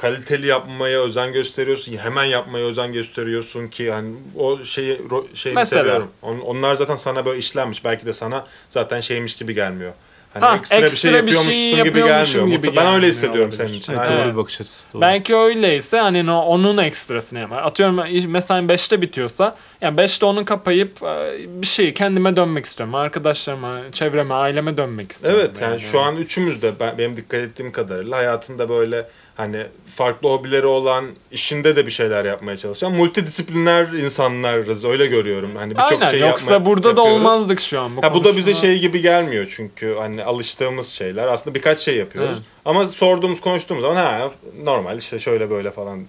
kaliteli 0.00 0.46
yapmaya 0.46 1.00
özen 1.00 1.32
gösteriyorsun. 1.32 1.96
Hemen 1.96 2.24
yapmaya 2.24 2.66
özen 2.66 2.92
gösteriyorsun 2.92 3.68
ki 3.68 3.90
hani 3.92 4.14
o 4.38 4.64
şeyi 4.64 4.98
ro- 4.98 5.36
şeyini 5.36 5.54
Mesela? 5.58 5.82
seviyorum. 5.82 6.10
On- 6.22 6.40
onlar 6.40 6.74
zaten 6.74 6.96
sana 6.96 7.26
böyle 7.26 7.38
işlenmiş. 7.38 7.84
Belki 7.84 8.06
de 8.06 8.12
sana 8.12 8.46
zaten 8.68 9.00
şeymiş 9.00 9.36
gibi 9.36 9.54
gelmiyor. 9.54 9.92
Hani 10.34 10.44
Ha, 10.44 10.56
ekstra, 10.56 10.78
bir 10.78 10.82
ekstra 10.82 10.98
şey 10.98 11.10
bir 11.12 11.16
yapıyormuşsun 11.16 11.52
şey 11.52 11.70
gibi 11.70 11.78
yapıyormuşum 11.78 12.40
gelmiyor. 12.40 12.62
gibi 12.62 12.76
ben 12.76 12.94
öyle 12.94 13.06
hissediyorum 13.06 13.40
olabilir. 13.40 13.56
senin 13.56 13.72
için. 13.72 13.92
Evet, 13.92 14.02
Aynen. 14.02 14.24
doğru 14.24 14.32
bir 14.32 14.36
bakış 14.36 14.60
açısı. 14.60 14.92
Doğru. 14.92 15.00
Belki 15.00 15.36
öyleyse 15.36 15.98
hani 15.98 16.32
onun 16.32 16.76
ekstrasını 16.76 17.38
yapar. 17.38 17.62
Atıyorum 17.62 18.00
mesela 18.26 18.60
5'te 18.60 19.02
bitiyorsa 19.02 19.56
yani 19.80 20.00
5'te 20.00 20.26
onu 20.26 20.44
kapayıp 20.44 21.02
e, 21.02 21.36
bir 21.62 21.66
şey 21.66 21.94
kendime 21.94 22.36
dönmek 22.36 22.64
istiyorum. 22.64 22.94
Arkadaşlarıma, 22.94 23.80
çevreme, 23.92 24.34
aileme 24.34 24.76
dönmek 24.76 25.12
istiyorum. 25.12 25.40
Evet 25.42 25.60
yani 25.62 25.80
şu 25.80 26.00
an 26.00 26.16
üçümüz 26.16 26.62
de 26.62 26.72
ben, 26.80 26.98
benim 26.98 27.16
dikkat 27.16 27.40
ettiğim 27.40 27.72
kadarıyla 27.72 28.16
hayatında 28.16 28.68
böyle 28.68 29.06
hani 29.40 29.66
farklı 29.96 30.28
hobileri 30.28 30.66
olan 30.66 31.04
işinde 31.30 31.76
de 31.76 31.86
bir 31.86 31.90
şeyler 31.90 32.24
yapmaya 32.24 32.56
çalışan 32.56 32.92
multidisipliner 32.92 33.86
insanlarız 33.88 34.84
öyle 34.84 35.06
görüyorum. 35.06 35.56
Hani 35.56 35.74
birçok 35.78 36.04
şey 36.04 36.20
yoksa 36.20 36.52
yapma- 36.54 36.66
burada 36.66 36.82
da 36.84 36.88
yapıyoruz. 36.88 37.12
olmazdık 37.12 37.60
şu 37.60 37.80
an. 37.80 37.96
Bu 37.96 38.02
Ha, 38.02 38.14
bu 38.14 38.24
da 38.24 38.36
bize 38.36 38.54
şey 38.54 38.78
gibi 38.78 39.00
gelmiyor 39.00 39.52
çünkü 39.56 39.96
hani 39.98 40.24
alıştığımız 40.24 40.88
şeyler. 40.88 41.26
Aslında 41.28 41.54
birkaç 41.54 41.78
şey 41.80 41.96
yapıyoruz. 41.96 42.32
Evet. 42.36 42.46
Ama 42.64 42.88
sorduğumuz, 42.88 43.40
konuştuğumuz 43.40 43.82
zaman 43.82 43.96
ha 43.96 44.30
normal 44.64 44.98
işte 44.98 45.18
şöyle 45.18 45.50
böyle 45.50 45.70
falan 45.70 46.00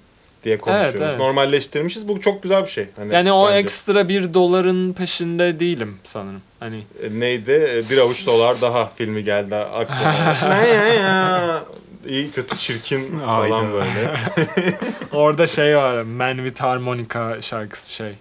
diye 0.44 0.58
konuşuyoruz. 0.58 1.02
evet. 1.02 1.18
Normalleştirmişiz. 1.18 2.08
Bu 2.08 2.22
çok 2.22 2.44
güzel 2.44 2.64
bir 2.66 2.70
şey. 2.70 2.86
Hani 2.96 3.14
Yani 3.14 3.32
o 3.32 3.48
bence. 3.48 3.58
ekstra 3.58 4.10
bir 4.10 4.34
doların 4.34 4.94
peşinde 4.94 5.60
değilim 5.60 5.98
sanırım. 6.04 6.42
Hani 6.60 6.78
E, 6.78 7.20
neydi? 7.20 7.52
E, 7.76 7.90
Bir 7.90 7.98
avuç 7.98 8.26
dolar 8.28 8.62
daha 8.62 8.92
filmi 8.96 9.24
geldi 9.24 9.56
aklıma. 9.56 10.14
İyi 12.08 12.32
kötü 12.32 12.58
çirkin 12.58 13.20
falan 13.20 13.74
böyle. 13.74 14.14
orada 15.12 15.48
şey 15.48 15.78
var. 15.78 16.02
Man 16.04 16.38
with 16.38 16.62
Harmonica 16.62 17.42
şarkısı 17.42 17.94
şey. 17.94 18.16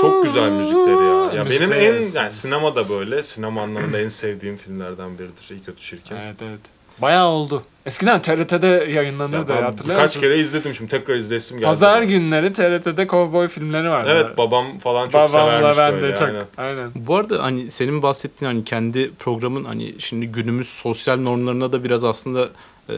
Çok 0.00 0.24
güzel 0.24 0.50
müzikleri 0.50 1.04
ya. 1.04 1.32
Ya 1.34 1.50
benim 1.50 1.72
en 1.72 2.12
yani 2.14 2.32
sinemada 2.32 2.88
böyle 2.88 3.22
sinema 3.22 3.62
anlamında 3.62 4.00
en 4.00 4.08
sevdiğim 4.08 4.56
filmlerden 4.56 5.18
biridir. 5.18 5.50
İyi 5.50 5.62
kötü 5.62 5.80
çirkin. 5.80 6.16
Evet 6.16 6.36
evet. 6.42 6.60
Bayağı 7.02 7.26
oldu. 7.28 7.62
Eskiden 7.86 8.22
TRT'de 8.22 8.66
yayınlanırdı 8.66 9.52
Ya 9.52 9.64
hatırlıyor 9.64 10.02
musunuz? 10.02 10.22
kere 10.24 10.38
izledim 10.38 10.74
şimdi 10.74 10.90
tekrar 10.90 11.14
izlesim 11.14 11.56
geldi. 11.56 11.66
Pazar 11.66 12.02
günleri 12.02 12.52
TRT'de 12.52 13.06
kovboy 13.06 13.48
filmleri 13.48 13.88
vardı. 13.90 14.10
Evet 14.14 14.38
babam 14.38 14.78
falan 14.78 15.04
çok 15.08 15.14
Babamla 15.14 15.28
severmiş 15.28 15.78
ben 15.78 15.92
böyle. 15.92 16.12
de 16.12 16.16
çok. 16.16 16.28
aynen. 16.28 16.44
Aynen. 16.58 16.90
Bu 16.94 17.16
arada 17.16 17.42
hani 17.42 17.70
senin 17.70 18.02
bahsettiğin 18.02 18.52
hani 18.52 18.64
kendi 18.64 19.10
programın 19.14 19.64
hani 19.64 19.94
şimdi 19.98 20.26
günümüz 20.26 20.68
sosyal 20.68 21.16
normlarına 21.16 21.72
da 21.72 21.84
biraz 21.84 22.04
aslında 22.04 22.48
e, 22.88 22.94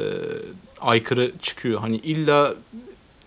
aykırı 0.81 1.33
çıkıyor. 1.43 1.81
Hani 1.81 1.97
illa 1.97 2.55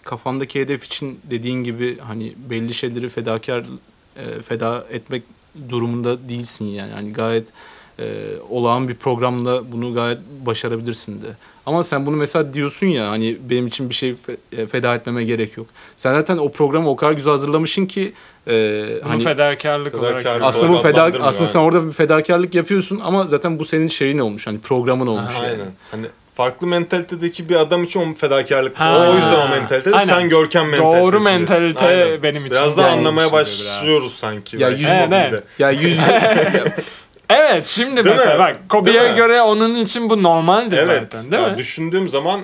kafandaki 0.04 0.60
hedef 0.62 0.84
için 0.84 1.20
dediğin 1.24 1.64
gibi 1.64 1.98
hani 2.00 2.34
belli 2.50 2.74
şeyleri 2.74 3.10
fedakar 3.10 3.64
e, 4.16 4.42
feda 4.42 4.86
etmek 4.92 5.24
durumunda 5.70 6.30
değilsin 6.30 6.66
yani. 6.66 6.92
Hani 6.94 7.14
gayet 7.14 7.48
e, 8.00 8.04
olağan 8.50 8.88
bir 8.88 8.96
programla 8.96 9.72
bunu 9.72 9.94
gayet 9.94 10.20
başarabilirsin 10.46 11.22
de. 11.22 11.28
Ama 11.66 11.84
sen 11.84 12.06
bunu 12.06 12.16
mesela 12.16 12.54
diyorsun 12.54 12.88
ya 12.88 13.10
hani 13.12 13.38
benim 13.50 13.68
için 13.68 13.90
bir 13.90 13.96
şey 13.96 14.10
fe- 14.28 14.62
e, 14.62 14.68
feda 14.68 14.96
etmeme 14.96 15.24
gerek 15.24 15.58
yok. 15.58 15.68
Sen 15.98 16.14
zaten 16.14 16.38
o 16.38 16.52
programı 16.52 16.90
o 16.90 16.96
kadar 16.96 17.12
güzel 17.12 17.32
hazırlamışsın 17.32 17.86
ki 17.86 18.14
e, 18.48 18.52
Bunu 19.04 19.10
hani 19.12 19.24
fedakarlık, 19.24 19.92
Fedakarlık 19.94 20.26
olarak. 20.26 20.42
aslında 20.42 20.70
bu 20.74 20.78
feda 20.78 21.04
aslında 21.22 21.48
sen 21.48 21.60
yani. 21.60 21.68
orada 21.68 21.88
bir 21.88 21.94
fedakarlık 21.94 22.56
yapıyorsun 22.56 23.00
ama 23.04 23.28
zaten 23.28 23.60
bu 23.60 23.66
senin 23.66 23.88
şeyin 23.88 24.20
olmuş 24.20 24.48
hani 24.48 24.60
programın 24.60 25.08
olmuş. 25.08 25.34
Aha, 25.36 25.46
yani. 25.46 25.52
Aynen. 25.62 25.72
Hani 25.92 26.06
farklı 26.36 26.68
mentalitedeki 26.68 27.50
bir 27.50 27.56
adam 27.56 27.84
için 27.84 28.00
o 28.00 28.16
fedakarlık. 28.16 28.80
Ha. 28.80 29.08
o, 29.12 29.16
yüzden 29.16 29.48
o 29.48 29.50
mentalitede 29.50 29.96
Aynen. 29.96 30.14
sen 30.14 30.30
görkem 30.30 30.70
mentalitesi. 30.70 31.02
Doğru 31.04 31.22
mentalite 31.22 32.20
benim 32.24 32.46
için 32.46 32.52
Biraz 32.58 32.78
daha 32.78 32.88
gelmiş 32.90 33.00
anlamaya 33.00 33.32
başlıyoruz 33.32 34.14
sanki. 34.16 34.58
Ya 34.62 34.68
belki 34.70 34.82
yüz- 34.84 34.90
hobiyle. 34.92 35.30
Evet, 35.32 35.44
Ya 35.60 35.72
yüzde 35.72 36.64
Evet 37.30 37.68
şimdi 37.68 38.06
Değil 38.06 38.16
mesela 38.16 38.34
mi? 38.34 38.40
bak 38.40 38.70
Kobe'ye 38.70 39.00
Değil 39.00 39.12
mi? 39.12 39.18
göre 39.18 39.42
onun 39.42 39.76
için 39.76 40.10
bu 40.10 40.24
normaldi 40.24 40.76
Evet. 40.76 41.14
zaten 41.14 41.32
değil 41.32 41.44
ya 41.44 41.50
mi? 41.50 41.58
Düşündüğüm 41.58 42.10
zaman 42.10 42.42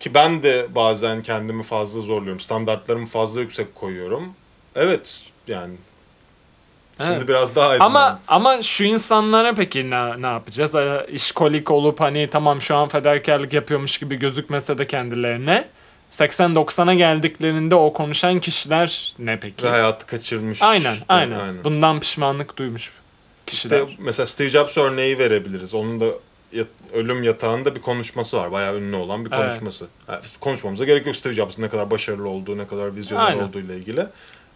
ki 0.00 0.14
ben 0.14 0.42
de 0.42 0.66
bazen 0.74 1.22
kendimi 1.22 1.62
fazla 1.62 2.00
zorluyorum. 2.00 2.40
Standartlarımı 2.40 3.06
fazla 3.06 3.40
yüksek 3.40 3.74
koyuyorum. 3.74 4.32
Evet 4.76 5.20
yani. 5.48 5.74
Şimdi 7.00 7.12
Evet. 7.12 7.28
biraz 7.28 7.56
daha 7.56 7.68
aydınlandım. 7.68 7.96
Ama 7.96 8.20
ama 8.28 8.62
şu 8.62 8.84
insanlara 8.84 9.54
peki 9.54 9.90
ne, 9.90 10.22
ne 10.22 10.26
yapacağız? 10.26 10.74
Ee, 10.74 11.06
İşkolik 11.12 11.70
olup 11.70 12.00
hani 12.00 12.28
tamam 12.30 12.60
şu 12.62 12.76
an 12.76 12.88
fedakarlık 12.88 13.52
yapıyormuş 13.52 13.98
gibi 13.98 14.16
gözükmese 14.16 14.78
de 14.78 14.86
kendilerine 14.86 15.64
80-90'a 16.12 16.94
geldiklerinde 16.94 17.74
o 17.74 17.92
konuşan 17.92 18.40
kişiler 18.40 19.14
ne 19.18 19.40
peki? 19.40 19.64
ve 19.64 19.68
hayatı 19.68 20.06
kaçırmış. 20.06 20.62
Aynen, 20.62 20.94
aynen. 21.08 21.38
aynen. 21.38 21.64
Bundan 21.64 22.00
pişmanlık 22.00 22.56
duymuş 22.56 22.92
kişiler. 23.48 23.80
İşte 23.80 23.96
mesela 23.98 24.26
Steve 24.26 24.50
Jobs 24.50 24.76
örneği 24.78 25.18
verebiliriz. 25.18 25.74
Onun 25.74 26.00
da 26.00 26.06
ölüm 26.94 27.22
yatağında 27.22 27.74
bir 27.76 27.80
konuşması 27.80 28.36
var. 28.36 28.52
Bayağı 28.52 28.76
ünlü 28.78 28.96
olan 28.96 29.24
bir 29.24 29.30
Evet. 29.30 29.40
konuşması. 29.40 29.86
Yani 30.08 30.20
konuşmamıza 30.40 30.84
gerek 30.84 31.06
yok 31.06 31.16
Steve 31.16 31.34
Jobs'ın 31.34 31.62
ne 31.62 31.68
kadar 31.68 31.90
başarılı 31.90 32.28
olduğu, 32.28 32.58
ne 32.58 32.66
kadar 32.66 32.96
vizyoner 32.96 33.34
olduğu 33.34 33.60
ile 33.60 33.76
ilgili. 33.76 34.06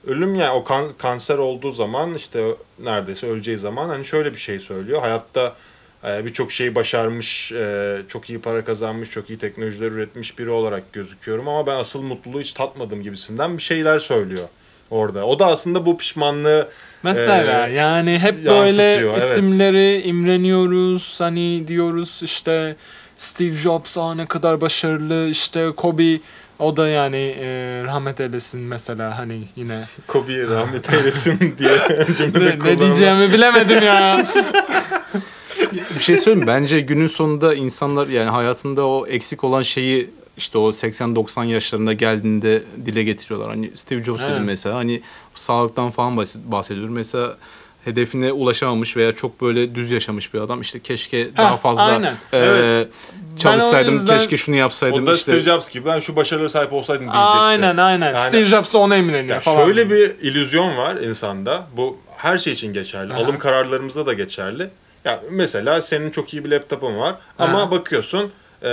Ölüm 0.07 0.35
yani 0.35 0.51
o 0.51 0.65
kan- 0.65 0.93
kanser 0.99 1.39
olduğu 1.39 1.71
zaman 1.71 2.15
işte 2.15 2.45
neredeyse 2.79 3.27
öleceği 3.27 3.59
zaman 3.59 3.89
hani 3.89 4.05
şöyle 4.05 4.33
bir 4.33 4.39
şey 4.39 4.61
söylüyor. 4.61 5.01
Hayatta 5.01 5.57
e, 6.09 6.25
birçok 6.25 6.53
şeyi 6.53 6.75
başarmış, 6.75 7.53
e, 7.53 7.97
çok 8.09 8.31
iyi 8.31 8.41
para 8.41 8.65
kazanmış, 8.65 9.11
çok 9.11 9.31
iyi 9.31 9.39
teknolojiler 9.39 9.91
üretmiş 9.93 10.39
biri 10.39 10.51
olarak 10.51 10.93
gözüküyorum 10.93 11.49
ama 11.49 11.67
ben 11.67 11.77
asıl 11.77 12.03
mutluluğu 12.03 12.41
hiç 12.41 12.53
tatmadım 12.53 13.03
gibisinden 13.03 13.57
bir 13.57 13.63
şeyler 13.63 13.99
söylüyor 13.99 14.49
orada. 14.93 15.27
O 15.27 15.39
da 15.39 15.47
aslında 15.47 15.87
bu 15.87 15.97
pişmanlığı 15.97 16.69
Mesela 17.03 17.69
Ee, 17.69 17.73
yani 17.73 18.19
hep 18.19 18.45
böyle 18.45 18.83
yansıtıyor, 18.83 19.15
evet. 19.19 19.33
isimleri 19.33 20.03
imreniyoruz. 20.03 21.21
Hani 21.21 21.69
diyoruz 21.69 22.21
işte 22.23 22.77
Steve 23.17 23.53
Jobs 23.53 23.99
aa 23.99 24.15
ne 24.15 24.27
kadar 24.27 24.61
başarılı 24.61 25.29
işte 25.29 25.71
Kobe 25.77 26.19
o 26.59 26.77
da 26.77 26.89
yani 26.89 27.37
e, 27.41 27.47
rahmet 27.85 28.21
eylesin 28.21 28.61
mesela 28.61 29.19
hani 29.19 29.49
yine 29.57 29.85
Kobe'ye 30.07 30.47
rahmet 30.47 30.93
eylesin 30.93 31.55
diye 31.59 31.79
cümlede 32.19 32.59
ne, 32.65 32.73
ne 32.73 32.79
diyeceğimi 32.79 33.33
bilemedim 33.33 33.83
ya. 33.83 34.27
bir 35.73 36.03
şey 36.03 36.17
söyleyeyim 36.17 36.47
bence 36.47 36.81
günün 36.81 37.07
sonunda 37.07 37.55
insanlar 37.55 38.07
yani 38.07 38.31
hayatında 38.31 38.87
o 38.87 39.07
eksik 39.07 39.45
olan 39.45 39.63
şeyi 39.63 40.11
işte 40.37 40.59
o 40.59 40.69
80-90 40.69 41.45
yaşlarında 41.47 41.93
geldiğinde 41.93 42.63
dile 42.87 43.03
getiriyorlar. 43.03 43.51
Hani 43.51 43.71
Steve 43.75 44.05
Jobs 44.05 44.29
dedim 44.29 44.45
mesela 44.45 44.75
hani 44.77 45.03
sağlıktan 45.35 45.91
falan 45.91 46.17
bahs- 46.17 46.37
bahsediyor. 46.53 46.89
Mesela 46.89 47.37
hedefine 47.85 48.33
ulaşamamış 48.33 48.97
veya 48.97 49.13
çok 49.13 49.41
böyle 49.41 49.75
düz 49.75 49.91
yaşamış 49.91 50.35
bir 50.35 50.41
adam 50.41 50.61
işte 50.61 50.81
keşke 50.81 51.37
daha 51.37 51.57
fazla 51.57 51.83
aynen. 51.83 52.13
e, 52.13 52.17
Evet. 52.33 52.89
çalışsaydım 53.39 53.95
yüzden- 53.95 54.19
keşke 54.19 54.37
şunu 54.37 54.57
yapsaydım 54.57 55.05
O 55.05 55.07
da 55.07 55.15
işte. 55.15 55.33
Steve 55.33 55.43
Jobs 55.43 55.71
gibi 55.71 55.87
ben 55.87 56.01
şu 56.01 56.17
başarılara 56.17 56.49
sahip 56.49 56.73
olsaydım 56.73 57.03
diyecekti. 57.03 57.19
aynen 57.29 57.77
aynen. 57.77 58.07
Yani- 58.15 58.29
Steve 58.29 58.45
Jobs 58.45 58.73
da 58.75 58.79
ona 58.79 58.97
imreniyor 58.97 59.35
Ya 59.35 59.41
falan. 59.41 59.65
şöyle 59.65 59.91
bir 59.91 60.11
illüzyon 60.21 60.77
var 60.77 60.97
insanda. 60.97 61.67
Bu 61.77 61.99
her 62.17 62.39
şey 62.39 62.53
için 62.53 62.73
geçerli. 62.73 63.13
Aha. 63.15 63.21
Alım 63.21 63.39
kararlarımızda 63.39 64.07
da 64.07 64.13
geçerli. 64.13 64.71
Ya 65.05 65.21
mesela 65.31 65.83
senin 65.83 66.11
çok 66.11 66.35
iyi 66.35 66.45
bir 66.45 66.51
laptopun 66.51 66.99
var 66.99 67.15
ama 67.39 67.63
Aha. 67.63 67.71
bakıyorsun 67.71 68.33
e, 68.65 68.71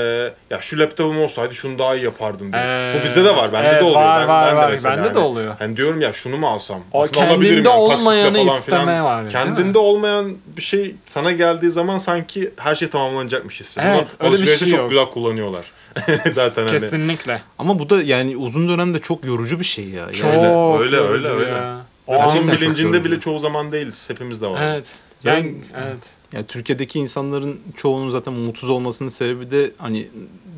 ya 0.49 0.61
şu 0.61 0.79
laptopum 0.79 1.19
olsaydı 1.21 1.55
şunu 1.55 1.79
daha 1.79 1.95
iyi 1.95 2.03
yapardım 2.03 2.53
diyorsun. 2.53 2.69
Evet. 2.71 2.99
Bu 2.99 3.03
bizde 3.03 3.25
de 3.25 3.35
var. 3.35 3.53
Bende 3.53 3.67
Evet, 3.67 3.81
de 3.81 3.85
oluyor. 3.85 4.01
var, 4.01 4.21
ben, 4.21 4.27
var, 4.27 4.47
ben 4.47 4.55
de 4.55 4.59
var. 4.61 4.69
mesela 4.71 4.97
Bende 4.97 5.03
de 5.09 5.13
hani- 5.13 5.19
oluyor. 5.19 5.55
Hani 5.59 5.77
diyorum 5.77 6.01
ya 6.01 6.13
şunu 6.13 6.37
mu 6.37 6.47
alsam? 6.47 6.81
O 6.91 7.01
Aslında 7.03 7.21
alabilirim 7.27 7.63
kendinde 7.63 7.69
yani, 7.69 7.79
olmayanı 7.79 8.33
falan 8.37 8.43
filan. 8.45 8.57
isteme 8.59 9.03
var, 9.03 9.15
değil 9.17 9.25
mi? 9.25 9.31
Kendinde 9.31 9.79
olmayan 9.79 10.37
bir 10.57 10.61
şey 10.61 10.95
sana 11.05 11.31
geldiği 11.31 11.69
zaman 11.71 11.97
sanki 11.97 12.51
her 12.59 12.75
şey 12.75 12.89
tamamlanacakmış 12.89 13.59
hissi. 13.59 13.81
Evet, 13.83 14.07
Bunu 14.21 14.31
öyle 14.33 14.41
bir 14.41 14.47
şey 14.47 14.67
çok 14.69 14.79
yok. 14.79 14.89
güzel 14.89 15.05
kullanıyorlar. 15.05 15.65
Zaten 16.33 16.61
hani. 16.67 16.79
Kesinlikle. 16.79 17.41
Ama 17.59 17.79
bu 17.79 17.89
da 17.89 18.01
yani 18.01 18.37
uzun 18.37 18.69
dönemde 18.69 18.99
çok 18.99 19.25
yorucu 19.25 19.59
bir 19.59 19.65
şey 19.65 19.85
ya. 19.89 19.99
Yani 20.01 20.13
Çok 20.15 20.33
öyle, 20.81 20.97
öyle, 20.97 21.27
öyle. 21.27 21.49
ya. 21.51 21.77
O 22.07 22.15
Onun 22.15 22.23
anda- 22.37 22.51
çok 22.51 22.61
bilincinde 22.61 23.03
bile 23.03 23.19
çoğu 23.19 23.39
zaman 23.39 23.71
değiliz. 23.71 24.09
Hepimiz 24.09 24.41
de 24.41 24.47
var. 24.47 24.59
Evet. 24.63 24.87
Ben, 25.25 25.55
evet. 25.83 25.97
Yani 26.33 26.45
Türkiye'deki 26.47 26.99
insanların 26.99 27.59
çoğunun 27.75 28.09
zaten 28.09 28.33
mutsuz 28.33 28.69
olmasının 28.69 29.09
sebebi 29.09 29.51
de 29.51 29.71
hani 29.77 30.07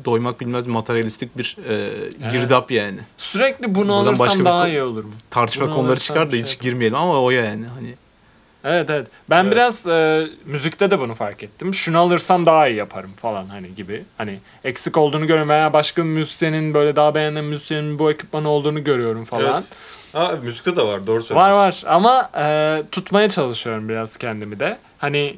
doymak 0.04 0.40
bilmez 0.40 0.66
materyalistik 0.66 1.38
bir 1.38 1.56
e, 1.68 1.90
girdap 2.30 2.70
yani. 2.70 2.98
Sürekli 3.16 3.74
bunu 3.74 3.88
Buradan 3.88 4.14
alırsam 4.14 4.44
daha 4.44 4.68
iyi 4.68 4.82
olur 4.82 5.04
mu? 5.04 5.10
Tartışma 5.30 5.66
Bunu 5.66 5.74
konuları 5.74 6.00
çıkar 6.00 6.28
da 6.28 6.32
bir 6.32 6.42
hiç 6.42 6.48
şey- 6.48 6.58
girmeyelim 6.58 6.98
ama 6.98 7.22
o 7.22 7.30
yani 7.30 7.64
hani. 7.66 7.94
Evet 8.64 8.90
evet. 8.90 9.06
Ben 9.30 9.42
Evet. 9.44 9.52
biraz 9.52 9.86
e, 9.86 10.26
müzikte 10.44 10.90
de 10.90 10.98
bunu 11.00 11.14
fark 11.14 11.42
ettim. 11.42 11.74
Şunu 11.74 11.98
alırsam 11.98 12.46
daha 12.46 12.68
iyi 12.68 12.76
yaparım 12.76 13.10
falan 13.16 13.46
hani 13.46 13.74
gibi. 13.74 14.04
Hani 14.18 14.38
eksik 14.64 14.96
olduğunu 14.96 15.26
görüyorum 15.26 15.48
veya 15.48 15.72
başka 15.72 16.02
bir 16.02 16.08
müzisyenin 16.08 16.74
böyle 16.74 16.96
daha 16.96 17.14
beğenen 17.14 17.44
müzisyenin 17.44 17.98
bu 17.98 18.10
ekipmanı 18.10 18.48
olduğunu 18.48 18.84
görüyorum 18.84 19.24
falan. 19.24 19.52
Evet. 19.54 19.64
Ha, 20.12 20.32
müzikte 20.42 20.76
de 20.76 20.82
var 20.82 21.06
doğru 21.06 21.22
söylüyorsun. 21.22 21.34
Var 21.36 21.50
var 21.50 21.82
ama 21.86 22.30
e, 22.38 22.82
tutmaya 22.92 23.28
çalışıyorum 23.28 23.88
biraz 23.88 24.16
kendimi 24.16 24.60
de. 24.60 24.78
Hani 24.98 25.36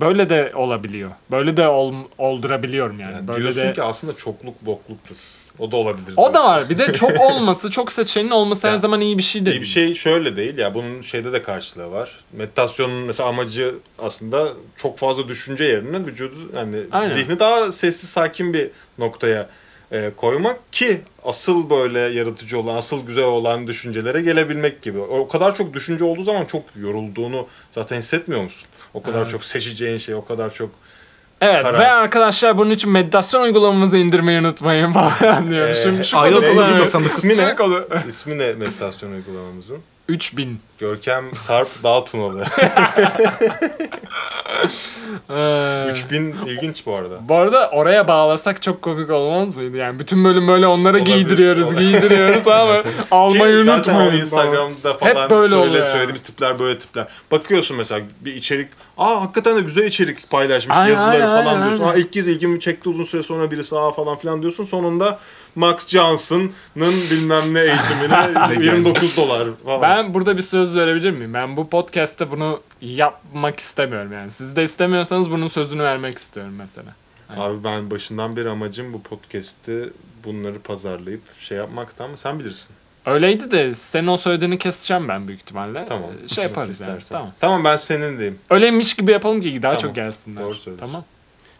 böyle 0.00 0.30
de 0.30 0.52
olabiliyor. 0.54 1.10
Böyle 1.30 1.56
de 1.56 1.68
ol, 1.68 1.94
oldurabiliyorum 2.18 3.00
yani. 3.00 3.12
Yani 3.12 3.28
böyle 3.28 3.42
diyorsun 3.42 3.62
de 3.62 3.72
ki 3.72 3.82
aslında 3.82 4.16
çokluk 4.16 4.66
bokluktur. 4.66 5.16
O 5.58 5.70
da 5.72 5.76
olabilir. 5.76 6.12
o 6.16 6.34
da 6.34 6.44
var. 6.44 6.70
Bir 6.70 6.78
de 6.78 6.92
çok 6.92 7.20
olması, 7.30 7.70
çok 7.70 7.92
seçeneğin 7.92 8.30
olması 8.30 8.66
her 8.68 8.72
Ya, 8.72 8.78
zaman 8.78 9.00
iyi 9.00 9.18
bir 9.18 9.22
şey 9.22 9.46
değil. 9.46 9.56
İyi 9.56 9.60
bir 9.60 9.66
şey 9.66 9.94
şöyle 9.94 10.36
değil 10.36 10.58
ya 10.58 10.74
bunun 10.74 11.02
şeyde 11.02 11.32
de 11.32 11.42
karşılığı 11.42 11.90
var. 11.90 12.18
Meditasyonun 12.32 13.02
mesela 13.02 13.28
amacı 13.28 13.74
aslında 13.98 14.48
çok 14.76 14.98
fazla 14.98 15.28
düşünce 15.28 15.64
yerine 15.64 16.06
vücudu 16.06 16.36
yani 16.56 16.76
Aynen. 16.92 17.10
zihni 17.10 17.38
daha 17.38 17.72
sessiz 17.72 18.10
sakin 18.10 18.54
bir 18.54 18.70
noktaya 18.98 19.48
e, 19.92 20.10
koymak 20.16 20.72
ki 20.72 21.00
asıl 21.24 21.70
böyle 21.70 21.98
yaratıcı 22.00 22.58
olan, 22.60 22.76
asıl 22.76 23.06
güzel 23.06 23.24
olan 23.24 23.66
düşüncelere 23.66 24.22
gelebilmek 24.22 24.82
gibi. 24.82 24.98
O 25.00 25.28
kadar 25.28 25.54
çok 25.54 25.74
düşünce 25.74 26.04
olduğu 26.04 26.22
zaman 26.22 26.44
çok 26.44 26.62
yorulduğunu 26.76 27.46
zaten 27.72 27.98
hissetmiyor 27.98 28.42
musun? 28.42 28.68
O 28.94 29.02
kadar 29.02 29.22
Evet. 29.22 29.30
çok 29.30 29.44
seçeceğin 29.44 29.98
şey, 29.98 30.14
o 30.14 30.24
kadar 30.24 30.52
çok 30.54 30.70
Evet 31.40 31.62
karar. 31.62 31.78
ve 31.78 31.86
arkadaşlar 31.90 32.58
bunun 32.58 32.70
için 32.70 32.90
meditasyon 32.90 33.42
uygulamamızı 33.42 33.96
indirmeyi 33.96 34.40
unutmayın 34.40 34.92
falan 35.18 35.50
diyorum. 35.50 35.72
Ee, 35.72 35.82
Şimdi 35.82 36.04
şu 36.04 36.16
konuda 36.16 36.46
ismi 37.06 37.36
ne? 37.36 37.54
İsmi 38.08 38.38
ne 38.38 38.52
meditasyon 38.52 39.12
uygulamamızın? 39.12 39.78
3000. 40.08 40.60
Görkem 40.78 41.36
Sarp 41.36 41.68
Dağ 41.82 42.04
Tunalı. 42.04 42.44
Ee, 45.30 45.90
3000 45.90 46.34
ilginç 46.46 46.86
bu 46.86 46.94
arada. 46.94 47.18
Bu 47.28 47.34
arada 47.34 47.70
oraya 47.70 48.08
bağlasak 48.08 48.62
çok 48.62 48.82
komik 48.82 49.10
olmaz 49.10 49.56
mıydı? 49.56 49.76
Yani 49.76 49.98
bütün 49.98 50.24
bölüm 50.24 50.48
böyle 50.48 50.66
onlara 50.66 50.96
Olabilir, 50.96 51.16
giydiriyoruz, 51.16 51.64
olabilir. 51.64 51.80
giydiriyoruz 51.90 52.48
ama 52.48 52.82
almayı 53.10 53.58
Ki 53.60 53.64
zaten 53.64 53.94
o 53.94 53.98
unutmayın. 53.98 54.22
Instagram'da 54.22 54.90
Hep 54.90 55.14
falan 55.14 55.30
böyle 55.30 55.54
söyle, 55.54 55.70
oluyor 55.70 55.86
söylediğimiz 55.90 56.22
tipler 56.22 56.58
böyle 56.58 56.78
tipler. 56.78 57.06
Bakıyorsun 57.30 57.76
mesela 57.76 58.00
bir 58.20 58.34
içerik, 58.34 58.68
aa 58.98 59.20
hakikaten 59.20 59.56
de 59.56 59.60
güzel 59.60 59.84
içerik 59.84 60.30
paylaşmış 60.30 60.76
Aynen, 60.76 60.90
yazıları 60.90 61.12
aynen, 61.14 61.26
falan 61.26 61.46
aynen, 61.54 61.66
diyorsun. 61.66 61.84
aynen. 61.84 61.94
Aa 61.94 61.98
ilk 61.98 62.12
kez 62.12 62.28
ilgimi 62.28 62.60
çekti 62.60 62.88
uzun 62.88 63.04
süre 63.04 63.22
sonra 63.22 63.50
birisi 63.50 63.76
aa 63.76 63.92
falan 63.92 64.18
filan 64.18 64.42
diyorsun. 64.42 64.64
Sonunda 64.64 65.18
Max 65.54 65.86
Johnson'ın 65.88 66.52
bilmem 67.10 67.54
ne 67.54 67.60
eğitimine 67.60 68.64
29 68.64 69.16
dolar 69.16 69.48
falan. 69.64 69.82
Ben 69.82 70.14
burada 70.14 70.36
bir 70.36 70.42
söz 70.42 70.67
verebilir 70.76 71.10
miyim? 71.10 71.34
Ben 71.34 71.56
bu 71.56 71.68
podcast'te 71.70 72.30
bunu 72.30 72.60
yapmak 72.80 73.60
istemiyorum 73.60 74.12
yani. 74.12 74.30
Siz 74.30 74.56
de 74.56 74.62
istemiyorsanız 74.62 75.30
bunun 75.30 75.46
sözünü 75.48 75.82
vermek 75.82 76.18
istiyorum 76.18 76.54
mesela. 76.58 76.94
Abi 77.36 77.64
ben 77.64 77.90
başından 77.90 78.36
beri 78.36 78.48
amacım 78.50 78.92
bu 78.92 79.02
podcast'i 79.02 79.92
bunları 80.24 80.58
pazarlayıp 80.60 81.22
şey 81.40 81.58
yapmaktan 81.58 82.04
ama 82.04 82.16
sen 82.16 82.38
bilirsin. 82.38 82.74
Öyleydi 83.06 83.50
de 83.50 83.74
senin 83.74 84.06
o 84.06 84.16
söylediğini 84.16 84.58
keseceğim 84.58 85.08
ben 85.08 85.28
büyük 85.28 85.40
ihtimalle. 85.40 85.84
Tamam. 85.88 86.10
Şey 86.26 86.44
yaparız 86.44 86.80
yani. 86.80 86.88
istersen. 86.90 87.14
Tamam. 87.18 87.32
Tamam 87.40 87.64
ben 87.64 87.76
senin 87.76 88.18
diyeyim. 88.18 88.38
Öyleymiş 88.50 88.94
gibi 88.94 89.10
yapalım 89.10 89.40
ki 89.40 89.62
daha 89.62 89.72
Tamam. 89.72 89.82
çok 89.82 89.94
gelsinler. 89.94 90.42
Doğru 90.42 90.54
söylüyorsun. 90.54 90.86
Tamam. 90.86 91.04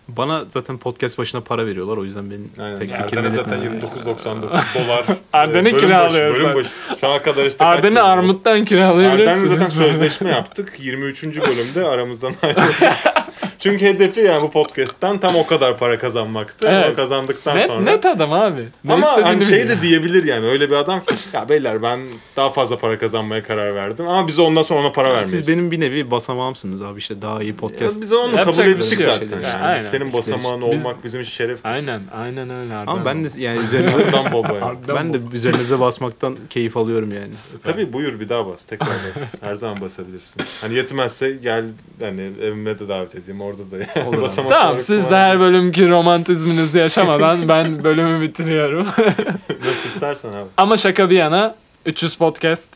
Bana 0.09 0.45
zaten 0.49 0.79
podcast 0.79 1.19
başına 1.19 1.41
para 1.41 1.67
veriyorlar 1.67 1.97
o 1.97 2.05
yüzden 2.05 2.31
benim 2.31 2.51
Aynen. 2.59 2.79
pek 2.79 2.91
Erden'e 2.91 3.07
fikrimi 3.07 3.29
zaten 3.29 3.63
etmiyor. 3.63 3.83
29.99 3.83 4.85
dolar. 4.85 5.05
Arden'i 5.33 5.69
e, 5.69 5.77
kiralıyor 5.77 6.35
Bölüm 6.35 6.55
başı. 6.55 6.71
Şu 7.01 7.09
ana 7.09 7.23
kadar 7.23 7.47
işte 7.47 7.65
Arden'i 7.65 8.01
armuttan 8.01 8.65
kiralayabilirsiniz. 8.65 9.51
Arden'le 9.53 9.67
zaten 9.67 9.69
sözleşme 9.69 10.31
yaptık. 10.31 10.73
23. 10.79 11.25
bölümde 11.25 11.89
aramızdan 11.89 12.35
ayrıldık. 12.43 12.75
Çünkü 13.59 13.87
hedefi 13.87 14.21
yani 14.21 14.43
bu 14.43 14.51
podcast'ten 14.51 15.19
tam 15.19 15.37
o 15.37 15.47
kadar 15.47 15.79
para 15.79 15.99
kazanmaktı. 15.99 16.67
Evet. 16.71 16.85
Ama 16.87 16.95
kazandıktan 16.95 17.57
net, 17.57 17.67
sonra. 17.67 17.81
net 17.81 18.07
adam 18.07 18.33
abi. 18.33 18.65
Ne 18.85 18.93
Ama 18.93 19.07
istediğini 19.07 19.25
hani 19.29 19.45
şey 19.45 19.59
biliyor. 19.63 19.79
de 19.79 19.83
diyebilir 19.83 20.25
yani 20.25 20.47
öyle 20.47 20.71
bir 20.71 20.75
adam 20.77 21.01
ki 21.01 21.15
ya 21.33 21.49
beyler 21.49 21.83
ben 21.83 22.01
daha 22.37 22.51
fazla 22.51 22.79
para 22.79 22.99
kazanmaya 22.99 23.43
karar 23.43 23.75
verdim 23.75 24.09
ama 24.09 24.29
biz 24.29 24.39
ondan 24.39 24.63
sonra 24.63 24.81
ona 24.81 24.93
para 24.93 25.09
vermeyiz. 25.09 25.31
Siz 25.31 25.49
benim 25.49 25.71
bir 25.71 25.81
nevi 25.81 26.11
basamağımssınız 26.11 26.83
abi 26.83 26.99
işte 26.99 27.23
daha 27.23 27.43
iyi 27.43 27.49
ya 27.49 27.57
podcast. 27.57 28.01
biz 28.03 28.13
onu 28.13 28.37
Yapacak 28.37 28.67
kabul 28.67 28.79
ettik 28.81 28.99
şey 28.99 29.07
zaten. 29.07 29.41
Ya, 29.41 29.49
Yani. 29.49 29.63
aynen. 29.63 29.83
Senin 29.83 30.13
basamağın 30.13 30.61
Biz- 30.61 30.69
olmak 30.81 31.05
bizim 31.05 31.21
için 31.21 31.33
şereftir. 31.33 31.69
Aynen, 31.71 32.03
aynen 32.15 32.51
öyle 32.51 32.75
Arden. 32.75 32.93
Ama 32.93 33.05
ben 33.05 33.25
de 33.25 33.29
yani 33.39 33.59
üzerinize 33.65 34.03
yani. 34.17 34.79
ben 34.97 35.15
de 35.15 35.19
üzerinize 35.33 35.81
basmaktan 35.81 36.37
keyif 36.51 36.77
alıyorum 36.77 37.13
yani. 37.13 37.33
Tabii 37.65 37.93
buyur 37.93 38.21
bir 38.21 38.29
daha 38.29 38.47
bas. 38.47 38.65
Tekrar 38.65 38.89
bas. 38.89 39.43
Her 39.43 39.55
zaman 39.55 39.81
basabilirsin. 39.81 40.43
Hani 40.61 40.75
yetmezse 40.75 41.31
gel 41.43 41.65
hani 42.01 42.31
evime 42.43 42.79
de 42.79 42.89
davet 42.89 43.15
edeyim 43.15 43.41
orada 43.49 43.71
da 43.71 43.77
yani. 43.77 44.09
Olur 44.09 44.29
Tamam 44.49 44.79
siz 44.79 45.11
de 45.11 45.17
her 45.17 45.41
bölümki 45.41 45.89
romantizminizi 45.89 46.79
yaşamadan 46.79 47.49
ben 47.49 47.85
bölümü 47.85 48.21
bitiriyorum. 48.29 48.87
Nasıl 49.65 49.89
istersen 49.89 50.29
abi. 50.33 50.49
Ama 50.57 50.77
şaka 50.77 51.11
bir 51.11 51.17
yana 51.17 51.55
300 51.87 52.15
podcast, 52.15 52.69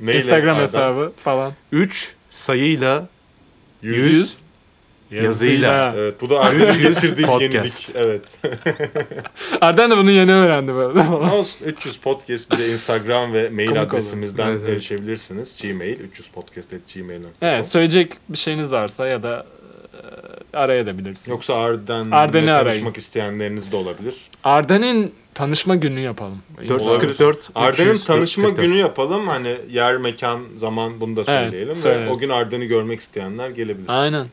Neyle? 0.00 0.18
Instagram 0.18 0.56
Arda? 0.56 0.62
hesabı 0.66 1.12
falan. 1.24 1.52
3 1.72 2.14
sayıyla 2.28 3.06
100. 3.82 4.02
100 4.12 4.38
Yazıyla. 5.10 5.94
Evet 5.96 6.20
bu 6.20 6.30
da 6.30 6.40
Arda'nın 6.40 6.68
300 6.68 7.00
getirdiği 7.00 7.26
podcast. 7.26 7.54
yenilik. 7.54 7.90
Evet. 7.94 8.22
Arden 9.60 9.90
de 9.90 9.96
bunu 9.96 10.10
yeni 10.10 10.32
öğrendi 10.32 10.74
böyle. 10.74 11.00
Olsun 11.34 11.64
300 11.66 11.96
podcast 11.96 12.52
bir 12.52 12.58
de 12.58 12.72
Instagram 12.72 13.32
ve 13.32 13.48
mail 13.48 13.66
Komik 13.68 13.82
adresimizden 13.82 14.48
Evet, 14.48 14.68
erişebilirsiniz. 14.68 15.62
Gmail 15.62 16.00
300podcast@gmail.com. 16.00 17.30
evet 17.42 17.68
söyleyecek 17.68 18.12
bir 18.28 18.38
şeyiniz 18.38 18.72
varsa 18.72 19.06
ya 19.06 19.22
da 19.22 19.46
e, 20.52 20.56
arayabilirsiniz. 20.56 21.28
Yoksa 21.28 21.54
Arden'le 21.54 22.10
Arden'i 22.12 22.46
tanışmak 22.46 22.66
arayın. 22.66 22.94
isteyenleriniz 22.94 23.72
de 23.72 23.76
olabilir. 23.76 24.14
Arden'in 24.44 25.14
tanışma 25.34 25.76
günü 25.76 26.00
yapalım. 26.00 26.42
444 26.68 27.50
Arden'in 27.54 27.90
300, 27.90 28.04
tanışma 28.04 28.44
444. 28.44 28.66
günü 28.66 28.76
yapalım. 28.76 29.28
Hani 29.28 29.56
yer, 29.70 29.96
mekan, 29.96 30.40
zaman 30.56 31.00
bunu 31.00 31.16
da 31.16 31.24
söyleyelim. 31.24 31.68
ve 31.68 31.74
söyleriz. 31.74 32.16
o 32.16 32.18
gün 32.18 32.28
Arden'i 32.28 32.66
görmek 32.66 33.00
isteyenler 33.00 33.50
gelebilir. 33.50 33.88
Aynen. 33.88 34.26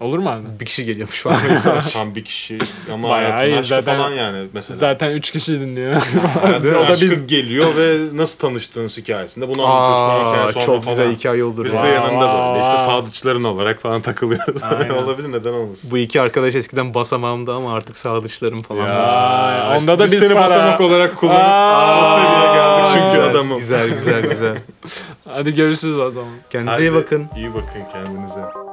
Olur 0.00 0.18
mu 0.18 0.28
Arden? 0.28 0.60
Bir 0.60 0.66
kişi 0.66 0.84
geliyormuş 0.84 1.20
falan. 1.22 1.38
Tam 1.92 2.14
bir 2.14 2.24
kişi 2.24 2.58
ama 2.92 3.08
Bayağı 3.08 3.30
hayatın 3.30 3.46
iyi, 3.46 3.58
aşkı 3.58 3.68
zaten- 3.68 3.96
falan 3.96 4.10
yani 4.10 4.46
mesela. 4.52 4.78
Zaten 4.78 5.10
3 5.10 5.30
kişi 5.30 5.60
dinliyor. 5.60 5.92
Hayatın 6.42 6.74
o 6.74 6.80
da 6.80 6.86
aşkı 6.86 7.10
biz. 7.10 7.26
geliyor 7.26 7.76
ve 7.76 7.98
nasıl 8.16 8.38
tanıştığınız 8.38 8.98
hikayesinde 8.98 9.48
bunu 9.48 9.66
anlatıyorsun. 9.66 10.30
on 10.30 10.32
sene 10.34 10.42
Aa, 10.44 10.52
sonra 10.52 10.64
çok 10.66 10.84
falan. 10.84 10.88
güzel 10.96 11.16
hikaye 11.16 11.44
olur. 11.44 11.64
Biz 11.64 11.72
de 11.74 11.76
yanında 11.78 12.20
böyle 12.50 12.60
işte 12.64 12.76
Wow. 12.76 12.92
sadıçların 13.00 13.44
olarak 13.44 13.80
falan 13.82 14.02
takılıyoruz. 14.02 14.62
Aynen. 14.62 14.90
Olabilir 15.04 15.32
neden 15.32 15.52
olmasın. 15.52 15.90
Bu 15.90 15.98
iki 15.98 16.20
arkadaş 16.20 16.54
eskiden 16.54 16.94
basamağımda 16.94 17.54
ama 17.54 17.74
artık 17.74 17.96
sadıçlarım 17.96 18.62
falan. 18.62 18.88
Vay, 18.88 19.76
işte 19.78 19.90
onda 19.92 19.98
da 19.98 20.12
biz 20.12 20.18
seni 20.20 20.34
para. 20.34 20.44
basamak 20.44 20.80
olarak 20.80 21.16
kullanıp 21.16 21.40
Aa, 21.40 22.14
o 22.14 22.18
seviyeye 22.18 22.54
geldik 22.54 22.90
çünkü 22.92 23.04
güzel, 23.16 23.30
adamım. 23.30 23.58
Güzel 23.58 23.88
güzel 23.90 24.22
güzel. 24.22 24.58
Hadi 25.28 25.54
görüşürüz 25.54 25.98
o 25.98 26.10
zaman. 26.10 26.28
Kendinize 26.50 26.82
iyi 26.82 26.90
Hadi, 26.90 27.02
bakın. 27.04 27.26
İyi 27.36 27.54
bakın 27.54 27.82
kendinize. 27.92 28.69